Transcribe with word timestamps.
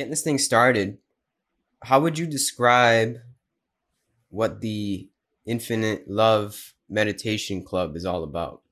getting 0.00 0.10
this 0.10 0.22
thing 0.22 0.38
started, 0.38 0.96
how 1.84 2.00
would 2.00 2.18
you 2.18 2.26
describe 2.26 3.16
what 4.30 4.62
the 4.62 5.06
Infinite 5.44 6.08
Love 6.08 6.72
Meditation 6.88 7.62
Club 7.62 7.96
is 7.96 8.06
all 8.06 8.24
about? 8.24 8.62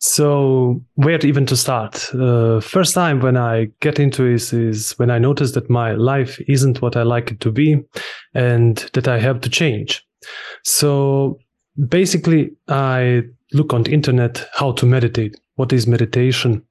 So 0.00 0.84
where 0.96 1.18
even 1.20 1.46
to 1.46 1.56
start? 1.56 2.14
Uh, 2.14 2.60
first 2.60 2.92
time 2.92 3.20
when 3.20 3.38
I 3.38 3.68
get 3.80 3.98
into 3.98 4.30
this 4.30 4.52
is 4.52 4.92
when 4.98 5.10
I 5.10 5.18
notice 5.18 5.52
that 5.52 5.70
my 5.70 5.92
life 5.92 6.38
isn't 6.46 6.82
what 6.82 6.94
I 6.94 7.04
like 7.04 7.30
it 7.30 7.40
to 7.40 7.50
be, 7.50 7.82
and 8.34 8.76
that 8.92 9.08
I 9.08 9.18
have 9.18 9.40
to 9.42 9.48
change. 9.48 10.04
So 10.62 11.38
basically, 11.88 12.50
I 12.68 13.22
look 13.54 13.72
on 13.72 13.84
the 13.84 13.92
internet 13.92 14.44
how 14.54 14.72
to 14.72 14.84
meditate. 14.84 15.40
What 15.54 15.72
is 15.72 15.86
meditation? 15.86 16.62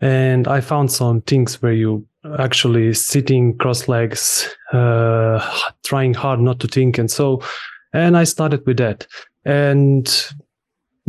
And 0.00 0.46
I 0.46 0.60
found 0.60 0.92
some 0.92 1.22
things 1.22 1.60
where 1.62 1.72
you 1.72 2.06
actually 2.38 2.94
sitting 2.94 3.56
cross 3.58 3.88
legs, 3.88 4.48
uh, 4.72 5.40
trying 5.84 6.14
hard 6.14 6.40
not 6.40 6.60
to 6.60 6.68
think, 6.68 6.98
and 6.98 7.10
so. 7.10 7.42
And 7.92 8.16
I 8.16 8.24
started 8.24 8.66
with 8.66 8.78
that. 8.78 9.06
And 9.44 10.08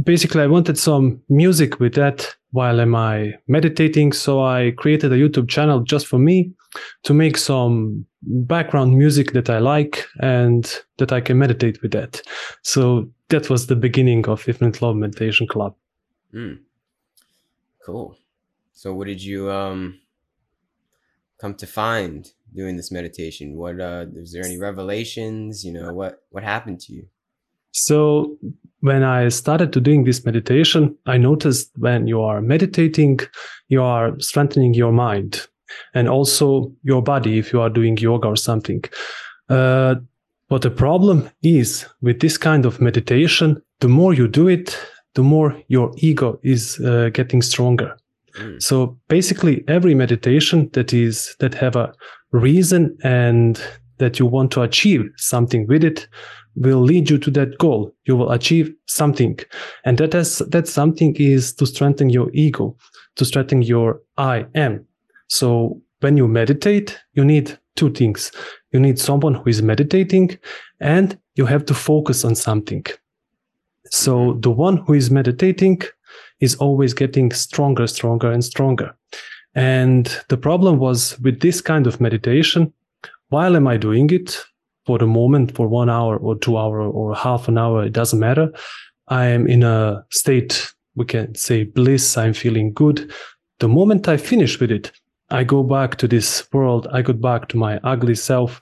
basically 0.04 0.42
I 0.42 0.48
wanted 0.48 0.78
some 0.78 1.22
music 1.30 1.80
with 1.80 1.94
that 1.96 2.36
while 2.52 2.80
am 2.80 2.96
I 2.96 3.34
meditating. 3.48 4.14
So 4.14 4.44
I 4.44 4.74
created 4.78 5.12
a 5.12 5.18
YouTube 5.18 5.50
channel 5.50 5.82
just 5.82 6.08
for 6.08 6.20
me 6.20 6.52
to 7.04 7.14
make 7.14 7.38
some 7.38 8.06
background 8.22 8.98
music 8.98 9.32
that 9.34 9.50
I 9.50 9.60
like 9.60 10.06
and 10.22 10.72
that 10.98 11.12
I 11.12 11.22
can 11.22 11.38
meditate 11.38 11.82
with 11.82 11.92
that. 11.92 12.22
So 12.64 13.10
that 13.30 13.50
was 13.50 13.68
the 13.68 13.76
beginning 13.76 14.28
of 14.28 14.48
Infinite 14.48 14.82
Love 14.82 14.96
Meditation 14.96 15.48
Club. 15.48 15.76
Mm. 16.34 16.60
Cool. 17.86 18.18
So 18.74 18.94
what 18.94 19.08
did 19.08 19.24
you 19.24 19.52
um 19.52 20.00
come 21.40 21.56
to 21.56 21.68
find 21.68 22.28
doing 22.54 22.78
this 22.78 22.92
meditation? 22.92 23.56
What 23.56 23.80
uh 23.80 24.06
is 24.16 24.32
there 24.34 24.46
any 24.46 24.58
revelations? 24.58 25.64
You 25.64 25.74
know, 25.74 25.94
what 25.94 26.20
what 26.30 26.44
happened 26.44 26.80
to 26.82 26.94
you? 26.94 27.08
So 27.72 28.38
when 28.80 29.04
I 29.04 29.28
started 29.30 29.74
to 29.74 29.82
doing 29.82 30.06
this 30.06 30.26
meditation, 30.26 30.98
I 31.06 31.18
noticed 31.18 31.72
when 31.78 32.08
you 32.08 32.22
are 32.22 32.42
meditating, 32.42 33.20
you 33.68 33.82
are 33.82 34.18
strengthening 34.20 34.74
your 34.74 34.94
mind 34.94 35.48
and 35.94 36.08
also 36.08 36.72
your 36.84 37.02
body 37.02 37.38
if 37.38 37.52
you 37.52 37.60
are 37.60 37.70
doing 37.70 37.98
yoga 37.98 38.28
or 38.28 38.38
something. 38.38 38.82
Uh, 39.50 39.96
but 40.48 40.62
the 40.62 40.72
problem 40.72 41.30
is 41.42 41.86
with 42.02 42.22
this 42.22 42.38
kind 42.38 42.66
of 42.66 42.80
meditation, 42.80 43.62
the 43.82 43.90
more 43.90 44.14
you 44.14 44.28
do 44.28 44.48
it, 44.48 44.78
the 45.16 45.24
more 45.24 45.60
your 45.68 45.92
ego 45.98 46.40
is 46.44 46.80
uh, 46.80 47.10
getting 47.12 47.42
stronger. 47.42 47.98
Mm. 48.38 48.62
So 48.62 48.98
basically, 49.08 49.64
every 49.68 49.96
meditation 49.96 50.70
that 50.74 50.94
is 50.94 51.36
that 51.40 51.54
have 51.56 51.76
a 51.76 51.94
reason 52.32 52.98
and 53.04 53.62
that 53.98 54.20
you 54.20 54.26
want 54.26 54.52
to 54.52 54.62
achieve 54.62 55.10
something 55.18 55.68
with 55.68 55.84
it 55.84 56.08
will 56.56 56.80
lead 56.82 57.10
you 57.10 57.18
to 57.18 57.32
that 57.32 57.58
goal. 57.58 57.94
You 58.06 58.16
will 58.16 58.32
achieve 58.32 58.74
something. 58.88 59.40
And 59.84 59.98
that 59.98 60.16
is, 60.16 60.40
that 60.40 60.68
something 60.68 61.16
is 61.18 61.54
to 61.54 61.66
strengthen 61.66 62.10
your 62.10 62.30
ego, 62.34 62.76
to 63.16 63.26
strengthen 63.26 63.62
your 63.62 64.02
I 64.18 64.46
am. 64.56 64.86
So 65.28 65.82
when 66.00 66.18
you 66.18 66.28
meditate, 66.28 67.00
you 67.14 67.26
need 67.26 67.58
two 67.76 67.90
things. 67.92 68.32
You 68.72 68.80
need 68.80 69.00
someone 69.00 69.34
who 69.34 69.50
is 69.50 69.62
meditating 69.62 70.38
and 70.80 71.18
you 71.36 71.46
have 71.46 71.66
to 71.66 71.74
focus 71.74 72.24
on 72.24 72.36
something. 72.36 72.86
So 73.92 74.38
the 74.40 74.52
one 74.52 74.78
who 74.78 74.94
is 74.94 75.12
meditating 75.12 75.82
is 76.40 76.56
always 76.56 76.94
getting 76.94 77.32
stronger, 77.32 77.88
stronger 77.88 78.32
and 78.32 78.44
stronger. 78.44 78.96
And 79.56 80.06
the 80.30 80.38
problem 80.38 80.80
was 80.80 81.18
with 81.20 81.40
this 81.40 81.62
kind 81.62 81.88
of 81.88 82.02
meditation, 82.02 82.74
while 83.30 83.56
am 83.56 83.68
I 83.68 83.78
doing 83.78 84.10
it? 84.10 84.46
for 84.86 85.00
the 85.00 85.08
moment 85.08 85.56
for 85.56 85.68
one 85.68 85.90
hour 85.90 86.18
or 86.18 86.38
two 86.38 86.58
hour 86.58 86.80
or 86.80 87.16
half 87.16 87.48
an 87.48 87.58
hour 87.58 87.84
it 87.84 87.94
doesn't 87.94 88.20
matter 88.20 88.52
i 89.08 89.26
am 89.26 89.48
in 89.48 89.64
a 89.64 90.04
state 90.12 90.74
we 90.96 91.06
can 91.06 91.34
say 91.36 91.64
bliss 91.64 92.18
i'm 92.18 92.34
feeling 92.34 92.72
good 92.74 93.12
the 93.60 93.68
moment 93.68 94.08
i 94.08 94.18
finish 94.18 94.60
with 94.60 94.72
it 94.72 94.92
i 95.30 95.44
go 95.44 95.64
back 95.64 95.96
to 95.96 96.08
this 96.08 96.48
world 96.54 96.88
i 96.94 97.02
go 97.02 97.14
back 97.14 97.48
to 97.48 97.58
my 97.58 97.78
ugly 97.84 98.16
self 98.16 98.62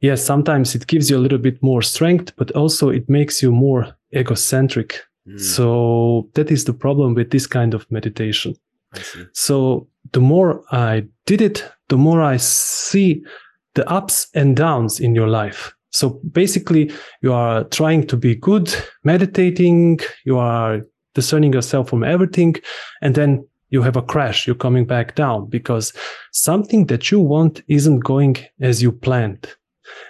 yes 0.00 0.24
sometimes 0.24 0.74
it 0.74 0.86
gives 0.86 1.10
you 1.10 1.16
a 1.16 1.24
little 1.24 1.38
bit 1.38 1.60
more 1.62 1.82
strength 1.82 2.32
but 2.36 2.50
also 2.52 2.88
it 2.88 3.08
makes 3.08 3.42
you 3.42 3.50
more 3.50 3.94
egocentric 4.14 5.00
mm. 5.30 5.40
so 5.40 6.28
that 6.34 6.50
is 6.50 6.64
the 6.64 6.72
problem 6.72 7.14
with 7.14 7.30
this 7.30 7.46
kind 7.46 7.74
of 7.74 7.90
meditation 7.90 8.54
so 9.32 9.86
the 10.12 10.20
more 10.20 10.62
i 10.72 11.02
did 11.26 11.40
it 11.40 11.70
the 11.88 11.96
more 11.96 12.22
i 12.22 12.36
see 12.36 13.22
the 13.74 13.88
ups 13.88 14.28
and 14.34 14.56
downs 14.56 15.00
in 15.00 15.14
your 15.14 15.28
life. 15.28 15.74
So 15.90 16.20
basically, 16.32 16.92
you 17.22 17.32
are 17.32 17.64
trying 17.64 18.06
to 18.08 18.16
be 18.16 18.34
good, 18.34 18.74
meditating, 19.04 20.00
you 20.24 20.38
are 20.38 20.82
discerning 21.14 21.52
yourself 21.52 21.88
from 21.88 22.04
everything, 22.04 22.56
and 23.02 23.14
then 23.14 23.46
you 23.70 23.82
have 23.82 23.96
a 23.96 24.02
crash, 24.02 24.46
you're 24.46 24.56
coming 24.56 24.84
back 24.84 25.14
down 25.14 25.48
because 25.48 25.92
something 26.32 26.86
that 26.86 27.10
you 27.10 27.20
want 27.20 27.62
isn't 27.68 28.00
going 28.00 28.36
as 28.60 28.82
you 28.82 28.92
planned. 28.92 29.48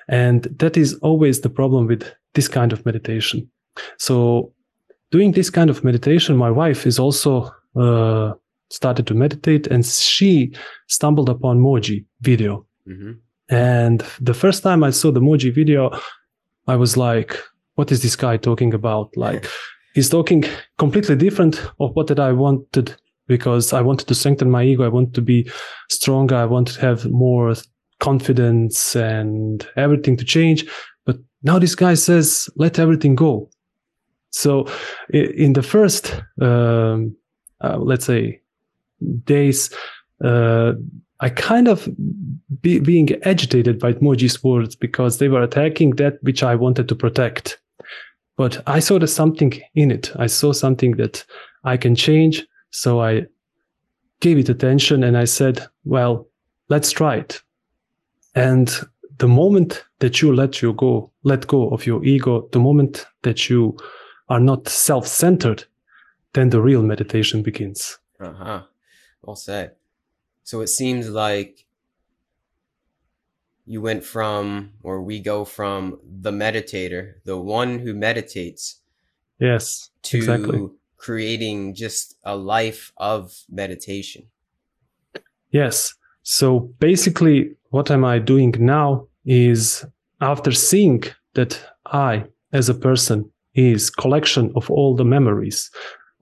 And 0.08 0.44
that 0.58 0.76
is 0.76 0.94
always 0.94 1.40
the 1.40 1.50
problem 1.50 1.86
with 1.86 2.10
this 2.34 2.48
kind 2.48 2.72
of 2.72 2.84
meditation. 2.84 3.50
So 3.98 4.52
doing 5.10 5.32
this 5.32 5.50
kind 5.50 5.70
of 5.70 5.84
meditation, 5.84 6.36
my 6.36 6.50
wife 6.50 6.86
is 6.86 6.98
also 6.98 7.50
uh, 7.76 8.32
started 8.70 9.06
to 9.06 9.14
meditate 9.14 9.66
and 9.66 9.84
she 9.84 10.54
stumbled 10.88 11.28
upon 11.28 11.60
Mooji 11.60 12.04
video. 12.20 12.66
Mm-hmm. 12.88 13.12
And 13.48 14.04
the 14.20 14.34
first 14.34 14.62
time 14.62 14.84
I 14.84 14.90
saw 14.90 15.10
the 15.10 15.20
Mooji 15.20 15.52
video, 15.52 15.90
I 16.66 16.76
was 16.76 16.96
like, 16.96 17.36
what 17.74 17.90
is 17.90 18.02
this 18.02 18.16
guy 18.16 18.36
talking 18.36 18.74
about? 18.74 19.10
Like, 19.16 19.46
he's 19.94 20.08
talking 20.08 20.44
completely 20.78 21.16
different 21.16 21.60
of 21.80 21.94
what 21.96 22.06
that 22.06 22.20
I 22.20 22.32
wanted 22.32 22.94
because 23.26 23.72
I 23.72 23.80
wanted 23.80 24.06
to 24.08 24.14
strengthen 24.14 24.50
my 24.50 24.64
ego. 24.64 24.84
I 24.84 24.88
want 24.88 25.14
to 25.14 25.22
be 25.22 25.50
stronger. 25.88 26.36
I 26.36 26.44
want 26.44 26.68
to 26.68 26.80
have 26.80 27.10
more 27.10 27.54
confidence 27.98 28.96
and 28.96 29.66
everything 29.76 30.16
to 30.16 30.24
change. 30.24 30.64
But 31.06 31.18
now 31.42 31.58
this 31.58 31.74
guy 31.74 31.94
says, 31.94 32.48
let 32.56 32.78
everything 32.78 33.14
go. 33.14 33.50
So 34.30 34.66
in 35.12 35.52
the 35.54 35.62
first, 35.62 36.22
um, 36.40 37.16
uh, 37.60 37.78
let's 37.78 38.06
say, 38.06 38.40
days, 39.24 39.70
uh, 40.24 40.72
I 41.20 41.28
kind 41.28 41.68
of 41.68 41.88
be, 42.60 42.78
being 42.80 43.10
agitated 43.24 43.78
by 43.78 43.92
Mooji's 43.94 44.42
words 44.42 44.74
because 44.74 45.18
they 45.18 45.28
were 45.28 45.42
attacking 45.42 45.96
that 45.96 46.22
which 46.22 46.42
I 46.42 46.54
wanted 46.54 46.88
to 46.88 46.94
protect. 46.94 47.60
But 48.36 48.62
I 48.66 48.78
saw 48.78 48.98
there's 48.98 49.12
something 49.12 49.60
in 49.74 49.90
it. 49.90 50.12
I 50.16 50.26
saw 50.26 50.52
something 50.52 50.92
that 50.92 51.24
I 51.64 51.76
can 51.76 51.94
change. 51.94 52.46
So 52.70 53.00
I 53.02 53.26
gave 54.20 54.38
it 54.38 54.48
attention 54.48 55.04
and 55.04 55.16
I 55.16 55.24
said, 55.24 55.66
well, 55.84 56.26
let's 56.68 56.90
try 56.90 57.16
it. 57.16 57.42
And 58.34 58.74
the 59.18 59.28
moment 59.28 59.84
that 59.98 60.22
you 60.22 60.34
let 60.34 60.62
you 60.62 60.72
go, 60.72 61.10
let 61.24 61.46
go 61.46 61.68
of 61.70 61.84
your 61.84 62.02
ego, 62.04 62.48
the 62.52 62.60
moment 62.60 63.06
that 63.22 63.50
you 63.50 63.76
are 64.30 64.40
not 64.40 64.68
self-centered, 64.68 65.64
then 66.32 66.50
the 66.50 66.62
real 66.62 66.82
meditation 66.82 67.42
begins. 67.42 67.98
Uh 68.18 68.32
huh. 68.32 68.62
Well 69.22 69.36
said. 69.36 69.72
So 70.44 70.60
it 70.60 70.68
seems 70.68 71.10
like 71.10 71.66
you 73.66 73.82
went 73.82 74.04
from, 74.04 74.72
or 74.82 75.02
we 75.02 75.20
go 75.20 75.44
from 75.44 76.00
the 76.02 76.30
meditator, 76.30 77.14
the 77.24 77.36
one 77.36 77.80
who 77.80 77.92
meditates. 77.92 78.80
Yes. 79.38 79.90
To 80.02 80.18
exactly. 80.18 80.68
creating 80.96 81.74
just 81.74 82.16
a 82.24 82.36
life 82.36 82.92
of 82.96 83.32
meditation. 83.48 84.24
Yes. 85.50 85.94
So 86.22 86.60
basically, 86.78 87.56
what 87.70 87.90
am 87.90 88.04
I 88.04 88.18
doing 88.18 88.54
now 88.58 89.08
is 89.24 89.84
after 90.20 90.52
seeing 90.52 91.04
that 91.34 91.58
I, 91.86 92.24
as 92.52 92.68
a 92.68 92.74
person, 92.74 93.30
is 93.54 93.90
collection 93.90 94.52
of 94.56 94.70
all 94.70 94.94
the 94.94 95.04
memories 95.04 95.70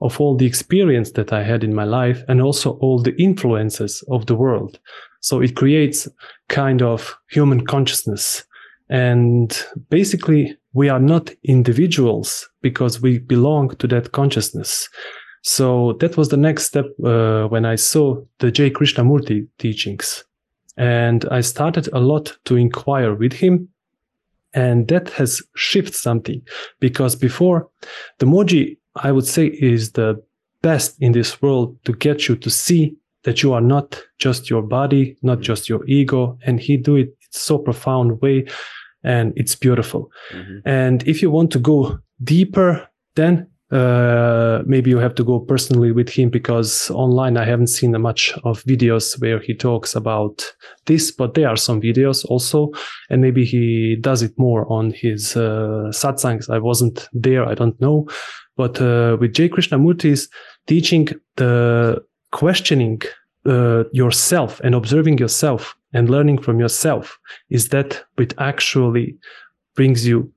of 0.01 0.19
all 0.19 0.35
the 0.35 0.45
experience 0.45 1.11
that 1.11 1.33
I 1.33 1.43
had 1.43 1.63
in 1.63 1.75
my 1.75 1.83
life 1.83 2.23
and 2.27 2.41
also 2.41 2.71
all 2.79 2.99
the 2.99 3.15
influences 3.21 4.03
of 4.09 4.25
the 4.25 4.35
world. 4.35 4.79
So 5.21 5.41
it 5.41 5.55
creates 5.55 6.07
kind 6.47 6.81
of 6.81 7.17
human 7.29 7.65
consciousness. 7.65 8.45
And 8.89 9.61
basically, 9.89 10.57
we 10.73 10.89
are 10.89 10.99
not 10.99 11.31
individuals 11.43 12.47
because 12.61 13.01
we 13.01 13.19
belong 13.19 13.75
to 13.77 13.87
that 13.87 14.11
consciousness. 14.13 14.87
So 15.43 15.93
that 15.99 16.17
was 16.17 16.29
the 16.29 16.37
next 16.37 16.65
step 16.65 16.85
uh, 17.03 17.47
when 17.47 17.65
I 17.65 17.75
saw 17.75 18.21
the 18.39 18.51
J. 18.51 18.71
Krishnamurti 18.71 19.47
teachings. 19.57 20.23
And 20.77 21.25
I 21.29 21.41
started 21.41 21.89
a 21.91 21.99
lot 21.99 22.37
to 22.45 22.55
inquire 22.55 23.13
with 23.13 23.33
him. 23.33 23.67
And 24.53 24.87
that 24.87 25.09
has 25.09 25.41
shifted 25.55 25.95
something 25.95 26.41
because 26.79 27.15
before 27.15 27.69
the 28.17 28.25
Mooji 28.25 28.77
I 28.95 29.11
would 29.11 29.27
say 29.27 29.47
is 29.47 29.91
the 29.91 30.21
best 30.61 30.95
in 30.99 31.11
this 31.11 31.41
world 31.41 31.77
to 31.85 31.93
get 31.93 32.27
you 32.27 32.35
to 32.37 32.49
see 32.49 32.95
that 33.23 33.43
you 33.43 33.53
are 33.53 33.61
not 33.61 34.01
just 34.17 34.49
your 34.49 34.61
body, 34.61 35.17
not 35.21 35.41
just 35.41 35.69
your 35.69 35.85
ego. 35.87 36.37
And 36.45 36.59
he 36.59 36.77
do 36.77 36.95
it 36.95 37.07
in 37.07 37.13
so 37.31 37.57
profound 37.57 38.21
way. 38.21 38.45
And 39.03 39.33
it's 39.35 39.55
beautiful. 39.55 40.11
Mhm. 40.33 40.61
And 40.65 41.07
if 41.07 41.21
you 41.21 41.31
want 41.31 41.51
to 41.51 41.59
go 41.59 41.99
deeper, 42.23 42.89
then 43.15 43.47
uh, 43.71 44.63
maybe 44.65 44.89
you 44.89 44.97
have 44.97 45.13
to 45.15 45.23
go 45.23 45.39
personally 45.39 45.91
with 45.91 46.09
him 46.09 46.29
because 46.29 46.89
online 46.91 47.37
I 47.37 47.45
haven't 47.45 47.67
seen 47.67 47.99
much 48.01 48.33
of 48.43 48.63
videos 48.63 49.19
where 49.21 49.39
he 49.39 49.53
talks 49.53 49.95
about 49.95 50.43
this, 50.85 51.11
but 51.11 51.35
there 51.35 51.47
are 51.47 51.55
some 51.55 51.79
videos 51.79 52.25
also, 52.25 52.71
and 53.09 53.21
maybe 53.21 53.45
he 53.45 53.95
does 54.01 54.23
it 54.23 54.33
more 54.37 54.71
on 54.71 54.91
his 54.91 55.35
uh, 55.37 55.91
satsangs. 55.91 56.49
I 56.49 56.57
wasn't 56.57 57.07
there, 57.13 57.45
I 57.45 57.53
don't 57.53 57.79
know, 57.79 58.07
but 58.57 58.81
uh, 58.81 59.17
with 59.19 59.33
J. 59.33 59.49
Krishnamurti's 59.49 60.29
teaching 60.65 61.09
the 61.35 62.03
questioning 62.31 63.01
uh, 63.45 63.83
yourself 63.91 64.59
and 64.61 64.73
observing 64.73 65.19
yourself 65.19 65.75
and 65.93 66.09
learning 66.09 66.41
from 66.41 66.59
yourself 66.59 67.19
is 67.49 67.69
that 67.69 68.03
which 68.15 68.33
actually 68.37 69.15
brings 69.75 70.05
you 70.07 70.31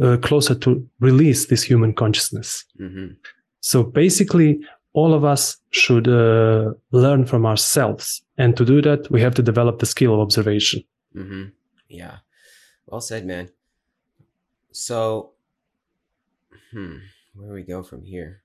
uh, 0.00 0.16
closer 0.18 0.54
to 0.54 0.86
release 1.00 1.46
this 1.46 1.62
human 1.62 1.92
consciousness. 1.92 2.64
Mhm. 2.80 3.16
So 3.60 3.82
basically, 3.82 4.60
all 4.94 5.14
of 5.14 5.24
us 5.24 5.56
should 5.70 6.06
uh, 6.08 6.72
learn 6.90 7.24
from 7.26 7.46
ourselves. 7.46 8.22
And 8.36 8.56
to 8.56 8.64
do 8.64 8.82
that, 8.82 9.10
we 9.10 9.20
have 9.22 9.34
to 9.34 9.42
develop 9.42 9.78
the 9.78 9.86
skill 9.86 10.12
of 10.14 10.20
observation. 10.20 10.82
Mm-hmm. 11.14 11.44
Yeah. 11.88 12.16
Well 12.86 13.00
said, 13.00 13.24
man. 13.26 13.48
So, 14.72 15.32
hmm, 16.72 16.96
where 17.34 17.48
do 17.48 17.54
we 17.54 17.62
go 17.62 17.82
from 17.82 18.02
here? 18.04 18.42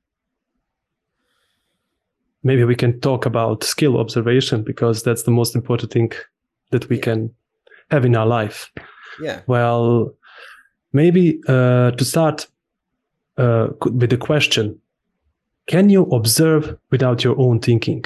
Maybe 2.43 2.63
we 2.63 2.75
can 2.75 2.99
talk 3.01 3.25
about 3.25 3.63
skill 3.63 3.97
observation 3.97 4.63
because 4.63 5.03
that's 5.03 5.23
the 5.23 5.31
most 5.31 5.55
important 5.55 5.91
thing 5.91 6.11
that 6.71 6.87
we 6.89 6.97
Yeah. 6.97 7.03
can 7.03 7.35
have 7.91 8.05
in 8.05 8.15
our 8.15 8.27
life. 8.27 8.71
Yeah. 9.21 9.41
Well, 9.47 10.13
maybe 10.93 11.41
uh, 11.47 11.91
to 11.91 12.05
start 12.05 12.47
uh, 13.37 13.67
with 13.81 14.09
the 14.09 14.17
question 14.17 14.79
Can 15.67 15.89
you 15.89 16.03
observe 16.05 16.77
without 16.91 17.23
your 17.23 17.39
own 17.39 17.59
thinking? 17.59 18.05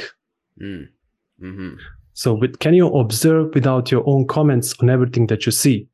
Mm. 0.60 0.88
Mm-hmm. 1.42 1.74
So, 2.14 2.34
with, 2.34 2.60
can 2.60 2.74
you 2.74 2.88
observe 2.88 3.54
without 3.54 3.92
your 3.92 4.04
own 4.08 4.28
comments 4.28 4.76
on 4.82 4.90
everything 4.90 5.28
that 5.28 5.46
you 5.46 5.52
see? 5.52 5.88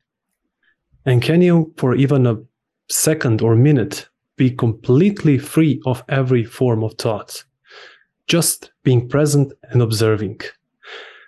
And 1.06 1.22
can 1.22 1.42
you, 1.42 1.74
for 1.78 1.96
even 1.96 2.26
a 2.28 2.38
second 2.90 3.42
or 3.42 3.56
minute, 3.56 4.10
be 4.36 4.52
completely 4.52 5.38
free 5.38 5.82
of 5.86 6.04
every 6.10 6.44
form 6.44 6.84
of 6.84 6.96
thought? 6.96 7.44
Just 8.28 8.72
being 8.84 9.08
present 9.08 9.54
and 9.70 9.82
observing. 9.82 10.42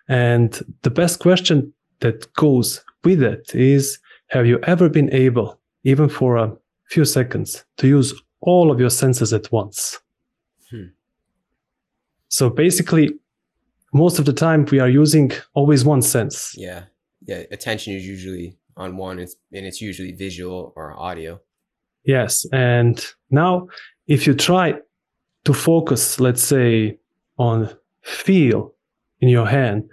And 0.10 0.60
the 0.82 0.90
best 0.90 1.20
question 1.20 1.74
that 2.00 2.32
goes 2.34 2.84
with 3.04 3.24
it 3.24 3.54
is 3.56 4.00
Have 4.30 4.46
you 4.46 4.60
ever 4.64 4.90
been 4.90 5.12
able, 5.14 5.60
even 5.84 6.08
for 6.10 6.38
a 6.38 6.56
few 6.90 7.06
seconds, 7.06 7.66
to 7.78 7.88
use 7.88 8.14
all 8.42 8.72
of 8.72 8.80
your 8.80 8.90
senses 8.90 9.34
at 9.34 9.52
once? 9.52 10.00
Hmm. 10.70 10.90
So 12.28 12.50
basically, 12.50 13.12
most 13.92 14.20
of 14.20 14.26
the 14.26 14.34
time 14.34 14.66
we 14.72 14.80
are 14.80 14.90
using 14.90 15.32
always 15.56 15.84
one 15.84 16.02
sense. 16.02 16.54
Yeah. 16.56 16.84
Yeah. 17.26 17.44
Attention 17.52 17.94
is 17.94 18.06
usually 18.06 18.56
on 18.78 18.98
one, 18.98 19.20
it's, 19.20 19.36
and 19.52 19.66
it's 19.66 19.82
usually 19.82 20.12
visual 20.12 20.74
or 20.76 20.98
audio. 20.98 21.40
Yes. 22.04 22.46
And 22.54 23.04
now, 23.30 23.68
if 24.08 24.26
you 24.28 24.34
try 24.34 24.76
to 25.46 25.54
focus, 25.54 26.20
let's 26.20 26.44
say, 26.44 26.98
on 27.38 27.70
feel 28.02 28.74
in 29.22 29.30
your 29.30 29.48
hand, 29.48 29.90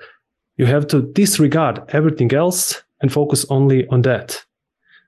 you 0.56 0.66
have 0.66 0.86
to 0.88 1.02
disregard 1.12 1.82
everything 1.88 2.32
else 2.32 2.82
and 3.00 3.12
focus 3.12 3.44
only 3.50 3.86
on 3.88 4.02
that. 4.02 4.42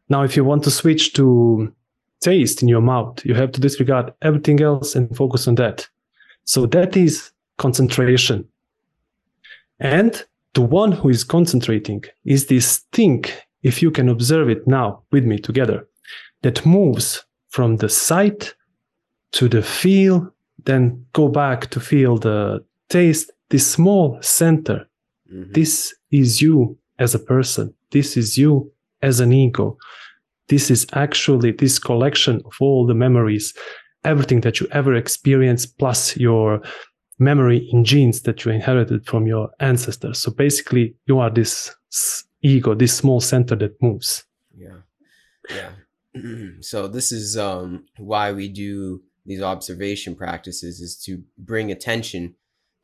Now, 0.08 0.22
if 0.22 0.36
you 0.36 0.44
want 0.44 0.64
to 0.64 0.70
switch 0.70 1.12
to 1.14 1.72
taste 2.20 2.62
in 2.62 2.68
your 2.68 2.80
mouth, 2.80 3.24
you 3.24 3.34
have 3.34 3.52
to 3.52 3.60
disregard 3.60 4.12
everything 4.22 4.60
else 4.60 4.94
and 4.96 5.14
focus 5.16 5.46
on 5.46 5.54
that. 5.56 5.88
So 6.44 6.66
that 6.66 6.96
is 6.96 7.30
concentration. 7.58 8.48
And 9.80 10.24
the 10.54 10.62
one 10.62 10.92
who 10.92 11.08
is 11.08 11.24
concentrating 11.24 12.04
is 12.24 12.46
this 12.46 12.78
thing, 12.92 13.24
if 13.62 13.82
you 13.82 13.90
can 13.90 14.08
observe 14.08 14.48
it 14.48 14.66
now 14.66 15.02
with 15.12 15.24
me 15.24 15.38
together, 15.38 15.86
that 16.42 16.64
moves 16.64 17.24
from 17.48 17.76
the 17.76 17.88
sight 17.88 18.54
to 19.32 19.48
the 19.48 19.62
feel, 19.62 20.32
then 20.64 21.04
go 21.12 21.28
back 21.28 21.70
to 21.70 21.80
feel 21.80 22.18
the 22.18 22.64
taste, 22.88 23.30
this 23.50 23.66
small 23.66 24.18
center. 24.20 24.88
Mhm. 25.32 25.54
This 25.54 25.94
is 26.10 26.40
you 26.40 26.76
as 26.98 27.14
a 27.14 27.18
person. 27.18 27.74
This 27.90 28.16
is 28.16 28.36
you 28.36 28.72
as 29.02 29.20
an 29.20 29.32
ego. 29.32 29.76
This 30.48 30.70
is 30.70 30.86
actually 30.92 31.52
this 31.52 31.78
collection 31.78 32.42
of 32.44 32.54
all 32.60 32.86
the 32.86 32.94
memories, 32.94 33.54
everything 34.04 34.40
that 34.42 34.60
you 34.60 34.66
ever 34.72 34.94
experienced, 34.94 35.78
plus 35.78 36.16
your 36.16 36.62
memory 37.18 37.68
in 37.72 37.84
genes 37.84 38.22
that 38.22 38.44
you 38.44 38.52
inherited 38.52 39.06
from 39.06 39.26
your 39.26 39.50
ancestors. 39.60 40.18
So 40.18 40.30
basically, 40.30 40.94
you 41.06 41.18
are 41.18 41.30
this 41.30 41.74
ego, 42.42 42.74
this 42.74 42.94
small 42.94 43.20
center 43.20 43.56
that 43.56 43.80
moves. 43.82 44.24
Yeah. 44.56 44.78
Yeah. 45.50 45.70
so 46.60 46.88
this 46.88 47.12
is 47.12 47.36
um 47.36 47.84
why 47.98 48.32
we 48.32 48.48
do 48.48 49.02
these 49.26 49.42
observation 49.42 50.14
practices 50.14 50.80
is 50.80 50.96
to 51.04 51.22
bring 51.36 51.70
attention 51.70 52.34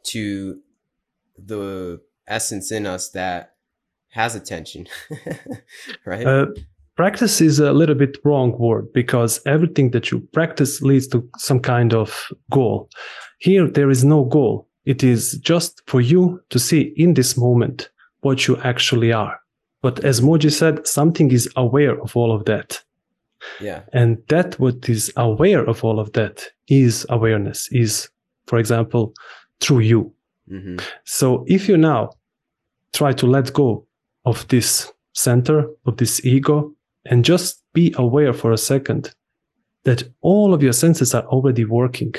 to 0.05 0.61
the 1.38 2.00
essence 2.28 2.70
in 2.70 2.87
us 2.87 3.08
that 3.11 3.54
has 4.14 4.34
attention. 4.37 4.87
right? 6.06 6.26
Uh, 6.26 6.46
practice 6.96 7.40
is 7.40 7.58
a 7.58 7.72
little 7.72 7.96
bit 7.96 8.16
wrong 8.25 8.56
word 8.58 8.93
because 8.93 9.40
everything 9.44 9.90
that 9.90 10.11
you 10.11 10.20
practice 10.32 10.81
leads 10.82 11.08
to 11.08 11.28
some 11.38 11.58
kind 11.61 11.93
of 11.93 12.28
goal. 12.50 12.88
Here, 13.40 13.69
there 13.69 13.90
is 13.90 14.05
no 14.05 14.25
goal. 14.25 14.69
It 14.84 15.02
is 15.02 15.32
just 15.38 15.82
for 15.88 16.00
you 16.00 16.40
to 16.50 16.58
see 16.58 16.93
in 16.96 17.14
this 17.14 17.37
moment 17.37 17.90
what 18.20 18.46
you 18.46 18.56
actually 18.58 19.12
are. 19.12 19.38
But 19.82 20.05
as 20.05 20.20
Mooji 20.20 20.52
said, 20.52 20.87
something 20.87 21.33
is 21.33 21.49
aware 21.56 22.00
of 22.00 22.16
all 22.16 22.33
of 22.33 22.44
that. 22.44 22.83
yeah. 23.61 23.80
And 23.92 24.18
that 24.28 24.59
what 24.61 24.88
is 24.88 25.12
aware 25.16 25.64
of 25.68 25.85
all 25.85 25.99
of 26.00 26.12
that 26.12 26.47
is 26.68 27.04
awareness, 27.09 27.68
is, 27.73 28.09
for 28.47 28.59
example, 28.59 29.12
through 29.61 29.80
you. 29.80 30.12
hmm 30.49 30.76
So 31.04 31.44
if 31.49 31.68
you 31.68 31.76
now 31.76 32.11
try 32.92 33.12
to 33.12 33.26
let 33.26 33.52
go 33.52 33.84
of 34.25 34.47
this 34.49 34.93
center, 35.12 35.69
of 35.87 35.97
this 35.97 36.25
ego, 36.25 36.73
and 37.07 37.25
just 37.25 37.62
be 37.73 37.95
aware 37.97 38.33
for 38.33 38.52
a 38.52 38.59
second 38.59 39.14
that 39.85 40.02
all 40.23 40.54
of 40.54 40.62
your 40.62 40.73
senses 40.73 41.14
are 41.14 41.25
already 41.26 41.64
working, 41.64 42.14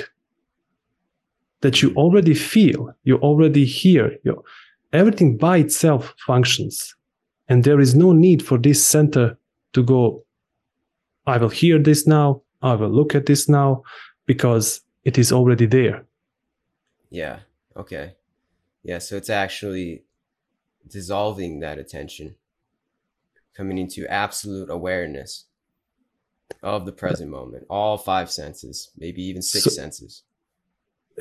that 1.60 1.82
you 1.82 1.92
already 1.94 2.34
feel, 2.34 2.94
you 3.04 3.16
already 3.18 3.64
hear, 3.64 4.16
you, 4.22 4.42
everything 4.92 5.36
by 5.36 5.58
itself 5.58 6.14
functions. 6.26 6.94
And 7.48 7.64
there 7.64 7.80
is 7.80 7.94
no 7.94 8.12
need 8.12 8.44
for 8.44 8.58
this 8.58 8.84
center 8.84 9.36
to 9.72 9.82
go, 9.82 10.24
I 11.26 11.38
will 11.38 11.48
hear 11.48 11.78
this 11.78 12.06
now, 12.06 12.42
I 12.62 12.74
will 12.74 12.88
look 12.88 13.14
at 13.14 13.26
this 13.26 13.48
now, 13.48 13.82
because 14.26 14.80
it 15.04 15.18
is 15.18 15.32
already 15.32 15.66
there. 15.66 16.04
Yeah. 17.10 17.40
Okay. 17.76 18.14
Yeah. 18.82 18.98
So 18.98 19.16
it's 19.16 19.30
actually 19.30 20.02
dissolving 20.88 21.60
that 21.60 21.78
attention, 21.78 22.34
coming 23.56 23.78
into 23.78 24.06
absolute 24.10 24.70
awareness 24.70 25.44
of 26.62 26.86
the 26.86 26.92
present 26.92 27.30
moment, 27.30 27.64
all 27.68 27.96
five 27.98 28.30
senses, 28.30 28.90
maybe 28.96 29.22
even 29.22 29.42
six 29.42 29.64
So- 29.64 29.70
senses. 29.70 30.22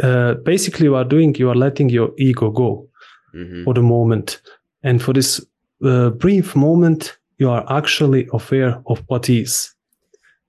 uh, 0.03 0.33
basically 0.43 0.85
you 0.85 0.95
are 0.95 1.05
doing 1.05 1.33
you 1.35 1.49
are 1.49 1.55
letting 1.55 1.89
your 1.89 2.11
ego 2.17 2.49
go 2.51 2.87
hmm 3.31 3.63
for 3.63 3.73
the 3.73 3.81
moment. 3.81 4.41
And 4.83 5.01
for 5.01 5.13
this 5.13 5.41
uh, 5.83 6.09
brief 6.11 6.55
moment 6.55 7.17
you 7.37 7.49
are 7.49 7.65
actually 7.69 8.27
aware 8.33 8.81
of 8.87 9.03
what 9.07 9.29
is. 9.29 9.73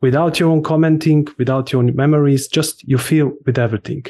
Without 0.03 0.39
your 0.41 0.51
own 0.51 0.63
commenting 0.63 1.27
without 1.39 1.73
your 1.73 1.83
own 1.83 1.95
memories 1.97 2.49
just 2.49 2.83
you 2.89 2.99
feel 2.99 3.33
with 3.47 3.59
everything. 3.59 4.05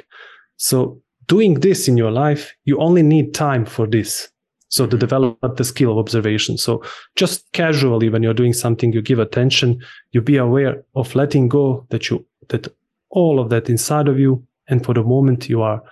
So 0.57 1.01
doing 1.27 1.61
this 1.61 1.87
in 1.89 1.97
your 1.99 2.11
life 2.11 2.55
you 2.65 2.79
only 2.79 3.03
need 3.03 3.35
time 3.35 3.65
for 3.67 3.87
this 3.87 4.29
so 4.69 4.87
to 4.87 4.97
develop 4.97 5.57
the 5.57 5.65
skill 5.65 5.93
of 5.93 5.99
observation. 5.99 6.59
So 6.59 6.83
just 7.15 7.51
casually 7.53 8.09
when 8.09 8.23
you're 8.23 8.35
doing 8.35 8.53
something 8.53 8.93
you 8.93 9.03
give 9.03 9.19
attention 9.19 9.81
you 10.13 10.21
be 10.21 10.37
aware 10.37 10.83
of 10.95 11.15
letting 11.15 11.49
go 11.49 11.87
that 11.91 12.11
you 12.11 12.25
that 12.49 12.69
all 13.11 13.39
of 13.41 13.49
that 13.51 13.69
inside 13.69 14.09
of 14.09 14.19
you 14.19 14.45
and 14.69 14.85
for 14.85 14.95
the 14.95 15.03
moment 15.03 15.49
you 15.49 15.63
are 15.63 15.83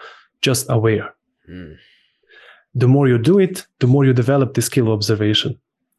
just 0.40 0.69
aware. 0.69 1.14
Mm. 1.49 1.76
the 2.75 2.88
more 2.88 3.07
you 3.07 3.19
do 3.19 3.38
it 3.38 3.66
the 3.81 3.87
more 3.87 4.04
you 4.04 4.12
develop 4.12 4.54
the 4.54 4.62
skill 4.62 4.87
of 4.87 4.95
observation. 4.95 5.59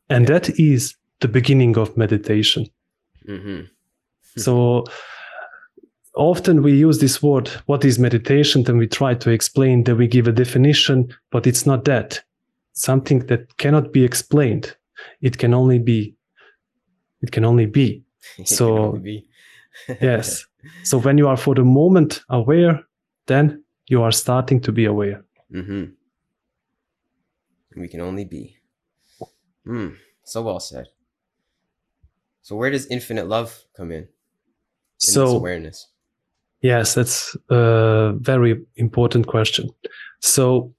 And 0.10 0.27
that 0.27 0.60
is 0.60 0.96
the 1.20 1.27
beginning 1.27 1.77
of 1.77 1.96
meditation. 1.98 2.67
Hmm. 3.25 3.62
So 4.38 4.86
often 6.15 6.62
we 6.62 6.74
use 6.74 7.00
this 7.00 7.22
word, 7.22 7.48
what 7.65 7.86
is 7.86 8.00
meditation? 8.00 8.63
Then 8.63 8.77
we 8.77 8.88
try 8.88 9.15
to 9.15 9.29
explain 9.29 9.84
that 9.84 9.96
we 9.96 10.08
give 10.08 10.27
a 10.27 10.32
definition, 10.32 11.13
but 11.32 11.48
it's 11.48 11.65
not 11.65 11.86
that. 11.86 12.22
Something 12.75 13.25
that 13.27 13.58
cannot 13.58 13.91
be 13.91 14.03
explained. 14.03 14.75
It 15.22 15.38
can 15.38 15.53
only 15.53 15.79
be, 15.79 16.15
it 17.22 17.32
can 17.32 17.46
only 17.46 17.65
be. 17.65 18.03
So- 18.46 18.77
only 18.77 19.00
be. 19.00 19.29
Yes. 20.01 20.46
So 20.84 20.98
when 20.98 21.17
you 21.17 21.27
are 21.27 21.38
for 21.38 21.53
the 21.55 21.63
moment 21.63 22.24
aware, 22.29 22.79
then 23.27 23.63
you 23.88 24.01
are 24.03 24.12
starting 24.12 24.62
to 24.62 24.72
be 24.72 24.86
aware. 24.86 25.24
mm-hmm. 25.53 25.91
We 27.79 27.88
can 27.89 28.01
only 28.01 28.24
be. 28.25 28.55
Mm, 29.67 29.98
so 30.24 30.41
well 30.44 30.60
said. 30.60 30.88
So 32.41 32.55
where 32.55 32.72
does 32.72 32.88
infinite 32.88 33.27
love 33.27 33.65
come 33.75 33.91
in? 33.91 34.03
In 34.03 34.08
this 35.01 35.13
So 35.13 35.25
awareness. 35.38 35.88
Yes, 36.62 36.94
that's 36.94 37.36
a 37.50 38.13
very 38.15 38.62
important 38.77 39.27
question. 39.27 39.70
So, 40.22 40.74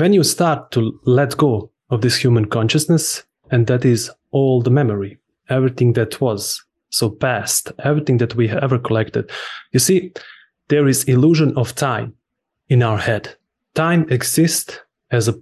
when 0.00 0.12
you 0.12 0.24
start 0.24 0.72
to 0.72 0.98
let 1.04 1.36
go 1.36 1.70
of 1.90 2.00
this 2.00 2.16
human 2.16 2.46
consciousness, 2.46 3.22
and 3.52 3.68
that 3.68 3.84
is 3.84 4.10
all 4.32 4.60
the 4.60 4.70
memory, 4.70 5.18
everything 5.48 5.92
that 5.92 6.20
was, 6.20 6.64
so 6.90 7.08
past, 7.08 7.70
everything 7.78 8.18
that 8.18 8.34
we 8.34 8.48
have 8.48 8.62
ever 8.64 8.76
collected, 8.76 9.30
you 9.70 9.78
see, 9.78 10.12
there 10.68 10.88
is 10.88 11.04
illusion 11.04 11.56
of 11.56 11.76
time 11.76 12.12
in 12.68 12.82
our 12.82 12.98
head. 12.98 13.36
Time 13.74 14.04
exists 14.10 14.80
as 15.12 15.28
a 15.28 15.38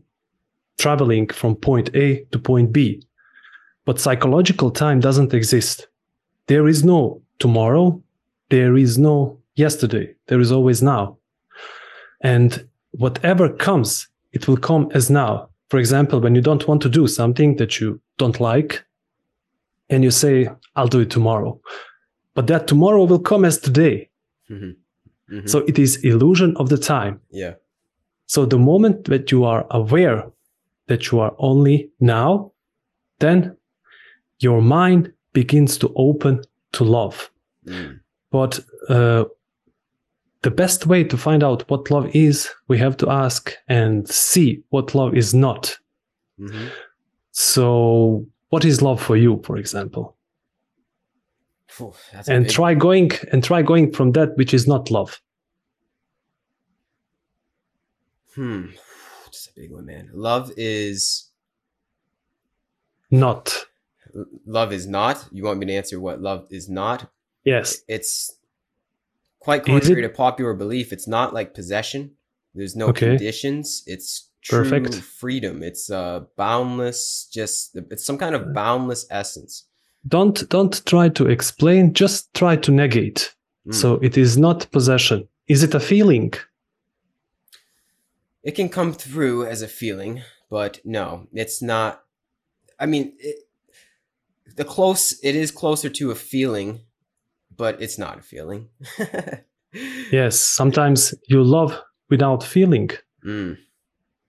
traveling 0.78 1.28
from 1.28 1.56
point 1.56 1.88
A 1.94 2.24
to 2.32 2.38
point 2.38 2.72
B, 2.72 3.02
but 3.86 4.00
psychological 4.00 4.70
time 4.70 5.00
doesn't 5.00 5.32
exist. 5.32 5.88
There 6.48 6.68
is 6.68 6.84
no 6.84 7.22
tomorrow, 7.38 8.02
there 8.50 8.76
is 8.76 8.98
no 8.98 9.38
yesterday. 9.54 10.14
There 10.26 10.40
is 10.40 10.52
always 10.52 10.82
now. 10.82 11.16
And 12.20 12.68
whatever 12.90 13.48
comes, 13.48 14.08
it 14.32 14.46
will 14.48 14.56
come 14.56 14.88
as 14.94 15.10
now. 15.10 15.48
For 15.70 15.78
example, 15.78 16.20
when 16.20 16.34
you 16.34 16.42
don't 16.42 16.66
want 16.68 16.82
to 16.82 16.88
do 16.88 17.06
something 17.06 17.56
that 17.56 17.80
you 17.80 18.00
don't 18.18 18.40
like, 18.40 18.84
and 19.90 20.02
you 20.04 20.10
say, 20.10 20.48
I'll 20.76 20.88
do 20.88 21.00
it 21.00 21.10
tomorrow. 21.10 21.60
But 22.34 22.46
that 22.46 22.66
tomorrow 22.66 23.04
will 23.04 23.18
come 23.20 23.44
as 23.44 23.58
today. 23.58 24.08
Mhm. 24.50 24.76
Mhm. 25.30 25.48
So 25.48 25.58
it 25.66 25.78
is 25.78 25.96
illusion 26.04 26.56
of 26.56 26.68
the 26.68 26.78
time. 26.78 27.20
yeah. 27.30 27.54
So 28.26 28.46
the 28.46 28.58
moment 28.58 29.04
that 29.04 29.30
you 29.30 29.44
are 29.44 29.66
aware 29.70 30.24
that 30.86 31.10
you 31.10 31.20
are 31.20 31.34
only 31.38 31.90
now, 32.00 32.52
then 33.18 33.56
your 34.40 34.62
mind 34.62 35.12
begins 35.34 35.76
to 35.78 35.92
open 35.96 36.40
to 36.72 36.84
love. 36.84 37.30
Mm. 37.66 38.00
But 38.30 38.60
uh, 38.88 39.24
the 40.42 40.50
best 40.50 40.86
way 40.86 41.04
to 41.04 41.16
find 41.16 41.42
out 41.42 41.68
what 41.70 41.90
love 41.90 42.14
is, 42.14 42.48
we 42.68 42.78
have 42.78 42.96
to 42.98 43.08
ask 43.10 43.54
and 43.68 44.08
see 44.08 44.62
what 44.70 44.94
love 44.94 45.14
is 45.16 45.32
not. 45.34 45.78
Mhm. 46.38 46.70
So, 47.30 48.26
what 48.50 48.64
is 48.64 48.82
love 48.82 49.00
for 49.02 49.16
you, 49.16 49.40
for 49.44 49.56
example? 49.56 50.16
And 52.28 52.44
big 52.44 52.54
try 52.54 52.74
going 52.74 53.10
and 53.32 53.42
try 53.42 53.62
going 53.62 53.92
from 53.92 54.12
that 54.12 54.36
which 54.36 54.52
is 54.52 54.66
not 54.66 54.90
love. 54.90 55.20
Hmm. 58.34 58.66
That's 59.24 59.48
a 59.48 59.52
big 59.54 59.72
one, 59.72 59.86
man. 59.86 60.10
Love 60.12 60.52
is 60.56 61.30
Not. 63.10 63.66
love 64.46 64.72
is 64.72 64.86
not. 64.86 65.26
You 65.32 65.44
want 65.44 65.58
me 65.58 65.66
to 65.66 65.72
answer 65.74 66.00
what 66.00 66.20
love 66.20 66.46
is 66.50 66.68
not? 66.68 67.10
Yes. 67.44 67.82
It's 67.88 68.36
quite 69.42 69.64
contrary 69.64 70.02
to 70.02 70.08
popular 70.08 70.54
belief. 70.54 70.92
It's 70.92 71.08
not 71.08 71.34
like 71.34 71.54
possession. 71.54 72.02
There's 72.54 72.76
no 72.76 72.86
Okay. 72.88 73.08
conditions. 73.16 73.82
It's 73.86 74.28
true 74.42 74.62
Perfect. 74.62 74.94
freedom. 75.22 75.62
It's 75.62 75.90
uh 75.90 76.20
boundless. 76.36 77.28
Just 77.38 77.76
it's 77.92 78.04
some 78.04 78.18
kind 78.18 78.34
of 78.34 78.42
boundless 78.54 79.06
essence. 79.10 79.52
Don't 80.06 80.38
don't 80.48 80.76
try 80.86 81.08
to 81.18 81.24
explain. 81.36 81.92
Just 81.92 82.32
try 82.34 82.56
to 82.56 82.70
negate. 82.72 83.20
Mm. 83.66 83.74
So 83.74 83.88
it 84.02 84.16
is 84.16 84.36
not 84.36 84.70
possession. 84.70 85.28
Is 85.48 85.62
it 85.62 85.74
a 85.74 85.80
feeling? 85.80 86.32
it 88.42 88.56
can 88.56 88.68
come 88.68 88.92
through 88.92 89.46
as 89.46 89.62
a 89.62 89.68
feeling, 89.68 90.22
but 90.50 90.80
no, 90.84 91.28
it's 91.32 91.62
not. 91.62 92.02
I 92.78 92.86
mean, 92.86 93.12
it, 93.20 93.36
the 94.56 94.64
close 94.64 95.12
it 95.22 95.36
is 95.36 95.50
closer 95.52 95.88
to 95.88 96.10
a 96.10 96.14
feeling, 96.16 96.80
but 97.62 97.80
it's 97.82 97.98
not 97.98 98.18
a 98.18 98.22
feeling. 98.22 98.62
Yes. 100.12 100.34
Sometimes 100.38 101.14
you 101.32 101.42
love 101.42 101.72
without 102.10 102.42
feeling. 102.44 102.90
Mm, 103.24 103.56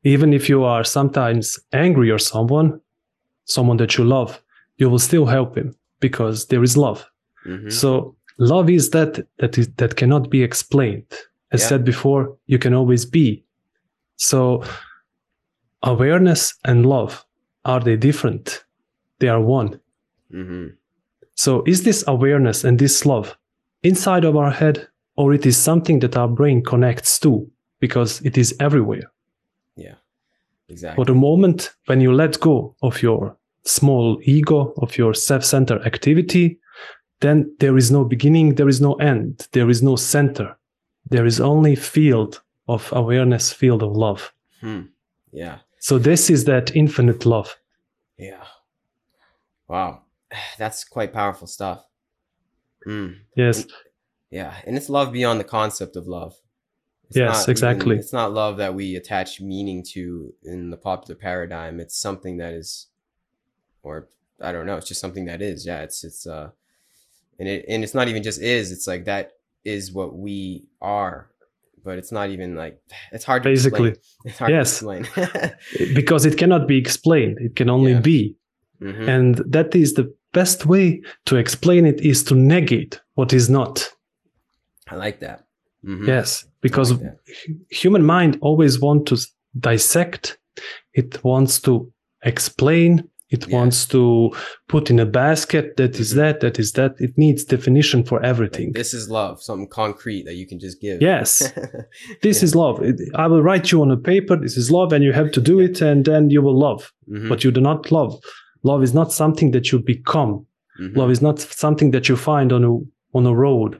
even 0.03 0.33
if 0.33 0.47
you 0.49 0.63
are 0.63 0.83
sometimes 0.83 1.59
angry 1.71 2.11
or 2.11 2.19
someone 2.19 2.79
someone 3.45 3.77
that 3.77 3.97
you 3.97 4.03
love 4.05 4.31
you 4.77 4.89
will 4.89 4.99
still 4.99 5.25
help 5.25 5.57
him 5.57 5.69
because 5.99 6.37
there 6.47 6.63
is 6.63 6.75
love 6.77 6.99
mhm. 7.45 7.71
so 7.71 8.15
love 8.37 8.69
is 8.73 8.89
that 8.91 9.11
that 9.39 9.57
is 9.57 9.67
that 9.77 9.95
cannot 9.95 10.29
be 10.29 10.43
explained 10.43 11.11
as 11.51 11.61
Yeah. 11.61 11.69
said 11.69 11.83
before 11.83 12.37
you 12.51 12.59
can 12.59 12.73
always 12.73 13.05
be 13.05 13.43
so 14.17 14.63
awareness 15.81 16.53
and 16.63 16.85
love 16.85 17.25
are 17.65 17.79
they 17.83 17.97
different 17.97 18.65
they 19.19 19.29
are 19.29 19.41
one 19.41 19.79
Mhm. 20.31 20.75
So 21.35 21.63
is 21.65 21.83
this 21.83 22.03
awareness 22.07 22.63
and 22.63 22.79
this 22.79 23.05
love 23.05 23.37
inside 23.83 24.23
of 24.25 24.35
our 24.35 24.51
head 24.51 24.87
or 25.15 25.33
it 25.33 25.45
is 25.45 25.57
something 25.57 25.99
that 25.99 26.17
our 26.17 26.27
brain 26.27 26.63
connects 26.63 27.19
to 27.19 27.47
because 27.79 28.21
it 28.25 28.37
is 28.37 28.55
everywhere 28.59 29.11
Yeah, 29.75 29.95
Exactly. 30.69 30.95
For 30.95 31.05
the 31.05 31.19
moment 31.19 31.75
when 31.87 32.01
you 32.01 32.13
let 32.13 32.39
go 32.39 32.75
of 32.81 33.01
your 33.01 33.35
small 33.65 34.19
ego, 34.23 34.73
of 34.77 34.97
your 34.97 35.13
self 35.13 35.43
centered 35.43 35.81
activity, 35.85 36.59
then 37.19 37.55
there 37.59 37.77
is 37.77 37.89
no 37.91 38.03
beginning, 38.05 38.55
there 38.55 38.69
is 38.69 38.79
no 38.81 38.93
end, 38.93 39.47
there 39.51 39.69
is 39.69 39.81
no 39.81 39.95
center. 39.95 40.57
There 41.09 41.25
is 41.27 41.39
only 41.39 41.75
field 41.75 42.41
of 42.67 42.89
awareness, 42.93 43.53
field 43.53 43.83
of 43.83 43.91
love. 43.95 44.33
Hmm. 44.61 44.81
Yeah, 45.31 45.57
So 45.79 45.99
this 45.99 46.29
is 46.29 46.45
that 46.45 46.75
infinite 46.75 47.25
love. 47.25 47.57
yeah. 48.17 48.45
Wow, 49.67 50.01
that's 50.57 50.83
quite 50.83 51.13
powerful 51.13 51.47
stuff. 51.47 51.85
Mm. 52.87 53.17
Yes. 53.35 53.65
Yeah, 54.29 54.53
and 54.65 54.75
it's 54.75 54.89
love 54.89 55.11
beyond 55.11 55.39
the 55.39 55.43
concept 55.45 55.95
of 55.95 56.07
love. 56.07 56.35
It's 57.09 57.17
Yes, 57.17 57.29
not 57.35 57.41
even- 57.43 57.51
exactly. 57.51 57.95
it's 57.97 58.13
not 58.13 58.33
love 58.33 58.57
that 58.57 58.73
we 58.73 58.95
attach 58.95 59.39
meaning 59.39 59.83
to 59.93 60.33
in 60.43 60.69
the 60.71 60.77
popular 60.77 61.15
paradigm. 61.15 61.79
It's 61.79 61.95
something 61.97 62.37
that 62.37 62.53
is, 62.53 62.87
or 63.83 64.07
I 64.41 64.51
don't 64.51 64.65
know. 64.65 64.77
It's 64.77 64.87
just 64.87 64.99
something 65.01 65.25
that 65.25 65.41
is. 65.41 65.65
Yeah, 65.65 65.81
it's 65.83 66.03
it's 66.03 66.25
uh, 66.25 66.49
and 67.39 67.47
it 67.47 67.65
and 67.69 67.83
it's 67.83 67.93
not 67.93 68.07
even 68.07 68.23
just 68.23 68.41
is. 68.41 68.71
It's 68.71 68.87
like 68.87 69.05
that 69.05 69.33
is 69.63 69.91
what 69.93 70.15
we 70.15 70.65
are. 70.81 71.29
But 71.83 71.97
it's 71.99 72.11
not 72.11 72.29
even 72.29 72.55
like 72.55 72.81
it's 73.11 73.23
hard 73.25 73.43
to 73.43 73.49
Basically. 73.49 73.89
explain. 73.89 74.15
It's 74.25 74.37
hard 74.39 74.51
Yes. 74.51 74.79
to 74.79 74.89
explain. 74.89 75.51
Because 75.93 76.25
it 76.25 76.37
cannot 76.37 76.67
be 76.67 76.77
explained. 76.77 77.37
It 77.39 77.55
can 77.55 77.69
only 77.69 77.91
Yeah. 77.93 78.01
be. 78.01 78.35
Mhm. 78.81 79.07
And 79.07 79.35
that 79.53 79.75
is 79.75 79.93
the 79.93 80.11
best 80.33 80.65
way 80.65 81.01
to 81.25 81.35
explain 81.37 81.85
it 81.85 82.01
is 82.01 82.23
to 82.25 82.35
negate 82.35 82.99
what 83.15 83.33
is 83.33 83.49
not. 83.49 83.89
I 84.89 84.95
like 84.95 85.19
that. 85.21 85.43
Mhm. 85.85 86.07
Yes. 86.07 86.45
Because 86.61 86.91
like 86.91 87.01
that. 87.01 87.19
human 87.69 88.03
mind 88.05 88.37
always 88.41 88.79
wants 88.79 89.09
to 89.09 89.15
dissect 89.59 90.37
it 90.93 91.23
wants 91.23 91.59
to 91.61 91.91
explain 92.23 93.03
it 93.29 93.47
Yeah. 93.47 93.57
wants 93.57 93.87
to 93.87 94.31
put 94.67 94.89
in 94.91 94.99
a 94.99 95.05
basket 95.05 95.65
that 95.77 95.99
is 95.99 96.11
Mhm. 96.13 96.15
that 96.17 96.39
that 96.41 96.59
is 96.59 96.71
that 96.73 96.93
it 96.99 97.13
needs 97.17 97.43
definition 97.43 98.03
for 98.03 98.19
Like, 98.19 98.29
everything 98.29 98.71
this 98.73 98.93
is 98.93 99.09
love, 99.09 99.41
something 99.41 99.67
concrete 99.67 100.23
that 100.25 100.35
you 100.35 100.47
can 100.47 100.59
just 100.59 100.79
give. 100.81 101.01
yes 101.01 101.29
this 102.21 102.37
Yeah. 102.41 102.45
is 102.45 102.55
love 102.55 102.75
i 103.23 103.25
will 103.27 103.41
write 103.47 103.71
you 103.71 103.81
on 103.81 103.91
a 103.91 103.97
paper 103.97 104.35
this 104.35 104.57
is 104.57 104.69
love 104.69 104.93
and 104.95 105.03
you 105.03 105.13
have 105.13 105.31
to 105.31 105.41
do 105.41 105.59
it 105.59 105.81
and 105.81 106.05
then 106.05 106.29
you 106.29 106.41
will 106.45 106.57
love 106.67 106.91
Mhm. 107.09 107.27
but 107.29 107.43
you 107.43 107.51
do 107.51 107.61
not 107.61 107.91
love 107.91 108.11
love 108.63 108.83
is 108.83 108.93
not 108.93 109.11
something 109.11 109.51
that 109.51 109.71
you 109.71 109.79
become 109.79 110.45
Mhm. 110.79 110.95
love 110.97 111.11
is 111.11 111.21
not 111.21 111.39
something 111.39 111.91
that 111.91 112.07
you 112.09 112.15
find 112.15 112.51
on 112.51 112.63
a 112.63 112.73
on 113.17 113.25
a 113.25 113.33
road 113.33 113.77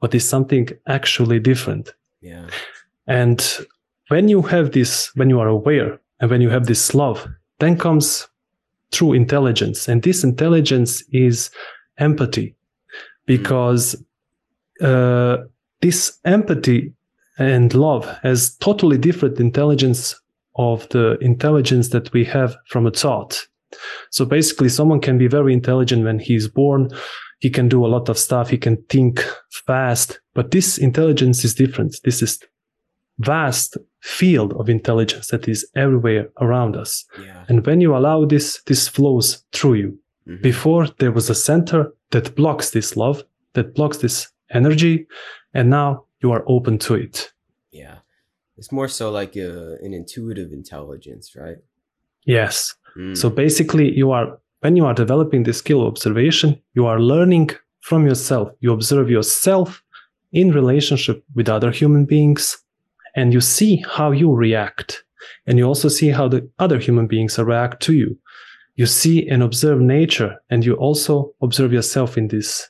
but 0.00 0.14
is 0.14 0.28
something 0.28 0.68
actually 0.86 1.38
different 1.40 1.94
Yeah. 2.20 2.46
And 3.06 3.38
when 4.08 4.28
you 4.28 4.42
have 4.42 4.70
this, 4.72 5.10
when 5.16 5.30
you 5.30 5.38
are 5.40 5.48
aware 5.48 6.00
and 6.20 6.30
when 6.30 6.40
you 6.40 6.50
have 6.50 6.66
this 6.66 6.94
love, 6.94 7.26
then 7.58 7.76
comes 7.78 8.26
true 8.90 9.12
intelligence. 9.12 9.88
And 9.88 10.02
this 10.02 10.24
intelligence 10.24 11.04
is 11.12 11.50
empathy 11.98 12.54
because 13.26 13.96
uh, 14.80 15.36
this 15.80 16.18
empathy 16.24 16.92
and 17.38 17.74
love 17.74 18.04
has 18.22 18.56
totally 18.56 18.98
different 18.98 19.38
intelligence 19.40 20.14
of 20.56 20.88
the 20.88 21.16
intelligence 21.20 21.90
that 21.90 22.12
we 22.12 22.24
have 22.24 22.56
from 22.66 22.86
a 22.86 22.90
thought. 22.90 23.46
So 24.10 24.24
basically, 24.24 24.68
someone 24.68 25.00
can 25.00 25.18
be 25.18 25.28
very 25.28 25.52
intelligent 25.52 26.04
when 26.04 26.18
he's 26.18 26.48
born. 26.48 26.90
he 27.38 27.50
can 27.50 27.68
do 27.68 27.84
a 27.84 27.92
lot 27.96 28.08
of 28.08 28.16
stuff 28.18 28.48
he 28.50 28.56
can 28.58 28.76
think 28.88 29.14
fast 29.66 30.20
but 30.34 30.50
this 30.50 30.78
intelligence 30.78 31.44
is 31.44 31.54
different 31.54 31.92
this 32.02 32.22
is 32.22 32.38
vast 33.18 33.76
field 34.00 34.52
of 34.54 34.68
intelligence 34.68 35.26
that 35.28 35.48
is 35.48 35.66
everywhere 35.74 36.28
around 36.40 36.76
us 36.76 37.04
Yeah. 37.20 37.44
and 37.48 37.66
when 37.66 37.80
you 37.80 37.96
allow 37.96 38.24
this 38.26 38.62
this 38.66 38.88
flows 38.88 39.44
through 39.52 39.74
you 39.82 39.98
Mhm. 40.26 40.42
before 40.42 40.86
there 40.98 41.12
was 41.12 41.30
a 41.30 41.34
center 41.34 41.92
that 42.10 42.34
blocks 42.34 42.70
this 42.70 42.96
love 42.96 43.22
that 43.54 43.74
blocks 43.74 43.98
this 43.98 44.28
energy 44.50 45.06
and 45.54 45.68
now 45.70 46.04
you 46.22 46.32
are 46.32 46.44
open 46.46 46.78
to 46.78 46.94
it 46.94 47.32
Yeah. 47.72 47.98
It's 48.58 48.72
more 48.72 48.88
so 48.88 49.10
like 49.20 49.36
a, 49.36 49.76
an 49.84 49.92
intuitive 49.92 50.50
intelligence, 50.60 51.26
right? 51.36 51.58
yes 52.24 52.74
Mm. 52.96 53.16
So 53.16 53.30
basically, 53.30 53.92
you 53.94 54.10
are 54.12 54.38
when 54.60 54.76
you 54.76 54.86
are 54.86 54.94
developing 54.94 55.42
the 55.42 55.52
skill 55.52 55.82
of 55.82 55.88
observation, 55.88 56.60
you 56.74 56.86
are 56.86 57.00
learning 57.00 57.50
from 57.80 58.06
yourself. 58.06 58.50
You 58.60 58.72
observe 58.72 59.10
yourself 59.10 59.82
in 60.32 60.52
relationship 60.52 61.24
with 61.34 61.48
other 61.48 61.70
human 61.70 62.04
beings, 62.04 62.58
and 63.14 63.32
you 63.32 63.40
see 63.40 63.84
how 63.88 64.10
you 64.10 64.32
react, 64.32 65.04
and 65.46 65.58
you 65.58 65.64
also 65.64 65.88
see 65.88 66.08
how 66.08 66.28
the 66.28 66.48
other 66.58 66.78
human 66.78 67.06
beings 67.06 67.38
react 67.38 67.82
to 67.82 67.92
you. 67.92 68.18
You 68.74 68.86
see 68.86 69.28
and 69.28 69.42
observe 69.42 69.80
nature, 69.80 70.36
and 70.50 70.64
you 70.64 70.74
also 70.74 71.34
observe 71.40 71.72
yourself 71.72 72.18
in 72.18 72.28
this 72.28 72.68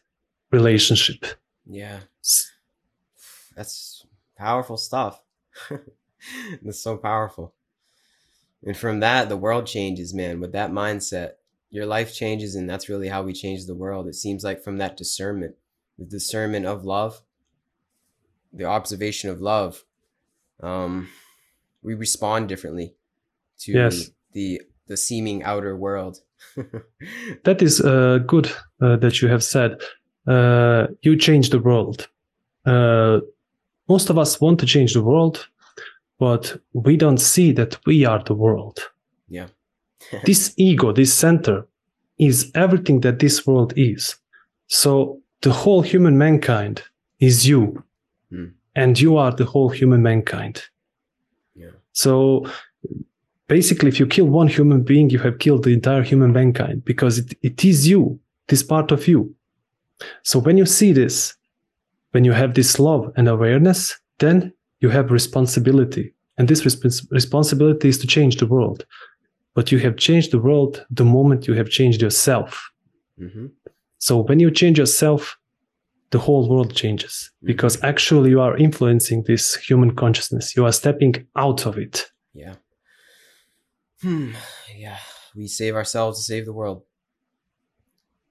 relationship. 0.52 1.25
yeah. 1.66 2.00
That's 3.56 4.06
powerful 4.37 4.76
stuff. 4.76 5.23
That's 6.62 6.80
so 6.80 6.99
powerful. 6.99 7.54
And 8.64 8.76
from 8.76 9.00
that, 9.00 9.28
the 9.28 9.36
world 9.36 9.66
changes, 9.66 10.14
man. 10.14 10.40
With 10.40 10.52
that 10.52 10.70
mindset, 10.70 11.32
your 11.70 11.86
life 11.86 12.14
changes, 12.14 12.54
and 12.54 12.68
that's 12.68 12.88
really 12.88 13.08
how 13.08 13.22
we 13.22 13.32
change 13.32 13.66
the 13.66 13.75
world. 13.75 14.08
It 14.08 14.14
seems 14.14 14.42
like 14.44 14.62
from 14.62 14.78
that 14.78 14.96
discernment, 14.96 15.56
the 15.98 16.04
discernment 16.04 16.66
of 16.66 16.84
love, 16.84 17.22
the 18.52 18.64
observation 18.64 19.30
of 19.30 19.40
love, 19.40 19.84
um, 20.62 21.08
we 21.82 21.94
respond 21.94 22.48
differently 22.48 22.94
to 23.60 23.72
Yes. 23.72 24.10
the 24.32 24.60
the 24.86 24.96
seeming 24.96 25.42
outer 25.42 25.76
world. 25.76 26.20
That 27.44 27.62
is 27.62 27.80
uh, 27.80 28.18
good 28.26 28.50
uh, 28.80 28.96
that 28.96 29.20
you 29.20 29.28
have 29.28 29.42
said. 29.42 29.80
Uh, 30.26 30.86
you 31.02 31.16
change 31.16 31.50
the 31.50 31.58
world. 31.58 32.08
Uh, 32.64 33.20
most 33.88 34.10
of 34.10 34.18
us 34.18 34.40
want 34.40 34.60
to 34.60 34.66
change 34.66 34.92
the 34.92 35.02
world, 35.02 35.48
but 36.18 36.61
we 36.73 36.96
don't 36.96 37.18
see 37.20 37.52
that 37.52 37.78
we 37.87 38.04
are 38.04 38.23
the 38.25 38.35
world. 38.35 38.78
Yeah. 39.28 39.49
this 40.25 40.54
ego, 40.56 40.92
this 40.92 41.12
center, 41.12 41.66
is 42.18 42.50
everything 42.54 43.00
that 43.00 43.18
this 43.18 43.46
world 43.46 43.73
is. 43.76 44.16
So 44.68 45.20
the 45.42 45.52
whole 45.52 45.82
human 45.82 46.16
mankind 46.18 46.82
is 47.20 47.46
you, 47.46 47.82
Hmm. 48.30 48.46
and 48.75 48.99
you 49.00 49.16
are 49.16 49.30
the 49.32 49.44
whole 49.44 49.68
human 49.68 50.02
mankind. 50.02 50.62
yeah. 51.54 51.70
So 51.92 52.46
basically, 53.49 53.88
if 53.88 54.00
you 54.00 54.06
kill 54.06 54.26
one 54.26 54.49
human 54.49 54.82
being, 54.82 55.11
you 55.11 55.18
have 55.20 55.38
killed 55.38 55.64
the 55.64 55.73
entire 55.73 56.02
human 56.02 56.32
mankind 56.32 56.85
because 56.85 57.18
it, 57.18 57.35
it 57.42 57.64
is 57.64 57.87
you, 57.87 58.18
this 58.49 58.62
part 58.62 58.90
of 58.92 59.06
you. 59.06 59.35
So 60.23 60.38
when 60.40 60.58
you 60.58 60.66
see 60.66 60.92
this, 60.92 61.35
when 62.11 62.25
you 62.25 62.32
have 62.32 62.54
this 62.54 62.78
love 62.78 63.12
and 63.16 63.28
awareness, 63.28 63.99
then 64.18 64.52
you 64.80 64.90
have 64.90 65.11
responsibility. 65.11 66.14
And 66.38 66.49
this 66.49 66.62
respons- 66.62 67.06
responsibility 67.11 67.88
is 67.88 67.99
to 67.99 68.06
change 68.06 68.37
the 68.37 68.47
world. 68.47 68.85
But 69.54 69.73
you 69.73 69.78
have 69.78 69.97
changed 69.97 70.30
the 70.33 70.38
world 70.38 70.85
the 70.90 71.04
moment 71.04 71.47
you 71.49 71.54
have 71.54 71.71
changed 71.71 72.02
yourself. 72.02 72.71
hmm 73.18 73.47
So 73.99 74.23
when 74.28 74.40
you 74.40 74.50
change 74.50 74.78
yourself, 74.78 75.39
the 76.10 76.19
whole 76.19 76.49
world 76.49 76.73
changes 76.75 77.32
because 77.43 77.82
actually 77.82 78.30
you 78.30 78.41
are 78.41 78.56
influencing 78.56 79.25
this 79.26 79.56
human 79.69 79.95
consciousness. 79.95 80.54
You 80.56 80.65
are 80.67 80.73
stepping 80.73 81.26
out 81.34 81.67
of 81.67 81.78
it. 81.78 82.12
Yeah. 82.32 82.54
Hmm. 84.02 84.30
Yeah. 84.76 84.99
We 85.34 85.49
save 85.49 85.75
ourselves 85.75 86.19
to 86.19 86.25
save 86.25 86.45
the 86.45 86.52
world. 86.52 86.82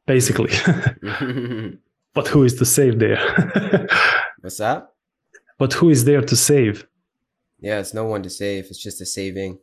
basically. 0.05 0.51
but 2.13 2.27
who 2.27 2.43
is 2.43 2.55
to 2.55 2.65
save 2.65 2.99
there? 2.99 3.17
What's 4.41 4.58
that? 4.58 4.88
But 5.57 5.73
who 5.73 5.89
is 5.89 6.05
there 6.05 6.21
to 6.21 6.35
save? 6.35 6.87
Yeah, 7.59 7.79
it's 7.79 7.93
no 7.93 8.05
one 8.05 8.23
to 8.23 8.29
save. 8.29 8.65
It's 8.65 8.81
just 8.81 9.01
a 9.01 9.05
saving. 9.05 9.59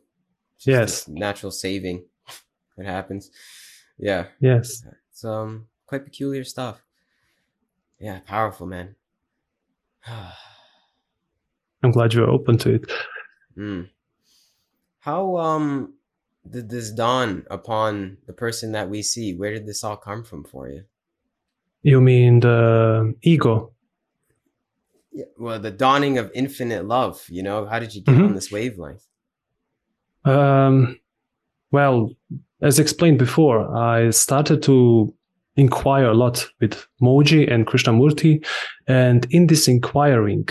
It's 0.57 0.67
Yes. 0.67 1.07
natural 1.07 1.51
saving 1.51 2.05
It 2.77 2.85
happens. 2.85 3.29
Yeah. 3.97 4.27
Yes. 4.39 4.83
It's 5.11 5.23
um 5.23 5.67
quite 5.85 6.03
peculiar 6.05 6.43
stuff. 6.43 6.81
Yeah, 7.99 8.19
powerful, 8.25 8.65
man. 8.67 8.95
I'm 11.83 11.91
glad 11.91 12.13
you 12.13 12.23
are 12.23 12.29
open 12.29 12.57
to 12.59 12.75
it. 12.75 12.91
mm. 13.57 13.89
How 14.99 15.37
um 15.37 15.93
did 16.49 16.69
this 16.69 16.91
dawn 16.91 17.45
upon 17.49 18.17
the 18.25 18.33
person 18.33 18.71
that 18.73 18.89
we 18.89 19.01
see? 19.01 19.33
Where 19.35 19.53
did 19.53 19.65
this 19.65 19.83
all 19.83 19.97
come 19.97 20.23
from 20.23 20.43
for 20.43 20.69
you? 20.69 20.83
You 21.83 21.99
mean 22.01 22.39
the 22.39 23.13
ego? 23.21 23.71
Yeah, 25.13 25.25
well, 25.37 25.59
the 25.59 25.71
dawning 25.71 26.17
of 26.17 26.31
infinite 26.33 26.85
love. 26.85 27.23
You 27.29 27.43
know, 27.43 27.65
how 27.65 27.79
did 27.79 27.93
you 27.93 28.01
get 28.01 28.15
Mhm. 28.15 28.25
on 28.29 28.33
this 28.35 28.51
wavelength? 28.51 29.05
Um, 30.25 30.99
well, 31.71 32.11
as 32.61 32.79
explained 32.79 33.19
before, 33.19 33.75
I 33.75 34.09
started 34.11 34.63
to 34.63 35.13
inquire 35.55 36.05
a 36.05 36.13
lot 36.13 36.47
with 36.61 36.87
Mooji 37.01 37.51
and 37.51 37.67
Krishnamurti. 37.67 38.43
And 38.87 39.27
in 39.29 39.47
this 39.47 39.67
inquiring, 39.67 40.47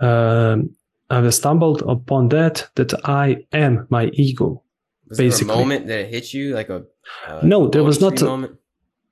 um, 0.00 0.70
I 1.10 1.30
stumbled 1.30 1.82
upon 1.82 2.28
that, 2.30 2.68
that 2.74 2.92
I 3.08 3.46
am 3.52 3.86
my 3.90 4.06
ego. 4.14 4.62
Was 5.08 5.18
there 5.18 5.26
a 5.26 5.30
Basically. 5.30 5.54
moment 5.56 5.86
that 5.86 6.00
it 6.00 6.10
hit 6.10 6.34
you, 6.34 6.54
like 6.54 6.68
a, 6.70 6.84
a 7.28 7.46
No, 7.46 7.68
there 7.68 7.84
was 7.84 8.00
not 8.00 8.20
a- 8.20 8.24
moment. 8.24 8.58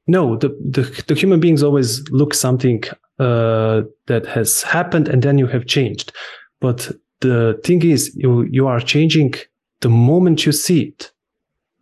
No, 0.06 0.36
the, 0.36 0.48
the, 0.48 1.04
the 1.06 1.14
human 1.14 1.40
beings 1.40 1.62
always 1.62 2.08
look 2.10 2.34
something 2.34 2.82
uh, 3.18 3.82
that 4.06 4.26
has 4.26 4.62
happened 4.62 5.08
and 5.08 5.22
then 5.22 5.38
you 5.38 5.46
have 5.46 5.66
changed. 5.66 6.12
But 6.60 6.90
the 7.20 7.60
thing 7.64 7.82
is, 7.82 8.14
you, 8.16 8.42
you 8.50 8.66
are 8.66 8.80
changing 8.80 9.34
the 9.80 9.88
moment 9.88 10.44
you 10.44 10.52
see 10.52 10.82
it. 10.82 11.12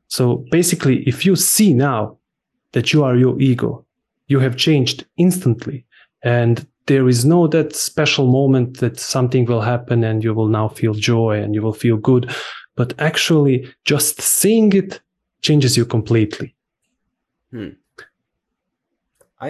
So 0.09 0.45
basically, 0.51 1.03
if 1.09 1.25
you 1.25 1.37
see 1.37 1.73
now 1.73 2.19
that 2.73 2.93
you 2.93 3.05
are 3.05 3.17
your 3.17 3.41
ego, 3.41 3.87
you 4.27 4.39
have 4.41 4.57
changed 4.57 5.07
instantly. 5.17 5.87
And 6.23 6.67
there 6.87 7.09
is 7.09 7.25
no 7.25 7.47
that 7.47 7.75
special 7.75 8.27
moment 8.27 8.81
that 8.81 8.99
something 8.99 9.45
will 9.47 9.61
happen 9.61 10.05
and 10.05 10.23
you 10.25 10.35
will 10.35 10.49
now 10.49 10.69
feel 10.69 10.95
joy 10.95 11.41
and 11.41 11.55
you 11.55 11.63
will 11.63 11.73
feel 11.73 11.97
good. 11.97 12.31
But 12.77 12.95
actually, 12.99 13.73
just 13.85 14.21
seeing 14.21 14.73
it 14.73 15.01
changes 15.43 15.77
you 15.77 15.85
completely. 15.85 16.55
I 17.53 17.80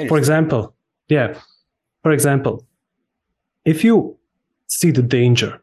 For 0.09 0.19
example, 0.19 0.75
yeah. 1.09 1.39
For 2.03 2.13
example, 2.13 2.67
if 3.65 3.85
you 3.85 4.17
see 4.69 4.91
the 4.91 5.03
danger, 5.03 5.61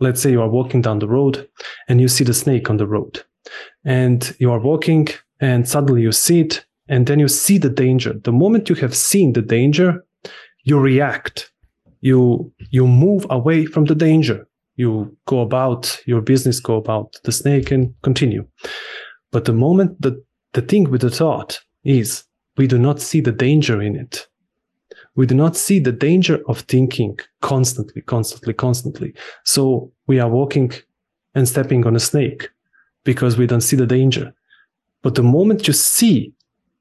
let's 0.00 0.20
say 0.20 0.30
you 0.30 0.42
are 0.42 0.48
walking 0.48 0.82
down 0.82 0.98
the 0.98 1.08
road 1.08 1.48
and 1.88 2.00
you 2.00 2.08
see 2.08 2.24
the 2.24 2.34
snake 2.34 2.68
on 2.68 2.76
the 2.76 2.86
road, 2.86 3.22
and 3.84 4.34
you 4.38 4.50
are 4.50 4.60
walking 4.60 5.08
and 5.40 5.68
suddenly 5.68 6.02
you 6.02 6.12
see 6.12 6.40
it, 6.40 6.64
and 6.88 7.06
then 7.06 7.20
you 7.20 7.28
see 7.28 7.58
the 7.58 7.70
danger. 7.70 8.12
The 8.12 8.32
moment 8.32 8.68
you 8.68 8.74
have 8.76 8.94
seen 8.94 9.32
the 9.32 9.42
danger, 9.42 10.04
you 10.64 10.78
react. 10.78 11.50
You 12.00 12.52
you 12.70 12.86
move 12.86 13.26
away 13.30 13.66
from 13.66 13.86
the 13.86 13.94
danger. 13.94 14.46
You 14.76 15.16
go 15.26 15.40
about 15.40 16.00
your 16.06 16.20
business, 16.20 16.60
go 16.60 16.76
about 16.76 17.16
the 17.24 17.32
snake, 17.32 17.70
and 17.70 17.94
continue. 18.02 18.46
But 19.30 19.44
the 19.44 19.52
moment 19.52 20.00
that 20.02 20.22
the 20.52 20.62
thing 20.62 20.90
with 20.90 21.00
the 21.00 21.10
thought 21.10 21.60
is 21.84 22.24
we 22.56 22.66
do 22.66 22.78
not 22.78 23.00
see 23.00 23.20
the 23.20 23.32
danger 23.32 23.80
in 23.82 23.96
it. 23.96 24.26
We 25.16 25.26
do 25.26 25.34
not 25.34 25.56
see 25.56 25.78
the 25.78 25.92
danger 25.92 26.40
of 26.48 26.60
thinking 26.60 27.18
constantly, 27.40 28.02
constantly, 28.02 28.52
constantly. 28.52 29.14
So 29.44 29.92
we 30.06 30.18
are 30.18 30.28
walking 30.28 30.72
and 31.34 31.48
stepping 31.48 31.86
on 31.86 31.96
a 31.96 32.00
snake 32.00 32.48
because 33.04 33.36
we 33.36 33.46
don't 33.46 33.60
see 33.60 33.76
the 33.76 33.86
danger. 33.86 34.32
But 35.02 35.14
the 35.14 35.22
moment 35.22 35.66
you 35.66 35.74
see 35.74 36.32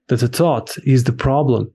that 0.08 0.20
the 0.20 0.28
thought 0.28 0.78
is 0.86 1.04
the 1.04 1.14
problem, 1.14 1.72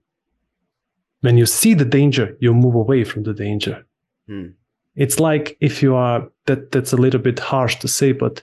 when 1.21 1.37
you 1.37 1.45
see 1.45 1.73
the 1.73 1.85
danger, 1.85 2.35
you 2.39 2.53
move 2.53 2.75
away 2.75 3.03
from 3.03 3.23
the 3.23 3.33
danger. 3.33 3.85
Hmm. 4.27 4.47
It's 4.95 5.19
like 5.19 5.57
if 5.61 5.81
you 5.81 5.95
are 5.95 6.27
that 6.45 6.71
that's 6.71 6.93
a 6.93 6.97
little 6.97 7.19
bit 7.21 7.39
harsh 7.39 7.75
to 7.77 7.87
say, 7.87 8.11
but 8.11 8.41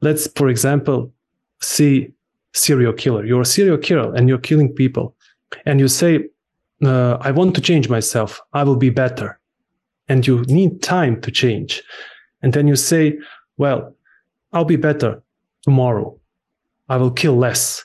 let's, 0.00 0.26
for 0.36 0.48
example, 0.48 1.12
see 1.60 2.12
serial 2.54 2.92
killer. 2.92 3.24
You're 3.24 3.42
a 3.42 3.46
serial 3.46 3.78
killer 3.78 4.14
and 4.14 4.28
you're 4.28 4.38
killing 4.38 4.72
people, 4.72 5.14
and 5.66 5.80
you 5.80 5.88
say, 5.88 6.28
uh, 6.84 7.16
"I 7.20 7.30
want 7.30 7.54
to 7.54 7.60
change 7.60 7.88
myself. 7.88 8.40
I 8.52 8.64
will 8.64 8.76
be 8.76 8.90
better," 8.90 9.38
and 10.08 10.26
you 10.26 10.42
need 10.48 10.82
time 10.82 11.20
to 11.20 11.30
change, 11.30 11.82
and 12.42 12.52
then 12.52 12.68
you 12.68 12.76
say, 12.76 13.18
"Well, 13.56 13.94
I'll 14.52 14.64
be 14.64 14.76
better 14.76 15.22
tomorrow. 15.62 16.18
I 16.88 16.96
will 16.96 17.10
kill 17.12 17.36
less." 17.36 17.84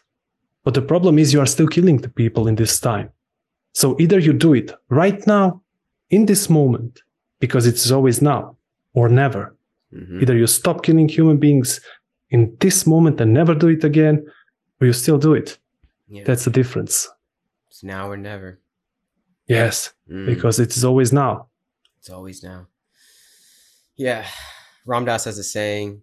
But 0.63 0.73
the 0.73 0.81
problem 0.81 1.17
is 1.17 1.33
you 1.33 1.39
are 1.39 1.45
still 1.45 1.67
killing 1.67 2.01
the 2.01 2.09
people 2.09 2.47
in 2.47 2.55
this 2.55 2.79
time. 2.79 3.09
So 3.73 3.95
either 3.99 4.19
you 4.19 4.33
do 4.33 4.53
it 4.53 4.71
right 4.89 5.25
now, 5.27 5.61
in 6.09 6.25
this 6.25 6.49
moment, 6.49 7.01
because 7.39 7.67
it's 7.67 7.91
always 7.91 8.21
now 8.21 8.57
or 8.93 9.09
never. 9.09 9.55
Mhm. 9.93 10.21
Either 10.21 10.35
you 10.35 10.47
stop 10.47 10.83
killing 10.83 11.07
human 11.07 11.37
beings 11.37 11.79
in 12.29 12.55
this 12.59 12.85
moment 12.85 13.21
and 13.21 13.33
never 13.33 13.55
do 13.55 13.67
it 13.67 13.83
again, 13.83 14.25
or 14.79 14.87
you 14.87 14.93
still 14.93 15.17
do 15.17 15.33
it. 15.33 15.57
Yeah. 16.07 16.23
That's 16.25 16.45
the 16.45 16.51
difference. 16.51 17.09
it's 17.69 17.83
now 17.83 18.09
or 18.09 18.17
never. 18.17 18.59
Yes, 19.47 19.93
Mm. 20.09 20.25
because 20.25 20.59
it 20.59 20.75
is 20.75 20.83
always 20.85 21.11
now. 21.13 21.47
It's 21.99 22.09
always 22.09 22.43
now. 22.43 22.67
Yeah. 23.95 24.25
Ram 24.85 25.05
Dass 25.05 25.25
has 25.25 25.37
a 25.37 25.43
saying. 25.43 26.01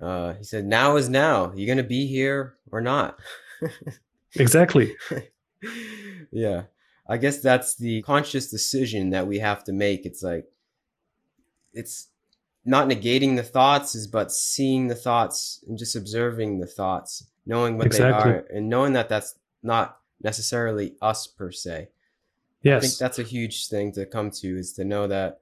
Uh, 0.00 0.34
he 0.34 0.44
said, 0.44 0.64
Now 0.66 0.96
is 0.96 1.08
now. 1.08 1.52
You're 1.54 1.66
going 1.66 1.78
to 1.78 1.88
be 1.98 2.06
here 2.06 2.56
or 2.70 2.80
not. 2.80 3.18
Exactly. 4.38 4.94
yeah. 6.30 6.64
I 7.08 7.16
guess 7.16 7.40
that's 7.40 7.74
the 7.76 8.02
conscious 8.02 8.50
decision 8.50 9.10
that 9.10 9.26
we 9.26 9.38
have 9.38 9.64
to 9.64 9.72
make. 9.72 10.04
It's 10.04 10.22
like, 10.22 10.44
it's 11.72 12.08
not 12.64 12.86
negating 12.88 13.36
the 13.36 13.42
thoughts, 13.42 13.94
is 13.94 14.06
but 14.06 14.30
seeing 14.32 14.88
the 14.88 14.94
thoughts 14.94 15.64
and 15.66 15.78
just 15.78 15.96
observing 15.96 16.58
the 16.58 16.66
thoughts, 16.66 17.26
knowing 17.46 17.78
what 17.78 17.86
Exactly. 17.86 18.32
they 18.32 18.38
are, 18.38 18.46
and 18.52 18.68
knowing 18.68 18.92
that 18.92 19.08
that's 19.08 19.38
not 19.62 20.00
necessarily 20.22 20.94
us 21.00 21.26
per 21.26 21.50
se. 21.50 21.88
Yes. 22.62 22.82
I 22.82 22.86
think 22.86 22.98
that's 22.98 23.18
a 23.18 23.22
huge 23.22 23.68
thing 23.68 23.92
to 23.92 24.04
come 24.06 24.30
to 24.32 24.58
is 24.58 24.72
to 24.74 24.84
know 24.84 25.06
that 25.06 25.40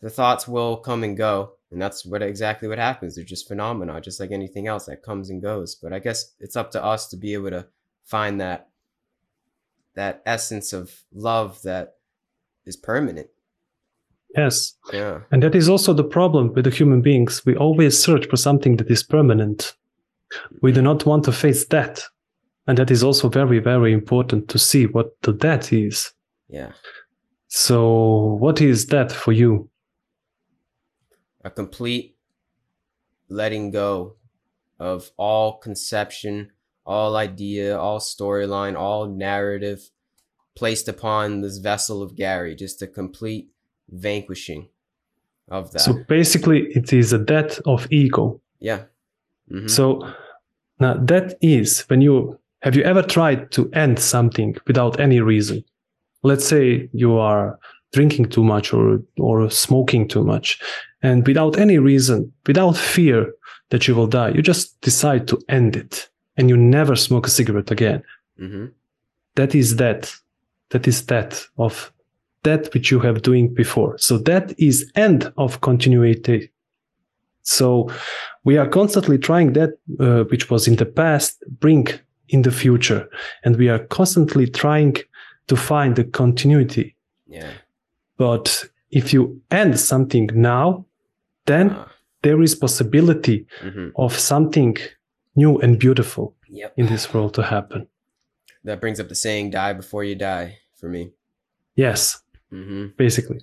the 0.00 0.10
thoughts 0.10 0.48
will 0.48 0.76
come 0.76 1.04
and 1.04 1.16
go. 1.16 1.52
And 1.70 1.80
that's 1.80 2.04
what 2.04 2.22
exactly 2.22 2.68
what 2.68 2.78
happens. 2.78 3.14
They're 3.14 3.24
just 3.24 3.48
phenomena, 3.48 4.00
just 4.00 4.20
like 4.20 4.30
anything 4.30 4.66
else 4.66 4.86
that 4.86 5.02
comes 5.02 5.30
and 5.30 5.42
goes. 5.42 5.74
But 5.74 5.92
I 5.92 5.98
guess 5.98 6.32
it's 6.38 6.56
up 6.56 6.70
to 6.72 6.84
us 6.84 7.08
to 7.08 7.16
be 7.16 7.34
able 7.34 7.50
to 7.50 7.66
find 8.04 8.40
that 8.40 8.68
that 9.94 10.22
essence 10.26 10.72
of 10.72 11.04
love 11.12 11.62
that 11.62 11.96
is 12.64 12.76
permanent. 12.76 13.28
Yes. 14.36 14.74
Yeah. 14.92 15.20
And 15.30 15.42
that 15.42 15.54
is 15.54 15.68
also 15.68 15.92
the 15.92 16.04
problem 16.04 16.52
with 16.52 16.64
the 16.64 16.70
human 16.70 17.00
beings. 17.00 17.44
We 17.46 17.56
always 17.56 17.98
search 17.98 18.26
for 18.28 18.36
something 18.36 18.76
that 18.76 18.90
is 18.90 19.02
permanent. 19.02 19.74
We 20.62 20.72
do 20.72 20.82
not 20.82 21.06
want 21.06 21.24
to 21.24 21.32
face 21.32 21.66
that. 21.68 22.02
And 22.66 22.78
that 22.78 22.90
is 22.90 23.02
also 23.02 23.28
very, 23.28 23.60
very 23.60 23.92
important 23.92 24.48
to 24.48 24.58
see 24.58 24.86
what 24.86 25.20
the 25.22 25.32
death 25.32 25.72
is. 25.72 26.12
Yeah. 26.48 26.72
So, 27.48 28.36
what 28.40 28.60
is 28.60 28.86
that 28.86 29.12
for 29.12 29.32
you? 29.32 29.70
A 31.44 31.50
complete 31.50 32.16
letting 33.28 33.70
go 33.70 34.16
of 34.80 35.10
all 35.16 35.58
conception, 35.58 36.50
all 36.84 37.16
idea, 37.16 37.78
all 37.78 38.00
storyline, 38.00 38.76
all 38.76 39.06
narrative 39.06 39.90
placed 40.56 40.88
upon 40.88 41.40
this 41.42 41.58
vessel 41.58 42.02
of 42.02 42.16
Gary. 42.16 42.56
Just 42.56 42.82
a 42.82 42.86
complete 42.88 43.50
vanquishing 43.88 44.68
of 45.48 45.70
that. 45.70 45.80
So, 45.82 46.02
basically, 46.08 46.66
it 46.74 46.92
is 46.92 47.12
a 47.12 47.18
death 47.18 47.60
of 47.64 47.86
ego. 47.92 48.40
yeah. 48.58 48.84
Mhm. 49.50 49.70
So, 49.70 50.06
now 50.80 50.94
that 51.06 51.34
is 51.40 51.84
when 51.88 52.00
you 52.00 52.38
have 52.62 52.74
you 52.76 52.82
ever 52.82 53.02
tried 53.02 53.50
to 53.52 53.70
end 53.72 53.98
something 53.98 54.56
without 54.66 54.98
any 55.00 55.20
reason? 55.20 55.62
Let's 56.22 56.44
say 56.46 56.88
you 56.92 57.16
are 57.18 57.58
drinking 57.92 58.30
too 58.30 58.42
much 58.44 58.72
or 58.72 59.00
or 59.18 59.50
smoking 59.50 60.08
too 60.08 60.24
much, 60.24 60.58
and 61.02 61.26
without 61.26 61.58
any 61.58 61.78
reason, 61.78 62.32
without 62.46 62.76
fear 62.76 63.32
that 63.70 63.86
you 63.86 63.94
will 63.94 64.06
die, 64.08 64.30
you 64.30 64.42
just 64.42 64.80
decide 64.80 65.26
to 65.28 65.38
end 65.48 65.76
it, 65.76 66.08
and 66.36 66.48
you 66.50 66.56
never 66.56 66.96
smoke 66.96 67.26
a 67.26 67.30
cigarette 67.30 67.70
again. 67.70 68.02
Mhm. 68.38 68.70
That 69.36 69.54
is 69.54 69.76
that. 69.76 70.12
That 70.70 70.88
is 70.88 71.06
that 71.06 71.46
of 71.58 71.92
that 72.42 72.72
which 72.74 72.90
you 72.90 72.98
have 73.00 73.22
doing 73.22 73.54
before. 73.54 73.96
So 73.98 74.18
that 74.18 74.52
is 74.58 74.90
end 74.96 75.32
of 75.36 75.60
continuity. 75.60 76.50
So 77.48 77.88
we 78.44 78.58
are 78.58 78.68
constantly 78.68 79.18
trying 79.18 79.52
that 79.54 79.70
uh, 80.00 80.24
which 80.30 80.50
was 80.50 80.66
in 80.66 80.76
the 80.76 80.84
past 80.86 81.42
bring 81.60 81.86
in 82.28 82.42
the 82.42 82.50
future, 82.50 83.08
and 83.44 83.56
we 83.56 83.68
are 83.68 83.78
constantly 83.86 84.46
trying 84.50 84.96
to 85.46 85.56
find 85.56 85.94
the 85.94 86.04
continuity. 86.04 86.96
Yeah. 87.28 87.52
But 88.18 88.64
if 88.90 89.12
you 89.12 89.40
end 89.50 89.78
something 89.78 90.28
now, 90.34 90.86
then 91.46 91.70
Ah. 91.70 91.86
there 92.22 92.42
is 92.42 92.54
possibility 92.56 93.46
Mhm. 93.62 93.92
of 93.94 94.12
something 94.18 94.76
new 95.36 95.58
and 95.62 95.78
beautiful 95.78 96.34
Yep. 96.48 96.72
in 96.76 96.86
this 96.86 97.12
world 97.14 97.32
to 97.34 97.42
happen. 97.42 97.86
That 98.64 98.80
brings 98.80 98.98
up 99.00 99.08
the 99.08 99.14
saying, 99.14 99.50
die 99.52 99.72
before 99.74 100.02
you 100.04 100.16
die 100.16 100.58
for 100.80 100.88
me. 100.88 101.12
Yes, 101.76 102.22
hmm 102.50 102.86
basically. 102.96 103.38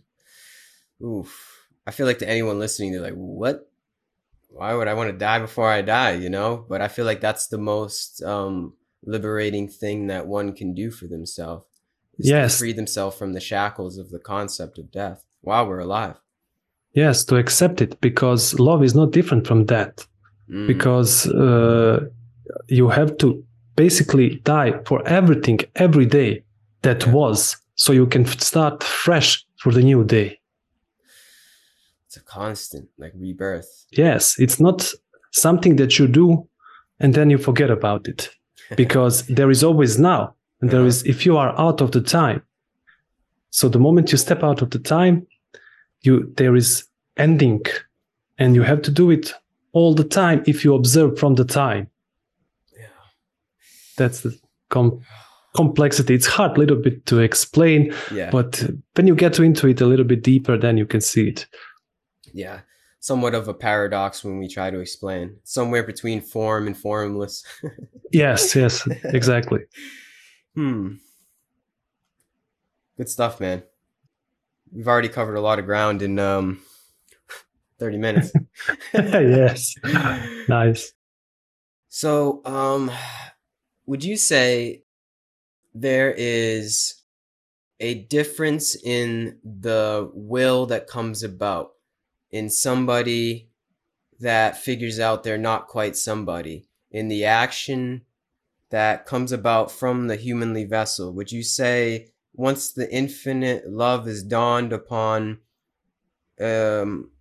Oof. 1.02 1.32
I 1.88 1.92
feel 1.92 2.06
like 2.08 2.20
to 2.20 2.30
anyone 2.30 2.60
listening, 2.60 2.92
they're 2.92 3.02
like, 3.12 3.16
what? 3.44 3.70
Why 4.60 4.74
would 4.76 4.88
I 4.88 4.94
want 4.94 5.10
to 5.12 5.18
die 5.18 5.40
before 5.40 5.70
I 5.70 5.82
die? 5.82 6.14
You 6.24 6.30
know? 6.30 6.66
But 6.70 6.80
I 6.82 6.88
feel 6.88 7.06
like 7.06 7.22
that's 7.22 7.48
the 7.48 7.58
most 7.58 8.22
um, 8.24 8.74
liberating 9.04 9.68
thing 9.68 10.08
that 10.08 10.28
one 10.28 10.54
can 10.54 10.74
do 10.74 10.92
for 10.92 11.08
themselves. 11.08 11.66
is 12.20 12.28
to 12.28 12.36
Yes. 12.36 12.60
free 12.60 12.74
themselves 12.74 13.18
from 13.18 13.34
the 13.34 13.40
shackles 13.52 13.98
of 13.98 14.08
the 14.12 14.20
concept 14.20 14.78
of 14.78 14.92
death 14.92 15.20
while 15.42 15.66
we're 15.68 15.80
alive. 15.90 16.18
Yes, 16.94 17.26
to 17.26 17.36
accept 17.38 17.82
it 17.82 18.00
because 18.08 18.42
love 18.70 18.84
is 18.84 18.94
not 18.94 19.12
different 19.18 19.48
from 19.48 19.66
that. 19.74 19.94
Mm. 20.50 20.68
because 20.68 21.14
uh, 21.28 21.98
you 22.68 22.90
have 22.90 23.12
to 23.18 23.28
basically 23.76 24.28
die 24.44 24.72
for 24.86 25.02
everything 25.08 25.60
every 25.86 26.06
day 26.06 26.44
that 26.82 27.00
Yeah. 27.06 27.14
was 27.14 27.38
so 27.76 27.94
you 27.94 28.06
can 28.14 28.26
start 28.26 28.84
fresh 28.84 29.30
for 29.62 29.72
the 29.74 29.82
new 29.82 30.04
day 30.04 30.30
it's 32.14 32.22
a 32.22 32.26
constant, 32.26 32.88
like 33.00 33.12
rebirth. 33.16 33.86
yes 33.92 34.36
it's 34.38 34.60
not 34.60 34.88
something 35.32 35.78
that 35.78 35.98
you 35.98 36.08
do 36.08 36.48
and 37.00 37.14
then 37.16 37.30
you 37.32 37.38
forget 37.40 37.72
about 37.72 38.08
it 38.08 38.30
because 38.78 39.26
there 39.28 39.50
is 39.50 39.64
always 39.64 39.98
now 39.98 40.36
and 40.62 40.70
there 40.70 40.82
Uh-huh. 40.82 40.88
is 40.88 41.04
if 41.06 41.26
you 41.26 41.38
are 41.38 41.60
out 41.60 41.82
of 41.82 41.92
the 41.92 42.02
time 42.02 42.42
so 43.50 43.68
the 43.70 43.80
moment 43.80 44.12
you 44.12 44.18
step 44.18 44.44
out 44.44 44.62
of 44.62 44.70
the 44.70 44.80
time 44.80 45.26
you 46.02 46.32
there 46.38 46.56
is 46.56 46.86
ending 47.18 47.62
and 48.38 48.54
you 48.56 48.62
have 48.64 48.82
to 48.84 48.92
do 48.92 49.10
it 49.12 49.34
all 49.72 49.96
the 49.96 50.04
time 50.22 50.44
if 50.46 50.64
you 50.64 50.76
observe 50.76 51.18
from 51.18 51.34
the 51.36 51.46
time 51.46 51.88
Yeah. 52.78 52.90
that's 53.98 54.22
the 54.22 54.38
com- 54.70 55.00
complexity 55.56 56.14
it's 56.14 56.28
hard 56.28 56.58
a 56.58 56.60
little 56.60 56.78
bit 56.82 57.06
to 57.08 57.20
explain 57.20 57.94
Yeah. 58.12 58.30
but 58.32 58.64
when 58.96 59.08
you 59.08 59.16
get 59.16 59.40
into 59.40 59.68
it 59.68 59.82
a 59.82 59.86
little 59.86 60.06
bit 60.06 60.24
deeper 60.24 60.58
then 60.60 60.78
you 60.78 60.86
can 60.86 61.02
see 61.02 61.28
it 61.30 61.48
yeah. 62.34 62.62
Somewhat 63.00 63.36
of 63.36 63.48
a 63.50 63.54
paradox 63.54 64.24
when 64.24 64.38
we 64.40 64.48
try 64.48 64.70
to 64.72 64.80
explain. 64.80 65.36
Somewhere 65.44 65.84
between 65.84 66.22
form 66.22 66.68
and 66.68 66.78
formless. 66.78 67.44
yes 68.12 68.56
yes 68.56 68.88
exactly 69.06 69.62
Hmm. 70.56 70.94
Good 72.96 73.10
stuff, 73.10 73.40
man. 73.40 73.64
We've 74.72 74.88
already 74.88 75.10
covered 75.10 75.36
a 75.36 75.42
lot 75.42 75.58
of 75.60 75.66
ground 75.66 76.02
in 76.02 76.20
um 76.20 76.62
30 77.80 77.98
minutes. 77.98 78.32
yes 78.94 79.74
nice 80.48 80.94
So, 81.90 82.42
um 82.46 82.92
would 83.86 84.04
you 84.04 84.16
say 84.16 84.84
there 85.74 86.14
is 86.16 87.02
a 87.80 87.96
difference 88.06 88.76
in 88.76 89.40
the 89.44 90.10
will 90.14 90.68
that 90.68 90.88
comes 90.88 91.24
about 91.24 91.73
in 92.34 92.50
somebody 92.50 93.48
that 94.20 94.58
figures 94.58 95.00
out 95.00 95.24
they're 95.24 95.38
not 95.38 95.68
quite 95.68 95.96
somebody. 95.96 96.68
In 96.92 97.08
the 97.08 97.24
action 97.24 98.02
that 98.72 99.06
comes 99.06 99.32
about 99.32 99.72
from 99.72 100.08
the 100.08 100.16
humanly 100.16 100.66
vessel. 100.66 101.14
Would 101.14 101.32
you 101.32 101.44
say 101.44 102.08
once 102.34 102.72
the 102.72 102.92
infinite 102.92 103.70
love 103.70 104.08
is 104.08 104.24
dawned 104.24 104.74
upon 104.74 105.38
um 106.42 107.12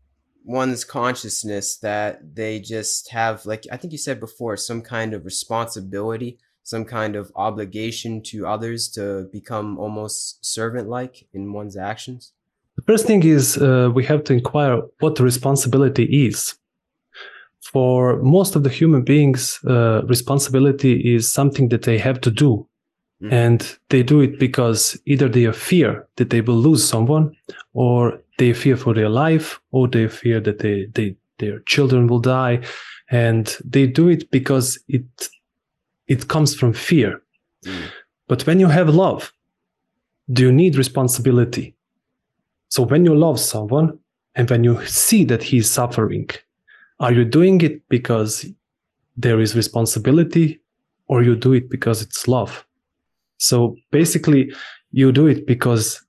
one's 0.44 0.85
consciousness 0.85 1.77
that 1.77 2.35
they 2.35 2.59
just 2.59 3.11
have 3.11 3.44
like 3.44 3.64
i 3.70 3.77
think 3.77 3.92
you 3.92 3.98
said 3.98 4.18
before 4.18 4.57
some 4.57 4.81
kind 4.81 5.12
of 5.12 5.27
responsibility 5.27 6.38
some 6.62 6.87
kind 6.87 7.14
of 7.14 7.31
obligation 7.37 8.22
to 8.22 8.46
others 8.46 8.88
to 8.88 9.29
become 9.31 9.79
almost 9.79 10.44
servant 10.44 10.88
like 10.88 11.29
in 11.35 11.53
one's 11.53 11.77
actions 11.77 12.33
the 12.76 12.82
first 12.82 13.06
thing 13.06 13.22
is 13.22 13.58
uh, 13.58 13.90
we 13.94 14.04
have 14.04 14.22
to 14.24 14.32
inquire 14.32 14.80
what 15.00 15.20
responsibility 15.20 16.04
is 16.26 16.54
for 17.72 18.16
most 18.22 18.56
of 18.56 18.62
the 18.62 18.70
human 18.70 19.02
beings 19.02 19.61
uh, 19.66 20.02
responsibility 20.06 21.14
is 21.14 21.30
something 21.32 21.68
that 21.68 21.82
they 21.82 21.98
have 21.98 22.20
to 22.20 22.30
do 22.30 22.66
Mhm. 23.22 23.32
and 23.32 23.78
they 23.88 24.02
do 24.02 24.20
it 24.20 24.38
because 24.38 24.98
either 25.06 25.28
they 25.28 25.52
fear 25.52 26.06
that 26.16 26.30
they 26.30 26.40
will 26.40 26.61
lose 26.68 26.82
someone 26.88 27.30
or 27.72 28.20
they 28.38 28.52
fear 28.52 28.76
for 28.76 28.94
their 28.94 29.08
life 29.08 29.61
or 29.70 29.87
they 29.88 30.08
fear 30.08 30.40
that 30.40 30.58
they, 30.58 30.87
they 30.94 31.14
their 31.38 31.61
children 31.66 32.06
will 32.08 32.20
die 32.20 32.61
and 33.11 33.56
they 33.72 33.87
do 33.87 34.08
it 34.08 34.28
because 34.30 34.78
it 34.88 35.28
it 36.08 36.26
comes 36.28 36.54
from 36.54 36.72
fear 36.72 37.20
Mm. 37.64 37.85
but 38.28 38.44
when 38.46 38.58
you 38.61 38.68
have 38.68 38.88
love 38.92 39.32
do 40.32 40.42
you 40.42 40.52
need 40.52 40.74
responsibility? 40.76 41.74
So 42.72 42.82
when 42.85 43.04
you 43.04 43.14
love 43.14 43.38
someone 43.38 43.98
and 44.35 44.48
when 44.48 44.64
you 44.64 44.82
see 44.87 45.24
that 45.24 45.42
he 45.42 45.58
is 45.58 45.70
suffering, 45.70 46.30
are 47.00 47.12
you 47.12 47.22
doing 47.22 47.61
it 47.61 47.87
because 47.90 48.46
there 49.14 49.40
is 49.40 49.54
responsibility 49.54 50.58
or 51.06 51.22
you 51.22 51.37
do 51.37 51.52
it 51.52 51.68
because 51.68 52.00
it's 52.00 52.26
love? 52.26 52.64
So 53.37 53.76
basically, 53.90 54.54
you 54.90 55.12
do 55.12 55.26
it 55.26 55.46
because 55.46 56.02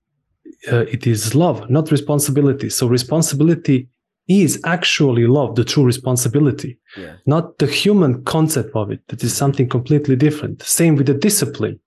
uh, 0.72 0.86
it 0.96 1.06
is 1.06 1.36
love, 1.36 1.70
not 1.70 1.92
responsibility. 1.92 2.70
So 2.70 2.88
responsibility 2.88 3.90
is 4.30 4.62
actually 4.64 5.28
love, 5.28 5.56
the 5.56 5.66
true 5.66 5.84
responsibility, 5.84 6.80
Yeah. 6.96 7.16
not 7.26 7.58
the 7.58 7.68
human 7.68 8.24
concept 8.24 8.74
of 8.74 8.90
it. 8.90 9.02
That 9.10 9.22
is 9.22 9.36
something 9.36 9.68
completely 9.68 10.16
different. 10.16 10.64
Same 10.64 10.96
with 10.96 11.08
the 11.08 11.14
discipline. 11.14 11.82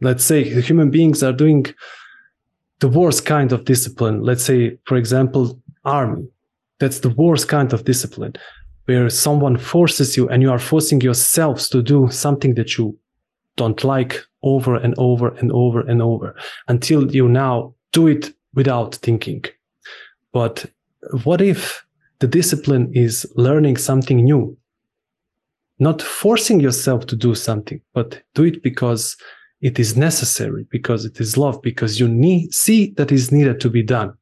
Let's 0.00 0.24
say 0.24 0.52
the 0.52 0.60
human 0.60 0.90
beings 0.90 1.22
are 1.22 1.32
doing 1.44 1.66
the 2.80 2.88
worst 2.88 3.24
kind 3.24 3.52
of 3.52 3.64
discipline. 3.64 4.22
Let's 4.22 4.44
say, 4.44 4.78
for 4.84 4.96
example, 4.96 5.60
army. 5.84 6.28
That's 6.80 7.00
the 7.00 7.10
worst 7.10 7.48
kind 7.48 7.72
of 7.72 7.84
discipline 7.84 8.34
where 8.86 9.08
someone 9.08 9.56
forces 9.56 10.16
you 10.16 10.28
and 10.28 10.42
you 10.42 10.50
are 10.50 10.58
forcing 10.58 11.00
yourselves 11.00 11.68
to 11.70 11.82
do 11.82 12.08
something 12.10 12.54
that 12.54 12.76
you 12.76 12.98
don't 13.56 13.84
like 13.84 14.22
over 14.42 14.74
and 14.76 14.94
over 14.98 15.28
and 15.28 15.50
over 15.52 15.80
and 15.80 16.02
over 16.02 16.34
until 16.68 17.14
you 17.14 17.28
now 17.28 17.74
do 17.92 18.06
it 18.08 18.34
without 18.54 18.96
thinking. 18.96 19.44
But 20.32 20.66
what 21.22 21.40
if 21.40 21.84
the 22.18 22.26
discipline 22.26 22.92
is 22.92 23.26
learning 23.36 23.76
something 23.76 24.22
new? 24.24 24.56
Not 25.78 26.02
forcing 26.02 26.60
yourself 26.60 27.06
to 27.06 27.16
do 27.16 27.34
something, 27.34 27.80
but 27.94 28.22
do 28.34 28.44
it 28.44 28.62
because 28.62 29.16
it 29.68 29.78
is 29.78 29.96
necessary, 29.96 30.66
because 30.70 31.06
it 31.06 31.18
is 31.20 31.38
love, 31.38 31.56
because 31.62 31.98
you 31.98 32.06
need, 32.06 32.52
see 32.52 32.90
that 32.98 33.10
is 33.10 33.32
needed 33.32 33.60
to 33.60 33.70
be 33.70 33.82
done. 33.82 34.12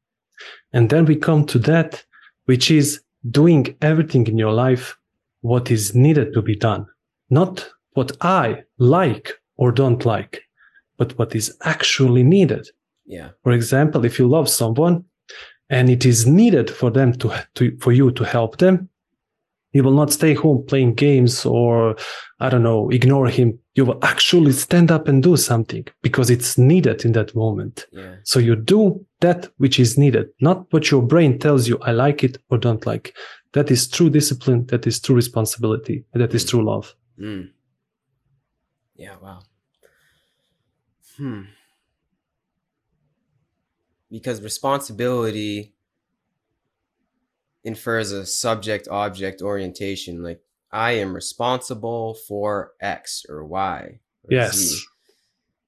And 0.71 0.89
then 0.89 1.03
we 1.05 1.17
come 1.17 1.45
to 1.47 1.59
that, 1.59 2.03
which 2.45 2.71
is 2.71 3.01
doing 3.29 3.75
everything 3.81 4.25
in 4.27 4.37
your 4.37 4.53
life 4.53 4.97
what 5.41 5.69
is 5.69 5.93
needed 5.93 6.33
to 6.33 6.41
be 6.41 6.55
done, 6.55 6.85
not 7.29 7.69
what 7.91 8.15
I 8.21 8.63
like 8.77 9.33
or 9.57 9.73
don't 9.73 10.05
like, 10.05 10.41
but 10.97 11.17
what 11.17 11.35
is 11.35 11.55
actually 11.63 12.23
needed. 12.23 12.65
Yeah. 13.05 13.29
For 13.43 13.51
example, 13.51 14.05
if 14.05 14.17
you 14.19 14.27
love 14.29 14.47
someone 14.47 15.03
and 15.69 15.89
it 15.89 16.05
is 16.05 16.25
needed 16.25 16.69
for 16.69 16.89
them 16.89 17.11
to, 17.19 17.27
to 17.55 17.77
for 17.81 17.91
you 17.91 18.11
to 18.11 18.23
help 18.23 18.59
them, 18.59 18.87
you 19.73 19.83
will 19.83 19.93
not 19.93 20.13
stay 20.13 20.33
home 20.33 20.63
playing 20.65 20.93
games 20.93 21.45
or 21.45 21.95
I 22.39 22.49
don't 22.49 22.63
know, 22.63 22.89
ignore 22.89 23.27
him. 23.27 23.59
You 23.75 23.85
will 23.85 23.99
actually 24.03 24.51
stand 24.51 24.91
up 24.91 25.07
and 25.07 25.21
do 25.21 25.35
something 25.35 25.87
because 26.01 26.29
it's 26.29 26.57
needed 26.57 27.05
in 27.05 27.13
that 27.13 27.35
moment. 27.35 27.87
Yeah. 27.91 28.15
So 28.23 28.39
you 28.39 28.55
do 28.55 29.03
that 29.21 29.51
which 29.57 29.79
is 29.79 29.97
needed, 29.97 30.29
not 30.39 30.71
what 30.71 30.91
your 30.91 31.01
brain 31.01 31.39
tells 31.39 31.67
you, 31.67 31.79
I 31.81 31.91
like 31.91 32.23
it 32.23 32.37
or 32.49 32.57
don't 32.57 32.85
like. 32.85 33.15
That 33.53 33.71
is 33.71 33.87
true 33.87 34.09
discipline. 34.09 34.65
That 34.67 34.85
is 34.85 34.99
true 34.99 35.15
responsibility. 35.15 36.05
And 36.13 36.21
that 36.21 36.33
is 36.33 36.45
true 36.45 36.63
love. 36.63 36.93
Mm. 37.19 37.49
Yeah, 38.95 39.15
wow. 39.21 39.39
Hmm. 41.17 41.43
Because 44.11 44.41
responsibility 44.41 45.73
infers 47.63 48.11
a 48.11 48.25
subject 48.25 48.87
object 48.89 49.41
orientation. 49.41 50.21
Like, 50.23 50.41
I 50.71 50.93
am 50.93 51.13
responsible 51.13 52.15
for 52.27 52.73
X 52.81 53.25
or 53.29 53.45
Y. 53.45 53.99
Or 54.23 54.27
Yes. 54.29 54.55
Z. 54.55 54.81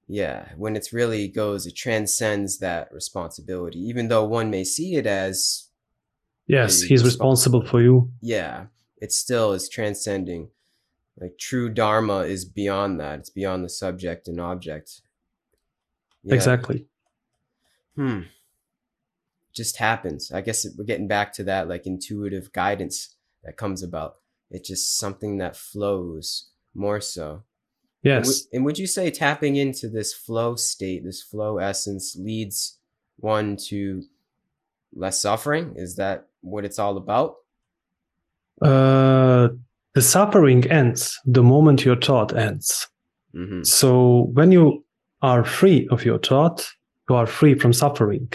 Yeah. 0.08 0.48
When 0.56 0.76
it's 0.76 0.92
really 0.92 1.28
goes, 1.28 1.66
it 1.66 1.74
transcends 1.76 2.58
that 2.58 2.92
responsibility, 2.92 3.78
even 3.80 4.08
though 4.08 4.24
one 4.24 4.50
may 4.50 4.64
see 4.64 4.96
it 4.96 5.06
as 5.06 5.68
Yes, 6.48 6.82
he's 6.82 7.02
responsible 7.04 7.66
for 7.66 7.80
you. 7.82 8.12
yeah, 8.20 8.66
it 8.98 9.10
still 9.12 9.52
is 9.52 9.68
transcending. 9.68 10.50
Like 11.18 11.38
true 11.38 11.68
dharma 11.68 12.20
is 12.20 12.44
beyond 12.44 13.00
that. 13.00 13.18
It's 13.20 13.30
beyond 13.30 13.64
the 13.64 13.68
subject 13.68 14.28
and 14.28 14.40
object. 14.40 15.00
Yeah. 16.22 16.34
Exactly. 16.34 16.86
Hmm. 17.96 18.22
Just 19.56 19.78
happens. 19.78 20.30
I 20.30 20.42
guess 20.42 20.66
we're 20.76 20.84
getting 20.84 21.08
back 21.08 21.32
to 21.34 21.44
that 21.44 21.68
like 21.68 21.86
intuitive 21.86 22.52
guidance 22.52 23.16
that 23.42 23.56
comes 23.56 23.82
about. 23.82 24.16
It's 24.50 24.68
just 24.68 24.98
something 24.98 25.38
that 25.38 25.56
flows 25.56 26.50
more 26.74 27.00
so. 27.00 27.42
And 28.04 28.24
Yes. 28.26 28.46
And 28.52 28.64
would 28.64 28.78
you 28.78 28.86
say 28.86 29.10
tapping 29.10 29.56
into 29.56 29.88
this 29.88 30.12
flow 30.12 30.54
state, 30.54 31.04
this 31.04 31.22
flow 31.22 31.58
essence, 31.58 32.16
leads 32.16 32.78
one 33.16 33.56
to 33.68 34.02
less 34.94 35.20
suffering? 35.20 35.72
Is 35.76 35.96
that 35.96 36.28
what 36.42 36.64
it's 36.64 36.78
all 36.78 36.96
about? 36.96 37.36
Uh, 38.62 39.48
the 39.94 40.02
suffering 40.02 40.70
ends 40.70 41.18
the 41.24 41.42
moment 41.42 41.84
your 41.84 41.96
thought 41.96 42.36
ends. 42.36 42.88
hmm 43.32 43.62
So 43.62 44.30
when 44.34 44.52
you 44.52 44.84
are 45.22 45.44
free 45.44 45.88
of 45.90 46.04
your 46.04 46.18
thought, 46.18 46.68
you 47.08 47.16
are 47.16 47.26
free 47.26 47.54
from 47.54 47.72
suffering. 47.72 48.32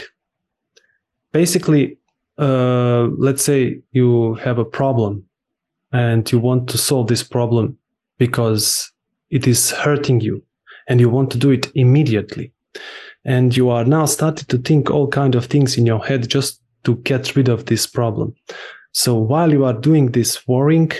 Basically, 1.32 1.98
uh, 2.38 3.08
let's 3.18 3.44
say 3.44 3.82
you 3.92 4.36
have 4.36 4.58
a 4.58 4.66
problem 4.66 5.24
and 5.92 6.30
you 6.32 6.40
want 6.40 6.70
to 6.70 6.78
solve 6.78 7.08
this 7.08 7.24
problem 7.24 7.78
because 8.18 8.92
it 9.30 9.48
is 9.48 9.72
hurting 9.72 10.22
you 10.22 10.44
and 10.88 11.00
you 11.00 11.10
want 11.10 11.32
to 11.32 11.38
do 11.38 11.52
it 11.52 11.72
immediately. 11.76 12.52
And 13.24 13.56
you 13.56 13.70
are 13.70 13.86
now 13.86 14.06
starting 14.06 14.46
to 14.48 14.58
think 14.58 14.90
all 14.90 15.08
kind 15.08 15.36
of 15.36 15.46
things 15.46 15.78
in 15.78 15.86
your 15.86 16.04
head 16.04 16.28
just 16.28 16.62
to 16.84 16.96
get 16.98 17.36
rid 17.36 17.50
of 17.50 17.66
this 17.66 17.86
problem. 17.86 18.34
So 18.94 19.16
while 19.16 19.52
you 19.52 19.64
are 19.66 19.74
doing 19.74 20.12
this 20.12 20.48
worrying, 20.48 20.92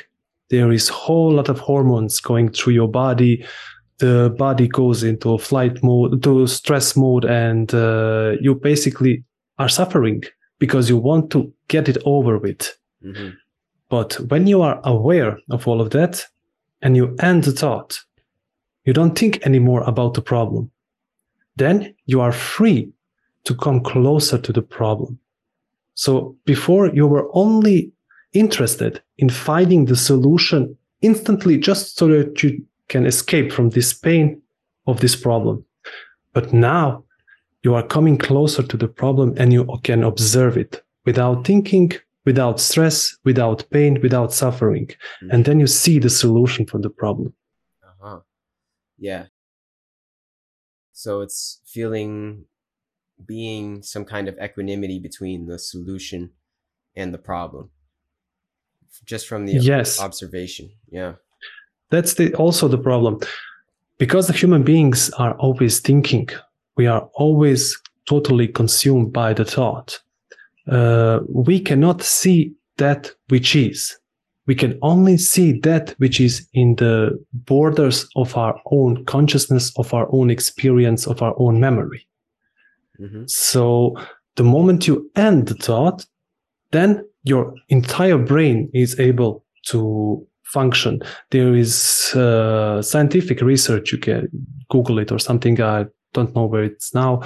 there 0.50 0.72
is 0.72 0.90
whole 0.90 1.32
lot 1.32 1.50
of 1.50 1.60
hormones 1.60 2.20
going 2.20 2.52
through 2.52 2.74
your 2.74 2.88
body. 2.88 3.46
The 3.98 4.34
body 4.38 4.68
goes 4.68 5.04
into 5.04 5.34
a 5.34 5.40
flight 5.40 5.82
mode, 5.84 6.24
to 6.24 6.48
stress 6.48 6.96
mode, 6.96 7.26
and 7.26 7.74
uh, 7.74 8.34
you 8.40 8.56
basically 8.56 9.24
are 9.62 9.70
suffering 9.70 10.24
because 10.60 10.90
you 10.90 10.98
want 10.98 11.30
to 11.32 11.54
get 11.68 11.88
it 11.88 11.98
over 12.06 12.38
with. 12.38 12.62
hmm 13.02 13.30
But 13.90 14.14
when 14.32 14.48
you 14.48 14.64
are 14.64 14.80
aware 14.84 15.34
of 15.50 15.68
all 15.68 15.82
of 15.82 15.90
that 15.90 16.30
and 16.82 16.96
you 16.96 17.16
end 17.20 17.44
the 17.44 17.52
thought, 17.52 18.00
you 18.86 18.94
don't 18.94 19.20
think 19.20 19.46
anymore 19.46 19.84
about 19.92 20.14
the 20.14 20.22
problem. 20.22 20.72
Then 21.56 21.94
you 22.06 22.22
are 22.22 22.32
free 22.32 22.92
to 23.44 23.56
come 23.56 23.82
closer 23.82 24.38
to 24.42 24.54
the 24.54 24.62
problem. 24.62 25.20
So 25.94 26.36
before 26.46 26.96
you 26.96 27.08
were 27.08 27.28
only 27.34 27.92
interested 28.34 29.02
in 29.18 29.30
finding 29.30 29.86
the 29.86 29.96
solution 29.96 30.78
instantly 31.02 31.58
just 31.58 31.98
so 31.98 32.08
that 32.08 32.44
you 32.44 32.66
can 32.88 33.06
escape 33.06 33.52
from 33.52 33.70
this 33.70 33.94
pain 33.94 34.42
of 34.86 35.00
this 35.00 35.16
problem. 35.16 35.66
But 36.34 36.54
now 36.54 37.04
you 37.64 37.76
are 37.76 37.84
coming 37.84 38.18
closer 38.18 38.64
to 38.64 38.78
the 38.78 38.88
problem 38.88 39.34
and 39.38 39.54
you 39.54 39.68
can 39.84 40.04
observe 40.04 40.58
it 40.58 40.84
without 41.06 41.46
thinking, 41.46 41.92
without 42.26 42.60
stress, 42.60 43.18
without 43.24 43.64
pain, 43.70 44.00
without 44.02 44.34
suffering. 44.34 44.90
And 45.32 45.46
then 45.46 45.60
you 45.60 45.68
see 45.68 46.00
the 46.00 46.10
solution 46.10 46.66
for 46.66 46.80
the 46.80 46.90
problem. 46.90 47.34
Uh-huh. 47.84 48.20
Yeah. 48.98 49.26
So 50.94 51.22
it's 51.22 51.62
feeling 51.66 52.46
being 53.26 53.84
some 53.84 54.06
kind 54.06 54.28
of 54.28 54.38
equanimity 54.44 55.00
between 55.00 55.46
the 55.46 55.60
solution 55.60 56.32
and 56.96 57.14
the 57.14 57.18
problem. 57.18 57.70
Just 59.06 59.28
from 59.28 59.46
the 59.46 59.54
Yes. 59.54 60.00
observation. 60.00 60.70
Yeah. 60.92 61.14
That's 61.90 62.16
the, 62.16 62.34
also 62.36 62.68
the 62.68 62.78
problem. 62.78 63.20
Because 63.98 64.28
the 64.28 64.34
human 64.34 64.64
beings 64.64 65.10
are 65.12 65.34
always 65.36 65.80
thinking, 65.80 66.30
we 66.78 66.88
are 66.88 67.10
always 67.14 67.80
totally 68.08 68.48
consumed 68.48 69.14
by 69.14 69.34
the 69.34 69.46
thought. 69.46 70.00
Uh, 70.68 71.20
we 71.30 71.60
cannot 71.60 72.02
see 72.02 72.54
that 72.78 73.12
which 73.30 73.56
is. 73.56 73.98
We 74.48 74.56
can 74.56 74.78
only 74.82 75.18
see 75.18 75.60
that 75.60 75.92
which 75.98 76.20
is 76.20 76.48
in 76.54 76.76
the 76.76 77.24
borders 77.34 78.08
of 78.16 78.36
our 78.36 78.60
own 78.72 79.06
consciousness, 79.06 79.72
of 79.78 79.94
our 79.94 80.08
own 80.12 80.30
experience, 80.30 81.08
of 81.08 81.22
our 81.22 81.36
own 81.38 81.60
memory. 81.60 82.08
hmm 82.98 83.24
So 83.28 83.96
the 84.36 84.44
moment 84.44 84.88
you 84.88 85.10
end 85.16 85.48
the 85.48 85.56
thought, 85.56 86.06
then 86.72 87.06
your 87.24 87.54
entire 87.70 88.18
brain 88.18 88.70
is 88.74 89.00
able 89.00 89.44
to 89.68 90.26
function. 90.44 91.02
There 91.30 91.56
is 91.56 92.14
uh, 92.16 92.82
scientific 92.82 93.42
research. 93.42 93.92
You 93.92 94.00
can 94.00 94.28
Google 94.70 95.00
it 95.00 95.12
or 95.12 95.20
something. 95.20 95.62
I 95.62 95.86
don't 96.14 96.36
know 96.36 96.46
where 96.46 96.64
it's 96.64 96.94
now. 96.94 97.22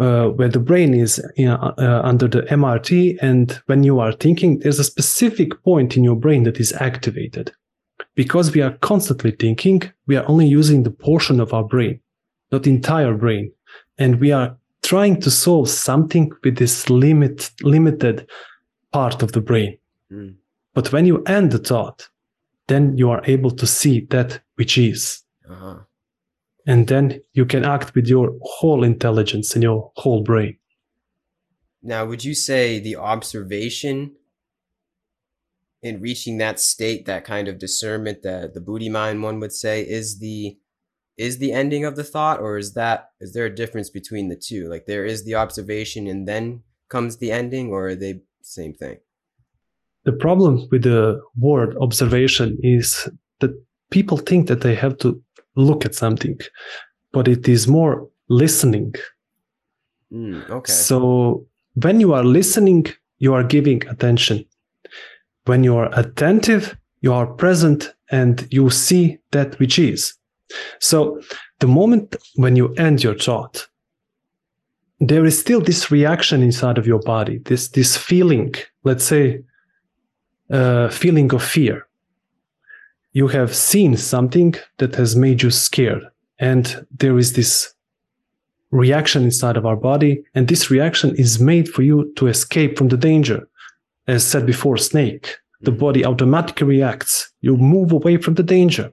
Uh, 0.00 0.26
where 0.30 0.48
the 0.48 0.58
brain 0.58 0.92
is 0.92 1.24
you 1.36 1.46
know, 1.46 1.72
uh, 1.78 2.00
under 2.02 2.26
the 2.26 2.42
MRT, 2.42 3.16
and 3.22 3.62
when 3.66 3.84
you 3.84 4.00
are 4.00 4.10
thinking, 4.10 4.58
there's 4.58 4.80
a 4.80 4.84
specific 4.84 5.62
point 5.62 5.96
in 5.96 6.02
your 6.02 6.16
brain 6.16 6.42
that 6.42 6.58
is 6.58 6.72
activated. 6.72 7.52
Because 8.16 8.52
we 8.52 8.60
are 8.60 8.76
constantly 8.78 9.30
thinking, 9.30 9.82
we 10.08 10.16
are 10.16 10.28
only 10.28 10.48
using 10.48 10.82
the 10.82 10.90
portion 10.90 11.38
of 11.38 11.54
our 11.54 11.62
brain, 11.62 12.00
not 12.50 12.64
the 12.64 12.70
entire 12.70 13.14
brain 13.14 13.52
and 13.98 14.20
we 14.20 14.32
are 14.32 14.56
trying 14.82 15.20
to 15.20 15.30
solve 15.30 15.68
something 15.68 16.30
with 16.42 16.56
this 16.58 16.90
limit 16.90 17.50
limited 17.62 18.28
part 18.92 19.22
of 19.22 19.32
the 19.32 19.40
brain. 19.40 19.78
Mm. 20.12 20.34
But 20.74 20.92
when 20.92 21.06
you 21.06 21.22
end 21.24 21.52
the 21.52 21.58
thought, 21.58 22.08
then 22.66 22.96
you 22.96 23.10
are 23.10 23.22
able 23.24 23.50
to 23.52 23.66
see 23.66 24.00
that 24.10 24.40
which 24.56 24.78
is. 24.78 25.22
Uh-huh. 25.48 25.78
And 26.66 26.86
then 26.86 27.20
you 27.32 27.44
can 27.44 27.64
act 27.64 27.94
with 27.94 28.06
your 28.06 28.32
whole 28.42 28.84
intelligence 28.84 29.54
and 29.54 29.62
your 29.62 29.92
whole 29.96 30.22
brain. 30.22 30.56
Now, 31.82 32.06
would 32.06 32.24
you 32.24 32.34
say 32.34 32.78
the 32.78 32.96
observation 32.96 34.12
in 35.82 36.00
reaching 36.00 36.38
that 36.38 36.58
state, 36.58 37.04
that 37.04 37.24
kind 37.24 37.46
of 37.46 37.58
discernment 37.58 38.22
that 38.22 38.54
the 38.54 38.60
buddhi 38.60 38.88
mind 38.88 39.22
one 39.22 39.38
would 39.40 39.52
say 39.52 39.82
is 39.82 40.18
the 40.18 40.56
is 41.16 41.38
the 41.38 41.52
ending 41.52 41.84
of 41.84 41.94
the 41.94 42.02
thought, 42.02 42.40
or 42.40 42.56
is 42.58 42.72
that 42.72 43.10
is 43.20 43.34
there 43.34 43.46
a 43.46 43.54
difference 43.54 43.90
between 43.90 44.28
the 44.28 44.36
two? 44.36 44.68
Like 44.68 44.86
there 44.86 45.04
is 45.04 45.24
the 45.24 45.34
observation 45.34 46.06
and 46.06 46.26
then 46.26 46.62
comes 46.88 47.18
the 47.18 47.30
ending, 47.30 47.68
or 47.70 47.88
are 47.88 47.94
they 47.94 48.22
same 48.42 48.74
thing? 48.74 48.96
The 50.04 50.12
problem 50.12 50.66
with 50.70 50.82
the 50.82 51.20
word 51.38 51.76
observation 51.76 52.58
is 52.62 53.08
that 53.40 53.50
people 53.90 54.16
think 54.16 54.48
that 54.48 54.62
they 54.62 54.74
have 54.74 54.98
to 54.98 55.22
look 55.56 55.84
at 55.84 55.94
something, 55.94 56.38
but 57.12 57.28
it 57.28 57.48
is 57.48 57.68
more 57.68 58.08
listening. 58.28 58.94
Mm, 60.12 60.48
okay. 60.50 60.72
So 60.72 61.46
when 61.74 62.00
you 62.00 62.14
are 62.14 62.24
listening, 62.24 62.86
you 63.18 63.34
are 63.34 63.44
giving 63.44 63.86
attention. 63.88 64.44
When 65.46 65.64
you 65.64 65.76
are 65.76 65.90
attentive, 65.98 66.76
you 67.00 67.12
are 67.12 67.26
present 67.26 67.94
and 68.10 68.46
you 68.50 68.70
see 68.70 69.18
that 69.32 69.58
which 69.58 69.78
is. 69.78 70.14
So 70.80 71.20
the 71.60 71.66
moment 71.66 72.16
when 72.36 72.56
you 72.56 72.72
end 72.74 73.02
your 73.02 73.18
thought, 73.18 73.66
there 75.00 75.24
is 75.24 75.38
still 75.38 75.60
this 75.60 75.90
reaction 75.90 76.42
inside 76.42 76.78
of 76.78 76.86
your 76.86 77.00
body, 77.00 77.38
this, 77.38 77.68
this 77.68 77.96
feeling, 77.96 78.54
let's 78.84 79.04
say, 79.04 79.42
uh, 80.50 80.88
feeling 80.88 81.32
of 81.34 81.42
fear. 81.42 81.86
You 83.14 83.28
have 83.28 83.54
seen 83.54 83.96
something 83.96 84.54
that 84.76 84.94
has 84.96 85.16
made 85.16 85.42
you 85.42 85.50
scared, 85.50 86.04
and 86.38 86.86
there 86.90 87.18
is 87.18 87.32
this 87.32 87.74
reaction 88.70 89.24
inside 89.24 89.56
of 89.56 89.66
our 89.66 89.76
body, 89.76 90.22
and 90.34 90.46
this 90.46 90.70
reaction 90.70 91.16
is 91.16 91.40
made 91.40 91.68
for 91.68 91.82
you 91.82 92.12
to 92.16 92.26
escape 92.26 92.76
from 92.76 92.88
the 92.88 92.96
danger 92.98 93.48
as 94.06 94.24
said 94.24 94.46
before, 94.46 94.76
snake, 94.76 95.38
the 95.60 95.70
mm-hmm. 95.70 95.80
body 95.80 96.04
automatically 96.04 96.66
reacts. 96.66 97.32
You 97.40 97.56
move 97.56 97.92
away 97.92 98.18
from 98.18 98.34
the 98.34 98.42
danger. 98.42 98.92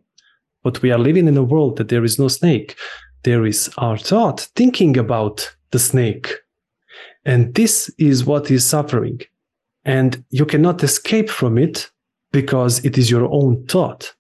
But 0.64 0.82
we 0.82 0.92
are 0.92 1.00
living 1.00 1.28
in 1.28 1.38
a 1.38 1.44
world 1.44 1.78
that 1.78 1.90
there 1.90 2.04
is 2.04 2.20
no 2.20 2.28
snake. 2.28 2.78
There 3.24 3.46
is 3.46 3.70
our 3.78 3.98
thought 3.98 4.42
thinking 4.56 4.98
about 4.98 5.56
the 5.72 5.80
snake. 5.80 6.34
And 7.26 7.54
this 7.56 7.90
is 7.98 8.26
what 8.26 8.52
is 8.52 8.66
suffering. 8.66 9.22
And 9.86 10.24
you 10.30 10.46
cannot 10.46 10.84
escape 10.84 11.30
from 11.30 11.58
it 11.58 11.90
because 12.32 12.84
it 12.86 12.98
is 12.98 13.10
your 13.12 13.28
own 13.32 13.66
thought. 13.68 14.14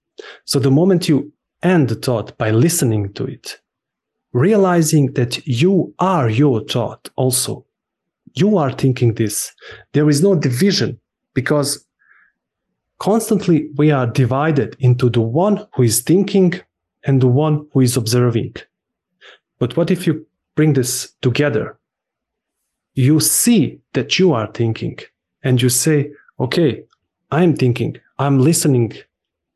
So 0.45 0.60
the 0.60 0.71
moment 0.71 1.10
you 1.10 1.32
end 1.63 1.89
the 1.89 1.95
thought 1.95 2.38
by 2.38 2.52
listening 2.52 3.13
to 3.13 3.26
it, 3.26 3.60
realizing 4.34 5.13
that 5.13 5.45
you 5.47 5.93
are 6.00 6.30
your 6.30 6.63
thought 6.65 7.10
also, 7.15 7.65
you 8.34 8.58
are 8.58 8.71
thinking 8.71 9.13
this. 9.13 9.52
There 9.93 10.10
is 10.10 10.21
no 10.21 10.36
division 10.36 11.00
because 11.34 11.86
constantly 13.00 13.69
we 13.76 13.91
are 13.91 14.08
divided 14.08 14.76
into 14.80 15.10
the 15.10 15.21
one 15.21 15.65
who 15.74 15.84
is 15.84 16.02
thinking 16.02 16.54
and 17.04 17.21
the 17.21 17.28
one 17.28 17.67
who 17.74 17.82
is 17.82 17.97
observing. 17.97 18.56
But 19.60 19.76
what 19.76 19.91
if 19.91 20.08
you 20.08 20.26
bring 20.56 20.74
this 20.74 21.13
together? 21.21 21.78
You 22.93 23.19
see 23.19 23.80
that 23.93 24.19
you 24.19 24.34
are 24.34 24.52
thinking 24.52 25.00
and 25.43 25.62
you 25.62 25.69
say, 25.69 26.12
okay, 26.39 26.84
I'm 27.31 27.55
thinking, 27.55 27.97
I'm 28.19 28.39
listening, 28.39 28.93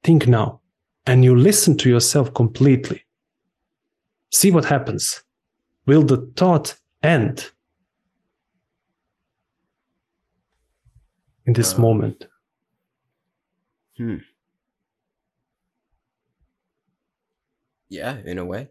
think 0.03 0.27
now. 0.27 0.61
And 1.07 1.23
you 1.23 1.35
listen 1.35 1.77
to 1.77 1.89
yourself 1.89 2.33
completely. 2.33 3.03
See 4.31 4.51
what 4.51 4.65
happens. 4.65 5.23
Will 5.85 6.01
the 6.03 6.31
thought 6.35 6.75
end? 7.03 7.51
in 11.47 11.53
this 11.53 11.75
Uh, 11.75 11.81
moment. 11.81 12.27
Hmm. 13.97 14.17
Yeah, 17.89 18.17
in 18.25 18.39
a 18.39 18.45
way. 18.45 18.69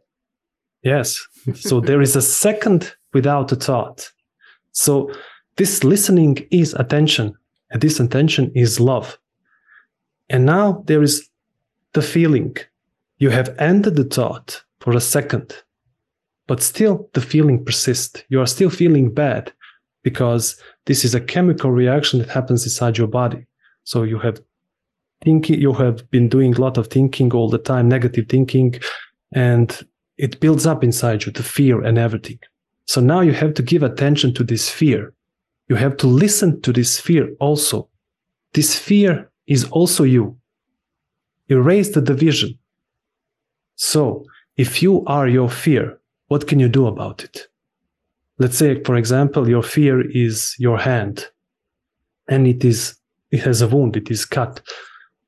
Yes. 0.82 1.26
So 1.54 1.80
there 1.80 2.02
is 2.02 2.16
a 2.16 2.22
second 2.22 2.96
without 3.12 3.52
a 3.52 3.56
thought. 3.56 4.10
So 4.72 5.12
this 5.56 5.84
listening 5.84 6.48
is 6.50 6.74
attention, 6.74 7.34
and 7.74 7.82
this 7.82 8.00
intention 8.00 8.52
is 8.54 8.80
love. 8.80 9.18
And 10.30 10.46
now 10.46 10.84
there 10.86 11.02
is 11.02 11.28
the 11.92 12.02
feeling. 12.02 12.56
You 13.18 13.30
have 13.30 13.54
ended 13.58 13.96
the 13.96 14.04
thought 14.04 14.62
for 14.78 14.96
a 14.96 15.00
second, 15.00 15.52
but 16.46 16.62
still 16.62 17.10
the 17.14 17.20
feeling 17.20 17.64
persists. 17.64 18.22
You 18.28 18.40
are 18.40 18.46
still 18.46 18.70
feeling 18.70 19.12
bad 19.12 19.52
because 20.04 20.56
this 20.86 21.04
is 21.04 21.14
a 21.14 21.20
chemical 21.20 21.72
reaction 21.72 22.20
that 22.20 22.28
happens 22.28 22.64
inside 22.64 22.96
your 22.96 23.08
body. 23.08 23.44
So 23.82 24.04
you 24.04 24.18
have 24.20 24.40
thinking, 25.24 25.60
you 25.60 25.72
have 25.72 26.08
been 26.10 26.28
doing 26.28 26.54
a 26.54 26.60
lot 26.60 26.78
of 26.78 26.86
thinking 26.86 27.32
all 27.32 27.50
the 27.50 27.58
time, 27.58 27.88
negative 27.88 28.26
thinking, 28.28 28.78
and 29.32 29.82
it 30.16 30.38
builds 30.38 30.64
up 30.64 30.84
inside 30.84 31.24
you, 31.24 31.32
the 31.32 31.42
fear 31.42 31.82
and 31.82 31.98
everything. 31.98 32.38
So 32.86 33.00
now 33.00 33.20
you 33.20 33.32
have 33.32 33.54
to 33.54 33.62
give 33.62 33.82
attention 33.82 34.32
to 34.34 34.44
this 34.44 34.70
fear. 34.70 35.12
You 35.68 35.76
have 35.76 35.96
to 35.98 36.06
listen 36.06 36.60
to 36.62 36.72
this 36.72 37.00
fear 37.00 37.34
also. 37.40 37.88
This 38.52 38.78
fear 38.78 39.30
is 39.46 39.64
also 39.64 40.04
you. 40.04 40.36
Erase 41.48 41.90
the 41.90 42.00
division. 42.00 42.58
So 43.76 44.24
if 44.56 44.82
you 44.82 45.04
are 45.06 45.28
your 45.28 45.50
fear, 45.50 45.98
what 46.28 46.46
can 46.46 46.60
you 46.60 46.68
do 46.68 46.86
about 46.86 47.24
it? 47.24 47.48
Let's 48.38 48.58
say, 48.58 48.82
for 48.82 48.96
example, 48.96 49.48
your 49.48 49.62
fear 49.62 50.08
is 50.10 50.54
your 50.58 50.78
hand 50.78 51.26
and 52.28 52.46
it 52.46 52.64
is, 52.64 52.96
it 53.30 53.40
has 53.40 53.62
a 53.62 53.68
wound, 53.68 53.96
it 53.96 54.10
is 54.10 54.24
cut. 54.24 54.60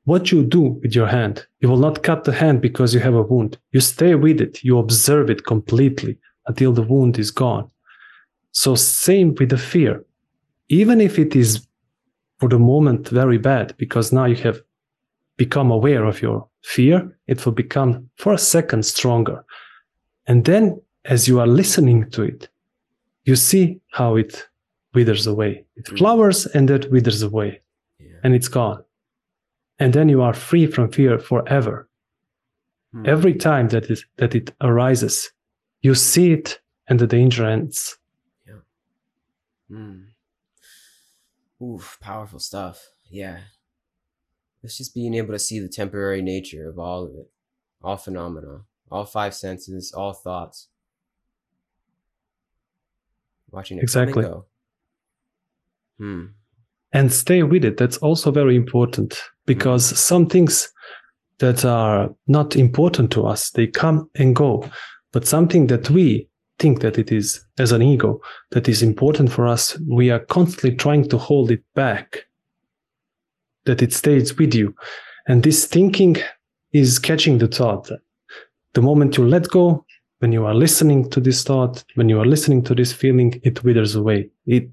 What 0.05 0.31
you 0.31 0.45
do 0.45 0.79
with 0.83 0.95
your 0.95 1.09
hand, 1.09 1.47
you 1.61 1.69
will 1.69 1.79
not 1.79 2.03
cut 2.03 2.25
the 2.25 2.33
hand 2.33 2.61
because 2.61 2.95
you 2.95 3.01
have 3.01 3.15
a 3.15 3.23
wound. 3.23 3.59
You 3.73 3.81
stay 3.81 4.15
with 4.15 4.41
it. 4.41 4.63
You 4.63 4.79
observe 4.79 5.31
it 5.31 5.45
completely 5.45 6.19
until 6.47 6.73
the 6.73 6.83
wound 6.83 7.19
is 7.19 7.31
gone. 7.31 7.69
So 8.53 8.75
same 8.77 9.35
with 9.35 9.51
the 9.51 9.59
fear. 9.59 10.05
Even 10.69 11.01
if 11.01 11.19
it 11.19 11.37
is 11.37 11.67
for 12.39 12.49
the 12.49 12.59
moment 12.59 13.09
very 13.09 13.39
bad, 13.39 13.75
because 13.77 14.13
now 14.13 14.25
you 14.25 14.37
have 14.37 14.61
become 15.37 15.71
aware 15.71 16.05
of 16.05 16.21
your 16.23 16.49
fear, 16.63 17.17
it 17.27 17.45
will 17.45 17.53
become 17.53 18.09
for 18.17 18.33
a 18.33 18.39
second 18.39 18.85
stronger. 18.85 19.45
And 20.27 20.45
then 20.45 20.81
as 21.05 21.29
you 21.29 21.41
are 21.41 21.47
listening 21.47 22.11
to 22.11 22.23
it, 22.23 22.49
you 23.25 23.37
see 23.37 23.81
how 23.93 24.17
it 24.17 24.49
withers 24.95 25.27
away. 25.27 25.65
It 25.77 25.85
Mm. 25.87 25.99
flowers 25.99 26.47
and 26.47 26.69
that 26.69 26.91
withers 26.91 27.23
away 27.23 27.61
Yeah. 27.99 28.21
and 28.25 28.35
it's 28.35 28.49
gone. 28.49 28.83
And 29.79 29.93
then 29.93 30.09
you 30.09 30.23
are 30.23 30.35
free 30.35 30.67
from 30.67 30.91
fear 30.91 31.19
forever. 31.19 31.89
Hmm. 32.93 33.05
Every 33.07 33.35
time 33.35 33.69
that 33.69 33.91
is 33.91 34.07
that 34.17 34.35
it 34.35 34.55
arises, 34.61 35.33
you 35.83 35.95
see 35.95 36.33
it 36.33 36.61
and 36.89 36.99
the 36.99 37.07
danger 37.07 37.45
ends. 37.45 37.99
Hmm. 39.69 40.03
Oof, 41.63 41.99
powerful 42.01 42.39
stuff. 42.39 42.83
Yeah. 43.11 43.41
It's 44.63 44.77
just 44.77 44.95
being 44.95 45.15
able 45.15 45.33
to 45.33 45.39
see 45.39 45.61
the 45.61 45.69
temporary 45.69 46.23
nature 46.23 46.69
of 46.69 46.79
all 46.79 47.05
of 47.05 47.11
it, 47.15 47.31
all 47.83 47.97
phenomena, 47.97 48.63
all 48.91 49.05
five 49.05 49.35
senses, 49.35 49.93
all 49.93 50.13
thoughts. 50.13 50.69
Watching 53.51 53.79
it 53.79 53.83
Exactly. 53.83 54.23
go. 54.23 54.47
Hmm. 55.99 56.25
And 56.93 57.13
stay 57.13 57.43
with 57.43 57.65
it. 57.65 57.77
That's 57.77 57.99
also 57.99 58.31
very 58.31 58.57
important 58.57 59.23
because 59.47 59.85
some 59.99 60.27
things 60.27 60.69
that 61.39 61.65
are 61.65 62.15
not 62.27 62.57
important 62.57 63.13
to 63.13 63.27
us, 63.27 63.51
they 63.51 63.67
come 63.67 64.11
and 64.15 64.35
go. 64.35 64.69
But 65.13 65.27
something 65.27 65.67
that 65.69 65.91
we 65.91 66.29
think 66.59 66.81
that 66.81 66.99
it 66.99 67.13
is 67.13 67.45
as 67.59 67.73
an 67.73 67.83
ego 67.83 68.21
that 68.51 68.69
is 68.69 68.83
important 68.83 69.31
for 69.33 69.47
us, 69.47 69.79
we 69.89 70.11
are 70.11 70.21
constantly 70.21 70.75
trying 70.75 71.09
to 71.09 71.19
hold 71.19 71.51
it 71.51 71.63
back, 71.75 72.27
that 73.65 73.83
it 73.83 73.93
stays 73.93 74.37
with 74.39 74.55
you. 74.55 74.75
And 75.27 75.43
this 75.43 75.67
thinking 75.67 76.17
is 76.73 76.99
catching 76.99 77.39
the 77.39 77.49
thought. 77.49 77.91
The 78.75 78.83
moment 78.83 79.17
you 79.17 79.27
let 79.27 79.49
go, 79.49 79.85
when 80.19 80.33
you 80.33 80.47
are 80.47 80.55
listening 80.55 81.11
to 81.11 81.21
this 81.21 81.45
thought, 81.45 81.85
when 81.95 82.09
you 82.09 82.21
are 82.21 82.27
listening 82.27 82.63
to 82.65 82.75
this 82.75 82.93
feeling, 82.93 83.41
it 83.45 83.63
withers 83.65 83.95
away. 83.95 84.31
It 84.47 84.71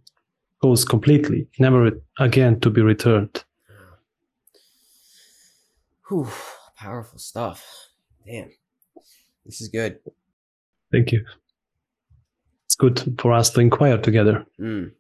goes 0.62 0.86
completely, 0.86 1.48
never 1.60 1.92
again 2.20 2.60
to 2.62 2.70
be 2.70 2.82
returned. 2.82 3.44
Whew, 6.08 6.30
powerful 6.78 7.20
stuff. 7.20 7.66
Damn. 8.26 8.52
This 9.46 9.60
is 9.60 9.68
good. 9.68 10.00
Thank 10.92 11.12
you. 11.12 11.26
Good 12.92 13.16
for 13.20 13.32
us 13.32 13.50
to 13.52 13.62
inquire 13.62 13.98
together. 13.98 14.46
Mm. 14.60 14.92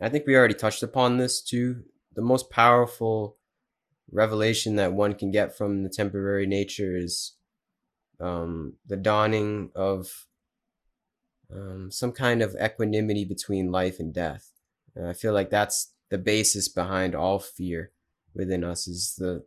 I 0.00 0.08
think 0.08 0.26
we 0.26 0.36
already 0.36 0.54
touched 0.54 0.82
upon 0.82 1.16
this 1.16 1.42
too. 1.42 1.82
The 2.14 2.22
most 2.22 2.50
powerful 2.50 3.36
revelation 4.12 4.76
that 4.76 4.92
one 4.92 5.14
can 5.14 5.30
get 5.32 5.56
from 5.56 5.82
the 5.82 5.88
temporary 5.88 6.46
nature 6.46 6.96
is 6.96 7.32
um, 8.20 8.74
the 8.86 8.96
dawning 8.96 9.70
of 9.74 10.26
um, 11.52 11.90
some 11.90 12.12
kind 12.12 12.40
of 12.40 12.56
equanimity 12.62 13.24
between 13.24 13.72
life 13.72 13.98
and 13.98 14.14
death. 14.14 14.52
And 14.94 15.08
I 15.08 15.12
feel 15.12 15.32
like 15.32 15.50
that's 15.50 15.92
the 16.08 16.18
basis 16.18 16.68
behind 16.68 17.14
all 17.14 17.40
fear 17.40 17.90
within 18.34 18.62
us 18.62 18.86
is 18.86 19.16
the 19.18 19.44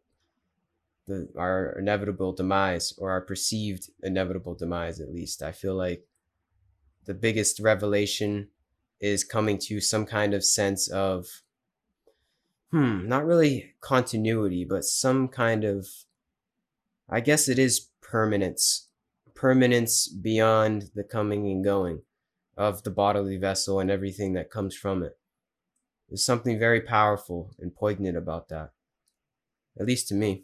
the 1.07 1.27
our 1.37 1.75
inevitable 1.79 2.33
demise 2.33 2.93
or 2.97 3.09
our 3.11 3.21
perceived 3.21 3.89
inevitable 4.03 4.55
demise 4.55 4.99
at 4.99 5.13
least. 5.13 5.41
I 5.41 5.51
feel 5.51 5.75
like 5.75 6.05
the 7.09 7.15
biggest 7.15 7.59
revelation 7.59 8.49
is 9.01 9.23
coming 9.23 9.57
to 9.57 9.81
some 9.81 10.05
kind 10.05 10.35
of 10.35 10.45
sense 10.45 10.87
of 10.87 11.25
hmm, 12.69 13.07
not 13.07 13.25
really 13.25 13.73
continuity, 13.81 14.63
but 14.63 14.83
some 14.83 15.27
kind 15.27 15.63
of 15.63 15.87
I 17.09 17.21
guess 17.21 17.49
it 17.49 17.57
is 17.57 17.87
permanence. 17.99 18.89
Permanence 19.33 20.07
beyond 20.07 20.91
the 20.93 21.03
coming 21.03 21.47
and 21.47 21.63
going 21.63 22.03
of 22.55 22.83
the 22.83 22.91
bodily 22.91 23.37
vessel 23.37 23.79
and 23.79 23.89
everything 23.89 24.33
that 24.33 24.51
comes 24.51 24.75
from 24.75 25.01
it. 25.01 25.17
There's 26.09 26.23
something 26.23 26.59
very 26.59 26.81
powerful 26.81 27.55
and 27.57 27.73
poignant 27.73 28.17
about 28.17 28.49
that. 28.49 28.69
At 29.79 29.87
least 29.87 30.09
to 30.09 30.13
me. 30.13 30.43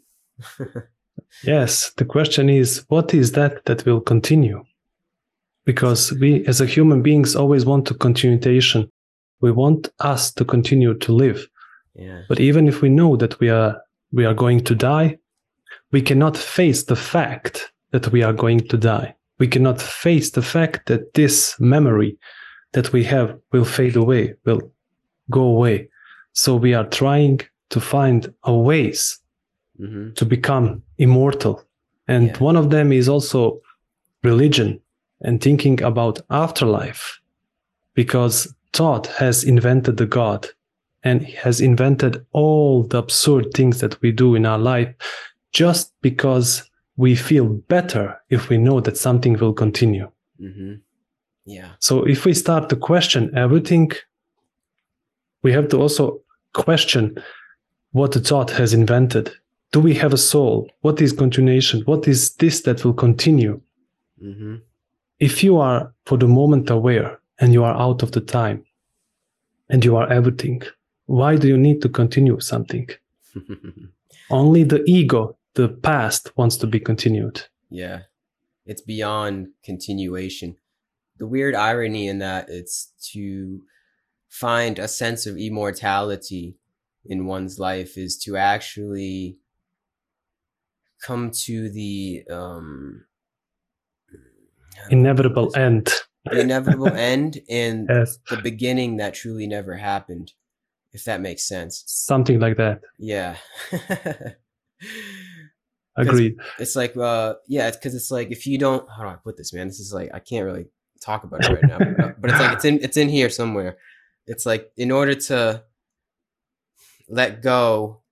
yes, 1.44 1.92
the 1.96 2.04
question 2.04 2.48
is 2.48 2.84
what 2.88 3.14
is 3.14 3.30
that 3.32 3.66
that 3.66 3.86
will 3.86 4.00
continue? 4.00 4.64
Because 5.66 6.12
we 6.20 6.46
as 6.46 6.60
a 6.60 6.66
human 6.66 7.02
beings 7.02 7.36
always 7.36 7.64
want 7.66 7.86
to 7.88 7.94
continuation. 7.94 8.90
We 9.42 9.52
want 9.52 9.88
us 10.00 10.32
to 10.34 10.44
continue 10.44 10.94
to 10.94 11.12
live. 11.12 11.46
Yeah. 11.94 12.22
But 12.28 12.40
even 12.40 12.68
if 12.68 12.80
we 12.82 12.88
know 12.88 13.16
that 13.16 13.38
we 13.40 13.50
are 13.50 13.76
we 14.12 14.24
are 14.24 14.34
going 14.34 14.64
to 14.64 14.74
die, 14.74 15.18
we 15.92 16.00
cannot 16.00 16.36
face 16.36 16.84
the 16.84 16.96
fact 16.96 17.72
that 17.90 18.12
we 18.12 18.22
are 18.22 18.32
going 18.32 18.60
to 18.68 18.76
die. 18.78 19.14
We 19.38 19.48
cannot 19.48 19.80
face 19.82 20.30
the 20.30 20.42
fact 20.42 20.86
that 20.86 21.12
this 21.14 21.56
memory 21.60 22.16
that 22.72 22.92
we 22.92 23.04
have 23.04 23.36
will 23.52 23.64
fade 23.64 23.96
away, 23.96 24.34
will 24.46 24.62
go 25.30 25.42
away. 25.42 25.88
So 26.32 26.56
we 26.56 26.74
are 26.74 26.88
trying 26.88 27.40
to 27.70 27.80
find 27.80 28.32
a 28.42 28.54
ways 28.54 29.20
Mm-hmm. 29.78 30.14
to 30.14 30.24
become 30.24 30.82
immortal. 30.96 31.62
And 32.08 32.28
Yeah. 32.28 32.38
one 32.48 32.56
of 32.56 32.70
them 32.70 32.92
is 32.92 33.08
also 33.10 33.60
religion 34.24 34.80
and 35.20 35.40
thinking 35.40 35.82
about 35.82 36.20
afterlife, 36.30 37.20
because 37.94 38.54
thought 38.72 39.06
has 39.06 39.44
invented 39.44 39.96
the 39.96 40.06
God 40.06 40.48
and 41.02 41.22
has 41.22 41.60
invented 41.60 42.24
all 42.32 42.82
the 42.82 42.98
absurd 42.98 43.52
things 43.54 43.80
that 43.80 44.00
we 44.02 44.12
do 44.12 44.34
in 44.34 44.44
our 44.44 44.58
life 44.58 44.94
just 45.52 45.92
because 46.02 46.68
we 46.96 47.14
feel 47.14 47.46
better 47.46 48.20
if 48.28 48.48
we 48.48 48.58
know 48.58 48.80
that 48.80 48.96
something 48.96 49.38
will 49.38 49.52
continue. 49.52 50.10
Mm-hmm. 50.40 50.74
Yeah. 51.44 51.70
So 51.78 52.04
if 52.04 52.24
we 52.24 52.34
start 52.34 52.68
to 52.70 52.76
question 52.76 53.30
everything, 53.36 53.92
we 55.42 55.52
have 55.52 55.68
to 55.68 55.80
also 55.80 56.20
question 56.52 57.22
what 57.92 58.12
the 58.12 58.20
thought 58.20 58.50
has 58.50 58.74
invented. 58.74 59.30
Do 59.72 59.80
we 59.80 59.94
have 59.94 60.12
a 60.12 60.18
soul? 60.18 60.70
What 60.80 61.00
is 61.00 61.12
continuation? 61.12 61.82
What 61.82 62.08
is 62.08 62.34
this 62.34 62.62
that 62.62 62.84
will 62.84 62.94
continue? 62.94 63.60
Mm-hmm. 64.22 64.56
If 65.18 65.42
you 65.42 65.58
are 65.58 65.92
for 66.04 66.18
the 66.18 66.28
moment 66.28 66.70
aware 66.70 67.18
and 67.38 67.52
you 67.52 67.64
are 67.64 67.74
out 67.74 68.02
of 68.02 68.12
the 68.12 68.20
time 68.20 68.64
and 69.68 69.84
you 69.84 69.96
are 69.96 70.10
everything, 70.12 70.62
why 71.06 71.36
do 71.36 71.48
you 71.48 71.56
need 71.56 71.80
to 71.82 71.88
continue 71.88 72.38
something? 72.40 72.88
Only 74.30 74.64
the 74.64 74.82
ego, 74.86 75.36
the 75.54 75.68
past, 75.68 76.36
wants 76.36 76.56
to 76.58 76.66
be 76.66 76.80
continued. 76.80 77.42
yeah. 77.70 78.00
It's 78.66 78.82
beyond 78.82 79.50
continuation. 79.62 80.56
The 81.18 81.26
weird 81.28 81.54
irony 81.54 82.08
in 82.08 82.18
that 82.18 82.48
it's 82.48 82.92
to 83.12 83.60
find 84.28 84.80
a 84.80 84.88
sense 84.88 85.24
of 85.24 85.36
immortality 85.36 86.56
in 87.04 87.26
one's 87.26 87.60
life 87.60 87.96
is 87.96 88.18
to 88.24 88.36
actually 88.36 89.38
come 91.00 91.30
to 91.44 91.70
the 91.70 92.24
um 92.28 93.04
Inevitable 94.90 95.54
end. 95.56 95.88
the 96.24 96.40
inevitable 96.40 96.88
end 97.12 97.40
and 97.48 97.86
Yes, 97.88 98.18
the 98.30 98.36
beginning 98.38 98.96
that 98.98 99.14
truly 99.14 99.46
never 99.46 99.74
happened 99.76 100.32
if 100.92 101.04
that 101.04 101.20
makes 101.20 101.46
sense 101.46 101.82
something 101.86 102.40
like 102.40 102.56
that. 102.56 102.80
yeah 102.98 103.36
Agreed. 105.98 106.36
it's 106.58 106.76
like 106.76 106.94
uh 106.96 107.34
yeah 107.48 107.68
it's 107.68 107.76
because 107.78 107.94
it's 107.94 108.10
like 108.10 108.30
if 108.30 108.46
you 108.46 108.58
don't 108.58 108.86
how 108.90 109.02
do 109.02 109.08
i 109.08 109.14
put 109.16 109.36
this 109.38 109.52
man 109.54 109.66
this 109.66 109.80
is 109.80 109.92
like 109.94 110.10
i 110.12 110.18
can't 110.18 110.44
really 110.44 110.66
talk 111.00 111.24
about 111.24 111.42
it 111.44 111.50
right 111.50 111.62
now 111.64 111.78
but, 111.78 112.20
but 112.20 112.30
it's 112.30 112.40
like 112.40 112.52
it's 112.52 112.64
in 112.66 112.80
it's 112.82 112.96
in 112.98 113.08
here 113.08 113.30
somewhere 113.30 113.78
it's 114.26 114.44
like 114.44 114.70
in 114.76 114.90
order 114.90 115.14
to 115.14 115.62
let 117.08 117.40
go 117.40 118.02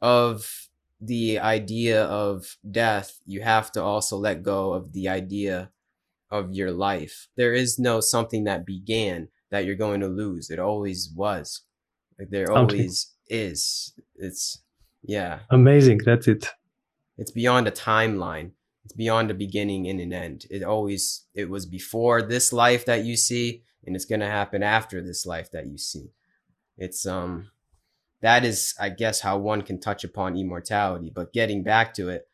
of 0.00 0.68
the 1.00 1.38
idea 1.38 2.04
of 2.04 2.56
death 2.70 3.18
you 3.26 3.42
have 3.42 3.70
to 3.72 3.82
also 3.82 4.16
let 4.16 4.42
go 4.42 4.72
of 4.72 4.92
the 4.94 5.08
idea 5.08 5.70
of 6.30 6.52
your 6.52 6.72
life. 6.72 7.28
There 7.36 7.52
is 7.52 7.78
no 7.78 8.00
something 8.00 8.44
that 8.44 8.66
began 8.66 9.28
that 9.50 9.64
you're 9.64 9.74
going 9.76 10.00
to 10.00 10.08
lose. 10.08 10.50
It 10.50 10.58
always 10.58 11.10
was. 11.14 11.62
Like 12.18 12.30
there 12.30 12.46
Something. 12.46 12.80
always 12.80 13.12
is. 13.28 13.92
It's 14.16 14.62
yeah. 15.02 15.40
Amazing. 15.50 16.00
That's 16.04 16.28
it. 16.28 16.48
it's 17.18 17.30
beyond 17.30 17.68
a 17.68 17.70
timeline. 17.70 18.52
It's 18.84 18.94
beyond 18.94 19.30
a 19.30 19.34
beginning 19.34 19.86
and 19.88 20.00
an 20.00 20.12
end. 20.12 20.46
It 20.50 20.62
always 20.62 21.24
it 21.34 21.50
was 21.50 21.66
before 21.66 22.22
this 22.22 22.52
life 22.52 22.84
that 22.86 23.04
you 23.04 23.16
see 23.16 23.62
and 23.84 23.94
it's 23.94 24.04
going 24.04 24.20
to 24.20 24.26
happen 24.26 24.62
after 24.62 25.02
this 25.02 25.26
life 25.26 25.50
that 25.52 25.66
you 25.66 25.78
see. 25.78 26.10
It's 26.78 27.06
um 27.06 27.50
that 28.22 28.44
is 28.44 28.74
i 28.80 28.88
guess 28.88 29.20
how 29.20 29.36
one 29.38 29.62
can 29.62 29.78
touch 29.78 30.02
upon 30.04 30.36
immortality 30.36 31.12
but 31.14 31.32
getting 31.32 31.62
back 31.62 31.94
to 31.94 32.08
it 32.08 32.26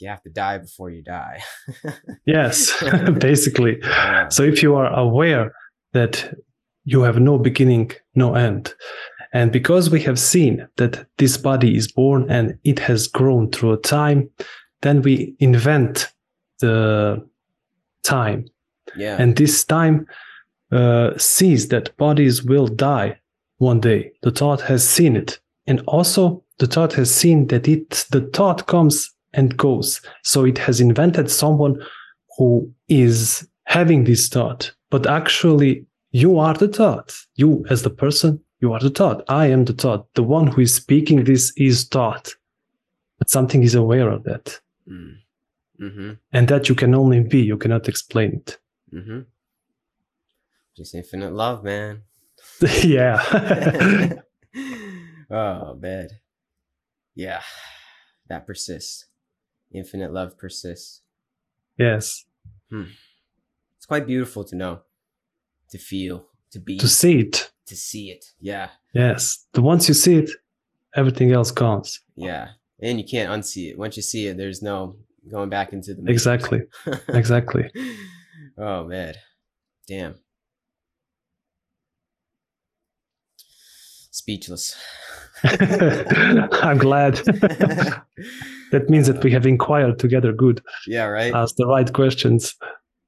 you 0.00 0.08
have 0.08 0.22
to 0.22 0.30
die 0.30 0.58
before 0.58 0.90
you 0.90 1.02
die 1.02 1.40
Yes, 2.26 2.72
basically. 3.18 3.78
Yeah. 3.80 4.28
So 4.28 4.42
if 4.42 4.62
you 4.62 4.74
are 4.74 4.92
aware 4.92 5.54
that 5.92 6.34
you 6.84 7.02
have 7.02 7.18
no 7.18 7.38
beginning, 7.38 7.92
no 8.14 8.34
end, 8.34 8.74
and 9.32 9.52
because 9.52 9.90
we 9.90 10.00
have 10.02 10.18
seen 10.18 10.66
that 10.76 11.06
this 11.18 11.36
body 11.36 11.76
is 11.76 11.90
born 11.90 12.30
and 12.30 12.58
it 12.64 12.78
has 12.80 13.08
grown 13.08 13.50
through 13.50 13.72
a 13.72 13.80
time, 13.80 14.30
then 14.82 15.02
we 15.02 15.34
invent 15.38 16.12
the 16.60 17.24
time. 18.02 18.46
yeah 18.96 19.16
And 19.20 19.36
this 19.36 19.64
time 19.64 20.06
uh, 20.72 21.10
sees 21.18 21.68
that 21.68 21.96
bodies 21.96 22.42
will 22.42 22.68
die 22.68 23.20
one 23.58 23.80
day. 23.80 24.12
The 24.22 24.30
thought 24.30 24.60
has 24.62 24.88
seen 24.88 25.16
it. 25.16 25.40
And 25.66 25.82
also 25.86 26.44
the 26.58 26.66
thought 26.66 26.92
has 26.94 27.14
seen 27.14 27.48
that 27.48 27.68
it 27.68 28.06
the 28.10 28.22
thought 28.32 28.66
comes 28.66 29.15
and 29.36 29.56
goes. 29.56 30.00
So 30.22 30.44
it 30.44 30.58
has 30.58 30.80
invented 30.80 31.30
someone 31.30 31.80
who 32.36 32.72
is 32.88 33.46
having 33.64 34.04
this 34.04 34.28
thought. 34.28 34.72
But 34.90 35.06
actually 35.06 35.86
you 36.10 36.38
are 36.38 36.54
the 36.54 36.68
thought. 36.68 37.14
You 37.36 37.64
as 37.70 37.82
the 37.82 37.90
person, 37.90 38.40
you 38.60 38.72
are 38.72 38.80
the 38.80 38.90
thought. 38.90 39.22
I 39.28 39.46
am 39.46 39.64
the 39.64 39.72
thought. 39.72 40.12
The 40.14 40.22
one 40.22 40.48
who 40.48 40.62
is 40.62 40.74
speaking 40.74 41.24
this 41.24 41.52
is 41.56 41.84
thought. 41.84 42.34
But 43.18 43.30
something 43.30 43.62
is 43.62 43.74
aware 43.74 44.10
of 44.10 44.24
that. 44.24 44.60
mm. 44.90 45.14
mm-hmm 45.80 46.12
And 46.32 46.48
that 46.48 46.68
you 46.68 46.74
can 46.74 46.94
only 46.94 47.20
be, 47.20 47.40
you 47.40 47.56
cannot 47.56 47.88
explain 47.88 48.30
it. 48.40 48.58
mm-hmm 48.92 49.20
just 50.76 50.94
infinite 50.94 51.32
love 51.32 51.64
man 51.64 52.02
yeah. 52.82 53.22
oh, 55.30 55.74
bad. 55.74 56.08
Yeah, 57.14 57.42
that 58.28 58.46
persists. 58.46 59.06
Infinite 59.76 60.12
love 60.12 60.36
persists. 60.38 61.02
yes. 61.78 62.24
Hmm. 62.70 62.84
It's 63.76 63.86
quite 63.86 64.06
beautiful 64.06 64.42
to 64.44 64.56
know, 64.56 64.80
to 65.70 65.78
feel, 65.78 66.26
to 66.50 66.58
be, 66.58 66.78
To 66.78 66.88
see 66.88 67.20
it. 67.20 67.50
to 67.66 67.76
see 67.76 68.10
it. 68.10 68.24
Yeah, 68.40 68.70
Yes. 68.94 69.46
The 69.52 69.62
once 69.62 69.86
you 69.88 69.94
see 69.94 70.16
it, 70.16 70.30
everything 70.94 71.30
else 71.32 71.50
counts. 71.52 72.00
yeah. 72.16 72.48
And 72.80 72.98
you 72.98 73.04
can't 73.06 73.30
unsee 73.30 73.70
it. 73.70 73.78
Once 73.78 73.96
you 73.96 74.02
see 74.02 74.26
it, 74.26 74.36
there's 74.36 74.60
no 74.62 74.96
going 75.30 75.48
back 75.48 75.72
into 75.72 75.94
the 75.94 76.02
matrix. 76.02 76.22
Exactly. 76.26 76.60
Exactly. 77.20 77.70
oh 78.58 78.84
man, 78.84 79.14
damn. 79.88 80.14
Speechless. 84.10 84.76
I'm 85.44 86.78
glad. 86.78 87.16
that 88.72 88.88
means 88.88 89.06
that 89.06 89.22
we 89.22 89.30
have 89.32 89.46
inquired 89.46 89.98
together 89.98 90.32
good, 90.32 90.62
yeah, 90.86 91.04
right. 91.04 91.34
Ask 91.34 91.56
the 91.56 91.66
right 91.66 91.92
questions. 91.92 92.54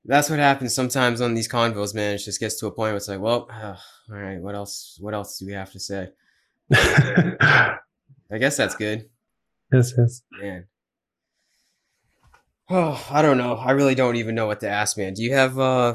that's 0.05 0.31
what 0.31 0.39
happens 0.39 0.75
sometimes 0.75 1.21
on 1.21 1.35
these 1.35 1.49
convos, 1.49 1.95
man. 1.95 2.15
It 2.15 2.19
just 2.19 2.41
gets 2.41 2.59
to 2.61 2.67
a 2.67 2.71
point 2.71 2.91
where 2.91 2.97
it's 2.97 3.09
like, 3.09 3.21
well, 3.21 3.49
all 3.53 3.77
right, 4.17 4.41
what 4.41 4.55
else? 4.55 4.99
What 5.01 5.15
else 5.15 5.39
do 5.39 5.47
we 5.47 5.53
have 5.53 5.73
to 5.73 5.81
say? 5.81 6.09
I 6.73 7.79
guess 8.39 8.57
that's 8.57 8.75
good. 8.75 9.09
Yes, 9.73 9.93
yes. 9.97 10.23
Man. 10.41 10.67
Oh, 12.71 13.03
I 13.11 13.23
don't 13.23 13.39
know. 13.39 13.55
I 13.55 13.71
really 13.71 13.95
don't 13.95 14.17
even 14.17 14.35
know 14.35 14.47
what 14.47 14.61
to 14.61 14.69
ask, 14.69 14.99
man. 14.99 15.15
Do 15.15 15.23
you 15.23 15.33
have 15.33 15.59
uh 15.59 15.95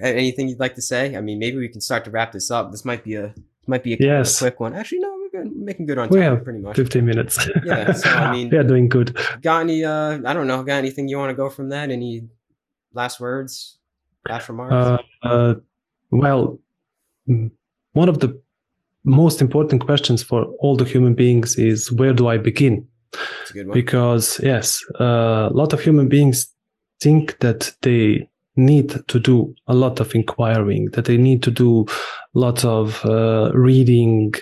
anything 0.00 0.48
you'd 0.48 0.60
like 0.60 0.76
to 0.76 0.80
say? 0.82 1.16
I 1.16 1.20
mean, 1.20 1.40
maybe 1.40 1.56
we 1.56 1.68
can 1.68 1.80
start 1.80 2.04
to 2.04 2.12
wrap 2.12 2.30
this 2.30 2.48
up. 2.48 2.70
This 2.70 2.84
might 2.84 3.02
be 3.02 3.16
a 3.16 3.34
might 3.66 3.82
be 3.82 3.94
a, 3.94 3.96
yes. 3.98 4.38
quick 4.38 4.60
one. 4.60 4.72
Actually, 4.72 5.00
no, 5.00 5.21
good. 5.32 5.50
We're 5.50 5.64
making 5.64 5.86
good 5.86 5.98
on 5.98 6.08
time, 6.08 6.18
we 6.18 6.24
have 6.24 6.44
pretty 6.44 6.60
much. 6.60 6.76
15 6.76 7.04
minutes. 7.04 7.48
yeah. 7.64 7.92
So 7.92 8.08
I 8.08 8.32
mean, 8.34 8.50
we 8.50 8.58
are 8.58 8.64
doing 8.64 8.88
good. 8.88 9.16
Got 9.42 9.62
any? 9.62 9.84
Uh, 9.84 10.18
I 10.24 10.32
don't 10.32 10.46
know. 10.46 10.62
Got 10.62 10.76
anything 10.76 11.08
you 11.08 11.18
want 11.18 11.30
to 11.30 11.34
go 11.34 11.48
from 11.50 11.70
that? 11.70 11.90
Any 11.90 12.28
last 12.92 13.18
words? 13.20 13.78
Last 14.28 14.48
remarks? 14.48 14.72
Uh, 14.72 15.26
uh, 15.26 15.54
well, 16.10 16.58
one 17.26 18.08
of 18.08 18.20
the 18.20 18.40
most 19.04 19.40
important 19.40 19.84
questions 19.84 20.22
for 20.22 20.44
all 20.60 20.76
the 20.76 20.84
human 20.84 21.14
beings 21.14 21.56
is 21.56 21.90
where 21.90 22.12
do 22.12 22.28
I 22.28 22.38
begin? 22.38 22.86
Because 23.72 24.40
yes, 24.42 24.82
uh, 25.00 25.48
a 25.50 25.54
lot 25.54 25.72
of 25.72 25.80
human 25.80 26.08
beings 26.08 26.46
think 27.00 27.38
that 27.40 27.72
they 27.82 28.28
need 28.56 29.02
to 29.08 29.18
do 29.18 29.54
a 29.66 29.74
lot 29.74 30.00
of 30.00 30.14
inquiring, 30.14 30.86
that 30.92 31.06
they 31.06 31.16
need 31.16 31.42
to 31.42 31.50
do 31.50 31.86
lots 32.34 32.64
of 32.64 33.04
uh, 33.04 33.50
reading, 33.54 34.34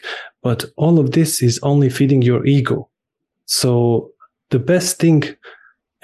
but 0.43 0.64
all 0.76 0.99
of 0.99 1.12
this 1.12 1.43
is 1.43 1.59
only 1.62 1.91
feeding 1.91 2.22
your 2.22 2.45
ego. 2.47 2.88
So 3.47 4.11
the 4.51 4.59
best 4.59 4.99
thing 4.99 5.24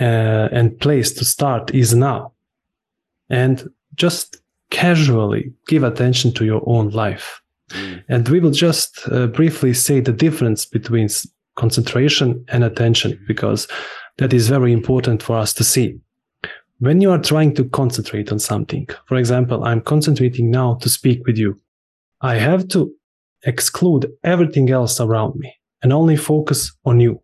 uh, 0.01 0.49
and 0.53 0.79
place 0.79 1.13
to 1.13 1.25
start 1.25 1.75
is 1.75 1.95
now. 1.95 2.33
And 3.29 3.69
just 3.95 4.41
casually 4.71 5.53
give 5.69 5.83
attention 5.83 6.33
to 6.35 6.45
your 6.45 6.63
own 6.67 6.91
life. 6.91 7.41
Mm. 7.71 8.05
And 8.09 8.29
we 8.29 8.41
will 8.41 8.51
just 8.51 9.01
uh, 9.11 9.27
briefly 9.29 9.75
say 9.75 10.01
the 10.01 10.13
difference 10.13 10.65
between 10.65 11.09
concentration 11.57 12.45
and 12.49 12.63
attention, 12.63 13.13
mm. 13.13 13.27
because 13.27 13.67
that 14.19 14.33
is 14.33 14.49
very 14.49 14.73
important 14.73 15.23
for 15.23 15.37
us 15.37 15.53
to 15.55 15.65
see. 15.65 15.99
When 16.79 17.01
you 17.01 17.11
are 17.11 17.19
trying 17.19 17.55
to 17.55 17.65
concentrate 17.65 18.31
on 18.31 18.39
something, 18.39 18.87
for 19.07 19.17
example, 19.17 19.65
I'm 19.65 19.81
concentrating 19.81 20.51
now 20.51 20.75
to 20.77 20.89
speak 20.89 21.27
with 21.27 21.39
you. 21.39 21.59
I 22.21 22.35
have 22.35 22.69
to 22.69 22.93
exclude 23.47 24.13
everything 24.25 24.71
else 24.71 25.01
around 25.01 25.37
me 25.37 25.53
and 25.83 25.93
only 25.93 26.17
focus 26.17 26.73
on 26.85 27.01
you. 27.01 27.21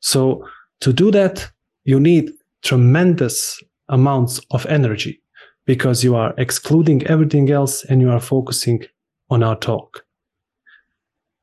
So 0.00 0.46
to 0.80 0.92
do 0.92 1.10
that, 1.12 1.50
you 1.84 1.98
need 2.00 2.32
tremendous 2.62 3.62
amounts 3.88 4.40
of 4.50 4.66
energy 4.66 5.22
because 5.66 6.04
you 6.04 6.14
are 6.14 6.34
excluding 6.36 7.06
everything 7.06 7.50
else 7.50 7.84
and 7.84 8.00
you 8.00 8.10
are 8.10 8.20
focusing 8.20 8.84
on 9.30 9.42
our 9.42 9.56
talk. 9.56 10.04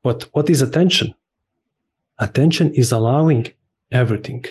But 0.02 0.28
what 0.32 0.50
is 0.50 0.62
attention? 0.62 1.14
Attention 2.18 2.72
is 2.74 2.92
allowing 2.92 3.48
everything. 3.90 4.44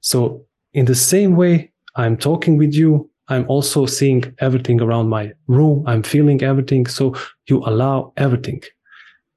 So 0.00 0.44
in 0.72 0.84
the 0.86 0.94
same 0.94 1.36
way 1.36 1.72
I'm 1.96 2.16
talking 2.16 2.56
with 2.58 2.74
you, 2.74 3.10
I'm 3.28 3.46
also 3.48 3.86
seeing 3.86 4.34
everything 4.38 4.80
around 4.80 5.08
my 5.08 5.32
room. 5.46 5.84
I'm 5.86 6.02
feeling 6.02 6.42
everything. 6.42 6.86
So 6.86 7.14
you 7.46 7.62
allow 7.64 8.12
everything. 8.16 8.62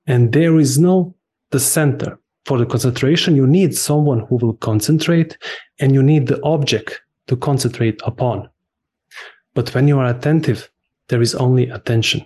And 0.07 0.33
there 0.33 0.59
is 0.59 0.77
no 0.77 1.15
the 1.51 1.59
center 1.59 2.19
for 2.45 2.57
the 2.57 2.65
concentration. 2.65 3.35
You 3.35 3.47
need 3.47 3.75
someone 3.75 4.19
who 4.21 4.35
will 4.37 4.53
concentrate 4.55 5.37
and 5.79 5.93
you 5.93 6.03
need 6.03 6.27
the 6.27 6.41
object 6.43 7.01
to 7.27 7.35
concentrate 7.35 8.01
upon. 8.05 8.49
But 9.53 9.73
when 9.73 9.87
you 9.87 9.97
are 9.99 10.07
attentive, 10.07 10.69
there 11.07 11.21
is 11.21 11.33
only 11.35 11.69
attention. 11.69 12.25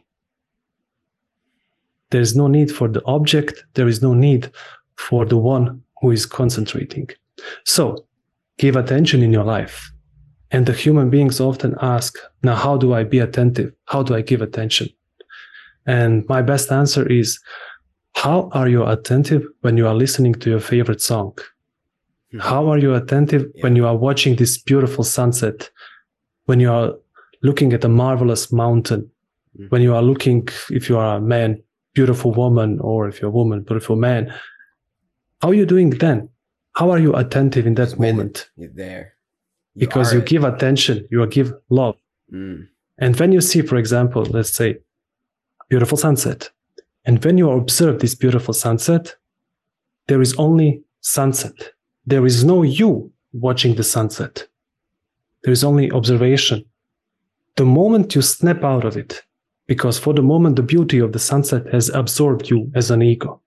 There 2.11 2.21
is 2.21 2.35
no 2.35 2.47
need 2.47 2.71
for 2.71 2.87
the 2.87 3.03
object. 3.05 3.63
There 3.75 3.87
is 3.87 4.01
no 4.01 4.13
need 4.13 4.51
for 4.95 5.25
the 5.25 5.37
one 5.37 5.83
who 6.01 6.11
is 6.11 6.25
concentrating. 6.25 7.09
So 7.65 8.05
give 8.57 8.75
attention 8.75 9.21
in 9.21 9.31
your 9.31 9.45
life. 9.45 9.91
And 10.51 10.65
the 10.65 10.73
human 10.73 11.09
beings 11.11 11.39
often 11.39 11.75
ask, 11.81 12.17
now, 12.41 12.55
how 12.55 12.77
do 12.77 12.93
I 12.93 13.03
be 13.03 13.19
attentive? 13.19 13.71
How 13.85 14.01
do 14.01 14.15
I 14.15 14.21
give 14.21 14.41
attention? 14.41 14.89
And 15.85 16.27
my 16.27 16.41
best 16.41 16.71
answer 16.71 17.07
is, 17.07 17.39
how 18.23 18.49
are 18.51 18.67
you 18.67 18.85
attentive 18.85 19.43
when 19.61 19.77
you 19.77 19.87
are 19.87 19.95
listening 19.95 20.33
to 20.33 20.49
your 20.49 20.59
favorite 20.59 21.01
song? 21.01 21.31
Mm-hmm. 21.37 22.39
How 22.39 22.69
are 22.69 22.77
you 22.77 22.93
attentive 22.93 23.43
yeah. 23.55 23.63
when 23.63 23.77
you 23.77 23.87
are 23.87 23.95
watching 23.95 24.35
this 24.35 24.57
beautiful 24.57 25.05
sunset? 25.05 25.69
When 26.45 26.59
you 26.59 26.69
are 26.69 26.95
looking 27.41 27.71
at 27.71 27.85
a 27.85 27.89
marvelous 27.89 28.51
mountain, 28.51 29.09
mm-hmm. 29.57 29.67
when 29.69 29.81
you 29.81 29.95
are 29.95 30.03
looking, 30.03 30.49
if 30.69 30.89
you 30.89 30.97
are 30.97 31.15
a 31.15 31.21
man, 31.21 31.63
beautiful 31.93 32.31
woman, 32.33 32.79
or 32.81 33.07
if 33.07 33.21
you're 33.21 33.29
a 33.29 33.39
woman, 33.41 33.61
beautiful 33.61 33.95
man, 33.95 34.33
how 35.41 35.49
are 35.51 35.59
you 35.61 35.65
doing 35.65 35.91
then? 35.91 36.27
How 36.75 36.91
are 36.91 36.99
you 36.99 37.15
attentive 37.15 37.65
in 37.65 37.75
that 37.75 37.97
moment? 37.97 38.49
You're 38.57 38.75
there. 38.85 39.13
You 39.75 39.87
because 39.87 40.13
you 40.13 40.21
give 40.21 40.43
attention, 40.43 41.07
you 41.09 41.25
give 41.27 41.53
love. 41.69 41.95
Mm. 42.33 42.67
And 42.97 43.17
when 43.17 43.31
you 43.31 43.39
see, 43.39 43.61
for 43.61 43.77
example, 43.77 44.23
let's 44.23 44.51
say, 44.51 44.79
beautiful 45.69 45.97
sunset, 45.97 46.49
and 47.05 47.23
when 47.23 47.37
you 47.37 47.49
observe 47.51 47.99
this 47.99 48.15
beautiful 48.15 48.53
sunset, 48.53 49.15
there 50.07 50.21
is 50.21 50.33
only 50.35 50.83
sunset. 51.01 51.73
There 52.05 52.25
is 52.25 52.43
no 52.43 52.63
you 52.63 53.11
watching 53.33 53.75
the 53.75 53.83
sunset. 53.83 54.47
There 55.43 55.53
is 55.53 55.63
only 55.63 55.91
observation 55.91 56.65
the 57.59 57.65
moment 57.65 58.15
you 58.15 58.21
snap 58.21 58.63
out 58.63 58.85
of 58.85 58.95
it, 58.95 59.21
because 59.67 59.99
for 59.99 60.13
the 60.13 60.21
moment 60.21 60.55
the 60.55 60.63
beauty 60.63 60.97
of 60.99 61.11
the 61.11 61.19
sunset 61.19 61.67
has 61.73 61.89
absorbed 61.89 62.49
you 62.49 62.71
as 62.73 62.89
an 62.89 63.01
ego. 63.01 63.41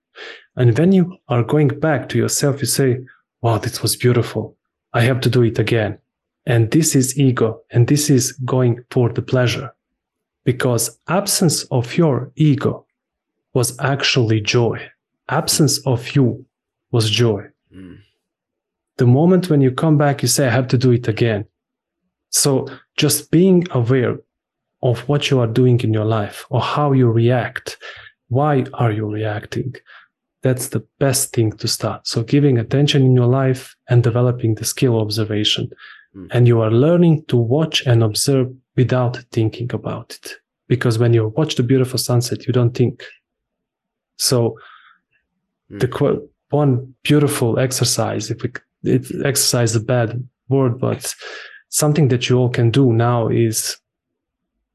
And 0.55 0.77
when 0.77 0.91
you 0.91 1.17
are 1.29 1.41
going 1.41 1.69
back 1.79 2.09
to 2.09 2.19
yourself, 2.19 2.61
you 2.61 2.67
say, 2.67 2.99
wow, 3.41 3.57
this 3.57 3.81
was 3.81 3.95
beautiful. 3.95 4.55
I 4.93 5.01
have 5.01 5.19
to 5.21 5.31
do 5.31 5.41
it 5.41 5.57
again. 5.57 5.97
And 6.45 6.69
this 6.69 6.95
is 6.95 7.17
ego. 7.17 7.61
And 7.71 7.87
this 7.87 8.11
is 8.11 8.33
going 8.45 8.85
for 8.91 9.09
the 9.09 9.23
pleasure 9.23 9.73
because 10.43 10.99
absence 11.07 11.63
of 11.71 11.97
your 11.97 12.31
ego 12.35 12.85
was 13.53 13.77
actually 13.79 14.41
joy. 14.41 14.79
Absence 15.29 15.79
of 15.85 16.15
you 16.15 16.45
was 16.91 17.09
joy. 17.09 17.43
Mm. 17.75 17.99
The 18.97 19.07
moment 19.07 19.49
when 19.49 19.61
you 19.61 19.71
come 19.71 19.97
back, 19.97 20.21
you 20.21 20.27
say, 20.27 20.47
I 20.47 20.51
have 20.51 20.67
to 20.69 20.77
do 20.77 20.91
it 20.91 21.07
again. 21.07 21.45
So 22.29 22.67
just 22.97 23.31
being 23.31 23.65
aware 23.71 24.17
of 24.81 25.07
what 25.07 25.29
you 25.29 25.39
are 25.39 25.47
doing 25.47 25.79
in 25.81 25.93
your 25.93 26.05
life 26.05 26.45
or 26.49 26.61
how 26.61 26.91
you 26.91 27.09
react, 27.09 27.77
why 28.27 28.65
are 28.73 28.91
you 28.91 29.05
reacting? 29.05 29.73
That's 30.41 30.69
the 30.69 30.85
best 30.99 31.33
thing 31.33 31.53
to 31.53 31.67
start. 31.67 32.05
So 32.05 32.21
giving 32.23 32.57
attention 32.57 33.03
in 33.03 33.15
your 33.15 33.27
life 33.27 33.75
and 33.89 34.03
developing 34.03 34.55
the 34.55 34.65
skill 34.65 34.95
of 34.95 35.03
observation. 35.03 35.69
Mm. 36.15 36.27
And 36.31 36.47
you 36.47 36.61
are 36.61 36.71
learning 36.71 37.25
to 37.29 37.37
watch 37.37 37.85
and 37.85 38.03
observe 38.03 38.53
without 38.75 39.17
thinking 39.31 39.73
about 39.73 40.17
it. 40.21 40.33
Because 40.67 40.99
when 40.99 41.13
you 41.13 41.33
watch 41.37 41.55
the 41.55 41.63
beautiful 41.63 41.97
sunset, 41.97 42.45
you 42.45 42.53
don't 42.53 42.75
think. 42.75 43.03
So 44.23 44.57
mm. 45.71 45.79
the 45.79 46.27
one 46.49 46.95
beautiful 47.03 47.59
exercise, 47.59 48.31
if 48.31 48.41
we, 48.43 48.51
it 48.83 49.25
exercise 49.25 49.75
a 49.75 49.79
bad 49.79 50.27
word, 50.49 50.79
but 50.79 51.13
something 51.69 52.07
that 52.09 52.29
you 52.29 52.37
all 52.37 52.49
can 52.49 52.71
do 52.71 52.93
now 52.93 53.27
is 53.27 53.77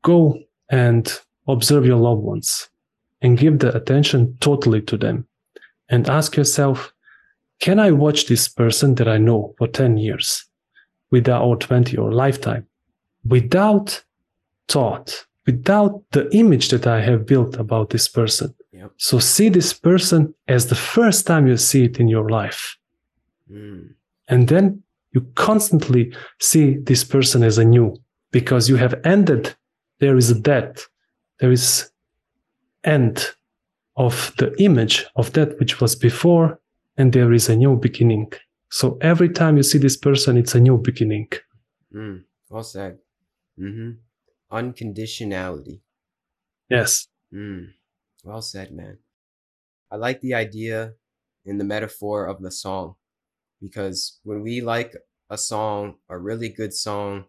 go 0.03 0.39
and 0.71 1.13
observe 1.47 1.87
your 1.87 1.97
loved 1.97 2.23
ones 2.23 2.69
and 3.23 3.39
give 3.39 3.59
the 3.59 3.75
attention 3.75 4.37
totally 4.41 4.83
to 4.83 4.97
them 4.97 5.27
and 5.89 6.09
ask 6.09 6.37
yourself, 6.37 6.93
can 7.61 7.81
I 7.81 7.91
watch 7.91 8.27
this 8.27 8.49
person 8.49 8.95
that 8.97 9.09
I 9.09 9.19
know 9.19 9.55
for 9.59 9.67
10 9.67 9.97
years 9.97 10.45
without 11.11 11.43
or 11.43 11.57
20 11.57 11.97
or 11.97 12.13
lifetime 12.13 12.67
without 13.25 14.03
thought, 14.69 15.27
without 15.47 16.03
the 16.13 16.29
image 16.35 16.69
that 16.69 16.87
I 16.87 17.01
have 17.01 17.27
built 17.27 17.57
about 17.57 17.91
this 17.91 18.09
person? 18.09 18.55
Yep. 18.79 18.93
So 18.97 19.19
see 19.19 19.49
this 19.49 19.73
person 19.73 20.35
as 20.47 20.67
the 20.67 20.75
first 20.75 21.27
time 21.27 21.47
you 21.47 21.57
see 21.57 21.85
it 21.85 21.99
in 21.99 22.09
your 22.09 22.29
life. 22.29 22.77
Mm. 23.51 23.95
And 24.29 24.49
then 24.49 24.83
you 25.13 25.23
constantly 25.35 26.13
see 26.41 26.77
this 26.77 27.05
person 27.05 27.43
as 27.43 27.59
a 27.59 27.65
new 27.65 27.97
because 28.31 28.69
you 28.69 28.77
have 28.77 28.95
ended 29.05 29.55
there 30.01 30.17
is 30.17 30.31
a 30.31 30.39
death 30.39 30.87
there 31.41 31.51
is 31.51 31.91
end 32.85 33.35
of 33.97 34.33
the 34.39 34.55
image 34.63 35.07
of 35.17 35.33
that 35.33 35.59
which 35.59 35.81
was 35.81 35.97
before 35.97 36.61
and 36.97 37.13
there 37.13 37.33
is 37.33 37.49
a 37.49 37.57
new 37.57 37.77
beginning 37.77 38.31
so 38.71 38.99
every 39.01 39.29
time 39.29 39.57
you 39.57 39.63
see 39.63 39.79
this 39.79 39.97
person 39.97 40.37
it's 40.37 40.55
a 40.55 40.61
new 40.61 40.79
beginning 40.79 41.29
mm, 41.93 42.23
well 42.51 42.63
said 42.63 42.99
mm-hmm. 43.59 43.91
unconditionality 44.53 45.81
yes 46.69 47.09
mm, 47.33 47.69
well 48.25 48.43
said 48.43 48.73
man 48.73 48.99
i 49.91 49.97
like 49.97 50.21
the 50.21 50.35
idea 50.35 50.93
in 51.45 51.59
the 51.59 51.65
metaphor 51.65 52.27
of 52.27 52.43
the 52.43 52.51
song 52.51 52.95
because 53.61 54.19
when 54.23 54.43
we 54.43 54.61
like 54.61 54.95
a 55.31 55.37
song, 55.39 55.97
a 56.09 56.17
really 56.19 56.49
good 56.49 56.73
song, 56.73 57.25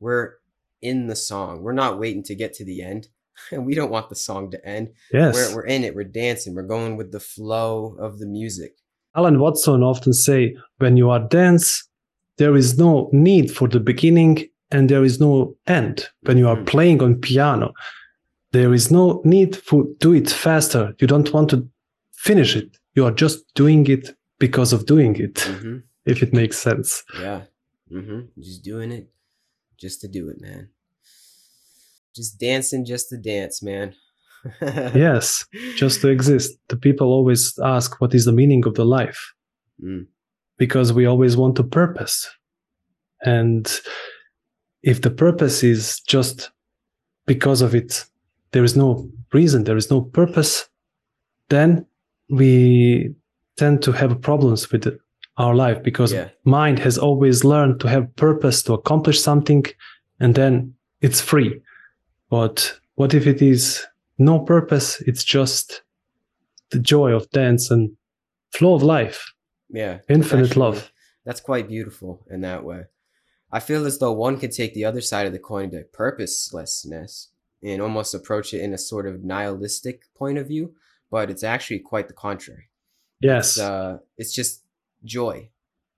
we're 0.00 0.34
in 0.80 1.08
the 1.08 1.16
song. 1.16 1.62
We're 1.62 1.72
not 1.72 1.98
waiting 1.98 2.22
to 2.24 2.34
get 2.34 2.54
to 2.54 2.64
the 2.64 2.80
end. 2.82 3.08
And 3.50 3.66
we 3.66 3.74
don't 3.74 3.90
want 3.90 4.08
the 4.08 4.14
song 4.14 4.50
to 4.52 4.64
end. 4.66 4.92
Yes. 5.12 5.34
We're, 5.34 5.56
we're 5.56 5.66
in 5.66 5.84
it. 5.84 5.94
We're 5.94 6.04
dancing. 6.04 6.54
We're 6.54 6.62
going 6.62 6.96
with 6.96 7.12
the 7.12 7.20
flow 7.20 7.96
of 7.98 8.18
the 8.18 8.26
music. 8.26 8.76
Alan 9.16 9.38
Watts 9.40 9.66
often 9.68 10.12
say, 10.12 10.56
when 10.78 10.96
you 10.96 11.10
are 11.10 11.20
dance, 11.20 11.86
there 12.38 12.56
is 12.56 12.78
no 12.78 13.10
need 13.12 13.50
for 13.50 13.68
the 13.68 13.80
beginning 13.80 14.48
and 14.70 14.88
there 14.88 15.04
is 15.04 15.20
no 15.20 15.56
end. 15.66 16.08
When 16.22 16.38
you 16.38 16.48
are 16.48 16.56
Mhm. 16.56 16.66
playing 16.66 17.02
on 17.02 17.20
piano, 17.20 17.72
there 18.54 18.72
is 18.72 18.90
no 18.90 19.20
need 19.24 19.56
for 19.56 19.84
do 19.98 20.14
it 20.14 20.30
faster. 20.30 20.94
You 21.00 21.08
don't 21.08 21.30
want 21.32 21.50
to 21.50 21.68
finish 22.28 22.54
it. 22.56 22.78
You 22.94 23.04
are 23.04 23.10
just 23.24 23.38
doing 23.54 23.86
it 23.88 24.16
because 24.38 24.72
of 24.72 24.86
doing 24.86 25.16
it, 25.16 25.40
hmm 25.40 25.78
if 26.06 26.22
it 26.22 26.32
makes 26.34 26.58
sense. 26.58 27.02
Yeah. 27.18 27.40
hmm 27.88 28.20
Just 28.38 28.62
doing 28.62 28.92
it 28.92 29.06
just 29.84 30.00
to 30.02 30.08
do 30.08 30.28
it, 30.32 30.38
man. 30.40 30.68
Just 32.14 32.38
dancing 32.38 32.84
just 32.84 33.08
to 33.10 33.16
dance, 33.18 33.62
man. 33.62 33.94
Yes, 35.06 35.46
just 35.76 36.00
to 36.02 36.08
exist. 36.08 36.50
The 36.68 36.76
people 36.76 37.08
always 37.08 37.58
ask, 37.76 38.00
what 38.00 38.14
is 38.14 38.24
the 38.26 38.32
meaning 38.40 38.66
of 38.66 38.74
the 38.74 38.84
life? 38.84 39.20
Mm. 39.82 40.06
Because 40.58 40.92
we 40.92 41.06
always 41.06 41.34
want 41.36 41.58
a 41.58 41.64
purpose. 41.64 42.28
And 43.22 43.64
if 44.82 45.00
the 45.00 45.10
purpose 45.10 45.64
is 45.64 46.00
just 46.06 46.50
because 47.26 47.62
of 47.62 47.74
it, 47.74 48.04
there 48.54 48.64
is 48.64 48.76
no 48.76 49.10
reason, 49.32 49.64
there 49.64 49.76
is 49.76 49.90
no 49.90 50.00
purpose, 50.00 50.68
then 51.48 51.84
we 52.30 53.12
tend 53.56 53.82
to 53.82 53.90
have 53.92 54.20
problems 54.22 54.70
with 54.70 54.86
our 55.36 55.54
life 55.54 55.82
because 55.82 56.12
Yeah. 56.12 56.28
mind 56.44 56.78
has 56.78 56.96
always 56.96 57.42
learned 57.44 57.80
to 57.80 57.88
have 57.88 58.14
purpose 58.14 58.62
to 58.62 58.72
accomplish 58.74 59.20
something 59.20 59.64
and 60.20 60.34
then 60.36 60.74
it's 61.00 61.20
free. 61.20 61.60
But 62.30 62.78
what 62.94 63.12
if 63.12 63.26
it 63.26 63.42
is 63.42 63.84
no 64.18 64.38
purpose? 64.38 65.00
It's 65.08 65.24
just 65.24 65.82
the 66.70 66.78
joy 66.78 67.10
of 67.12 67.28
dance 67.30 67.72
and 67.72 67.96
flow 68.56 68.74
of 68.74 68.82
life, 68.82 69.20
Yeah. 69.68 69.98
infinite 70.08 70.46
actually- 70.50 70.60
love. 70.60 70.92
That's 71.26 71.40
quite 71.40 71.66
beautiful 71.68 72.24
in 72.30 72.40
that 72.42 72.62
way. 72.64 72.82
I 73.50 73.60
feel 73.60 73.84
as 73.86 73.98
though 73.98 74.12
one 74.12 74.38
could 74.38 74.52
take 74.52 74.74
the 74.74 74.84
other 74.84 75.00
side 75.00 75.26
of 75.26 75.32
the 75.32 75.38
coin, 75.52 75.70
the 75.70 75.84
purposelessness, 75.92 77.30
and 77.64 77.80
almost 77.80 78.14
approach 78.14 78.52
it 78.52 78.60
in 78.60 78.74
a 78.74 78.78
sort 78.78 79.06
of 79.06 79.24
nihilistic 79.24 80.02
point 80.14 80.38
of 80.38 80.46
view, 80.48 80.74
but 81.10 81.30
it's 81.30 81.42
actually 81.42 81.78
quite 81.78 82.08
the 82.08 82.14
contrary. 82.14 82.68
Yes. 83.20 83.56
It's, 83.56 83.58
uh, 83.60 83.98
it's 84.18 84.32
just 84.34 84.62
joy. 85.04 85.48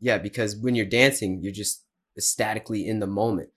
Yeah, 0.01 0.19
because 0.19 0.57
when 0.57 0.75
you're 0.75 0.87
dancing, 0.87 1.41
you're 1.43 1.53
just 1.53 1.83
ecstatically 2.17 2.87
in 2.87 3.01
the 3.01 3.07
moment. 3.07 3.51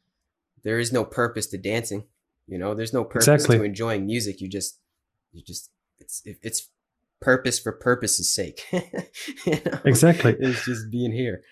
There 0.64 0.80
is 0.80 0.92
no 0.92 1.06
purpose 1.06 1.48
to 1.48 1.58
dancing. 1.58 2.06
You 2.48 2.58
know, 2.58 2.74
there's 2.74 2.94
no 2.94 3.04
purpose 3.04 3.28
Exactly. 3.28 3.58
to 3.60 3.64
enjoying 3.64 4.06
music. 4.06 4.42
You 4.42 4.48
just, 4.48 4.80
you 5.32 5.44
just, 5.44 5.70
it's, 6.00 6.24
it's 6.26 6.70
purpose 7.22 7.60
for 7.60 7.72
purpose's 7.72 8.32
sake. 8.32 8.66
You 9.46 9.62
know? 9.66 9.80
Exactly. 9.86 10.36
It's 10.40 10.66
just 10.66 10.90
being 10.92 11.12
here. 11.12 11.44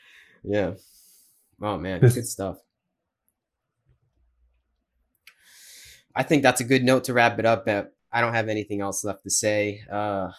Yeah. 0.43 0.73
Oh 1.61 1.77
man, 1.77 1.99
good 1.99 2.27
stuff. 2.27 2.57
I 6.17 6.23
think 6.23 6.41
that's 6.41 6.61
a 6.61 6.63
good 6.63 6.83
note 6.83 7.03
to 7.05 7.13
wrap 7.13 7.37
it 7.37 7.45
up. 7.45 7.67
At. 7.67 7.93
I 8.11 8.21
don't 8.21 8.33
have 8.33 8.49
anything 8.49 8.81
else 8.81 9.03
left 9.03 9.23
to 9.23 9.29
say. 9.29 9.81
Uh, 9.89 10.31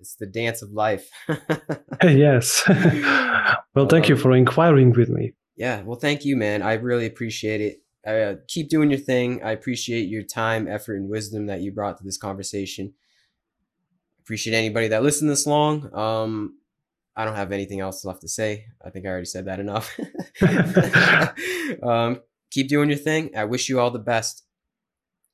it's 0.00 0.14
the 0.16 0.26
dance 0.26 0.62
of 0.62 0.70
life. 0.72 1.10
yes. 2.02 2.62
well, 3.74 3.86
thank 3.86 4.08
you 4.08 4.16
for 4.16 4.32
inquiring 4.32 4.92
with 4.92 5.10
me. 5.10 5.34
yeah. 5.56 5.82
Well, 5.82 5.98
thank 5.98 6.24
you, 6.24 6.36
man. 6.36 6.62
I 6.62 6.74
really 6.74 7.04
appreciate 7.06 7.60
it. 7.60 7.82
Uh, 8.06 8.36
keep 8.48 8.70
doing 8.70 8.90
your 8.90 9.00
thing. 9.00 9.42
I 9.42 9.50
appreciate 9.52 10.08
your 10.08 10.22
time, 10.22 10.68
effort, 10.68 10.94
and 10.94 11.10
wisdom 11.10 11.46
that 11.46 11.60
you 11.60 11.72
brought 11.72 11.98
to 11.98 12.04
this 12.04 12.16
conversation. 12.16 12.94
Appreciate 14.20 14.56
anybody 14.56 14.88
that 14.88 15.02
listened 15.02 15.28
this 15.28 15.46
long. 15.46 15.94
Um, 15.94 16.58
I 17.14 17.24
don't 17.24 17.36
have 17.36 17.52
anything 17.52 17.80
else 17.80 18.04
left 18.04 18.22
to 18.22 18.28
say. 18.28 18.66
I 18.84 18.90
think 18.90 19.04
I 19.04 19.10
already 19.10 19.26
said 19.26 19.46
that 19.46 19.60
enough. 19.60 19.98
um, 21.82 22.20
keep 22.50 22.68
doing 22.68 22.88
your 22.88 22.98
thing. 22.98 23.30
I 23.36 23.44
wish 23.44 23.68
you 23.68 23.80
all 23.80 23.90
the 23.90 23.98
best. 23.98 24.42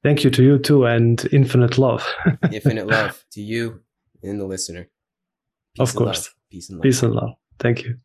Thank 0.03 0.25
you 0.25 0.31
to 0.31 0.43
you 0.43 0.59
too, 0.59 0.85
and 0.85 1.25
infinite 1.33 1.79
love. 1.79 2.05
Infinite 2.53 2.89
love 2.89 3.25
to 3.33 3.41
you 3.41 3.83
and 4.23 4.41
the 4.41 4.47
listener. 4.47 4.89
Of 5.79 5.91
and 5.91 6.01
love. 6.01 6.15
course. 6.15 6.31
Peace 6.51 6.69
and 6.69 6.79
love. 6.79 6.83
Peace 6.83 7.03
and 7.03 7.15
love. 7.15 7.31
Thank 7.61 7.85
you. 7.85 7.99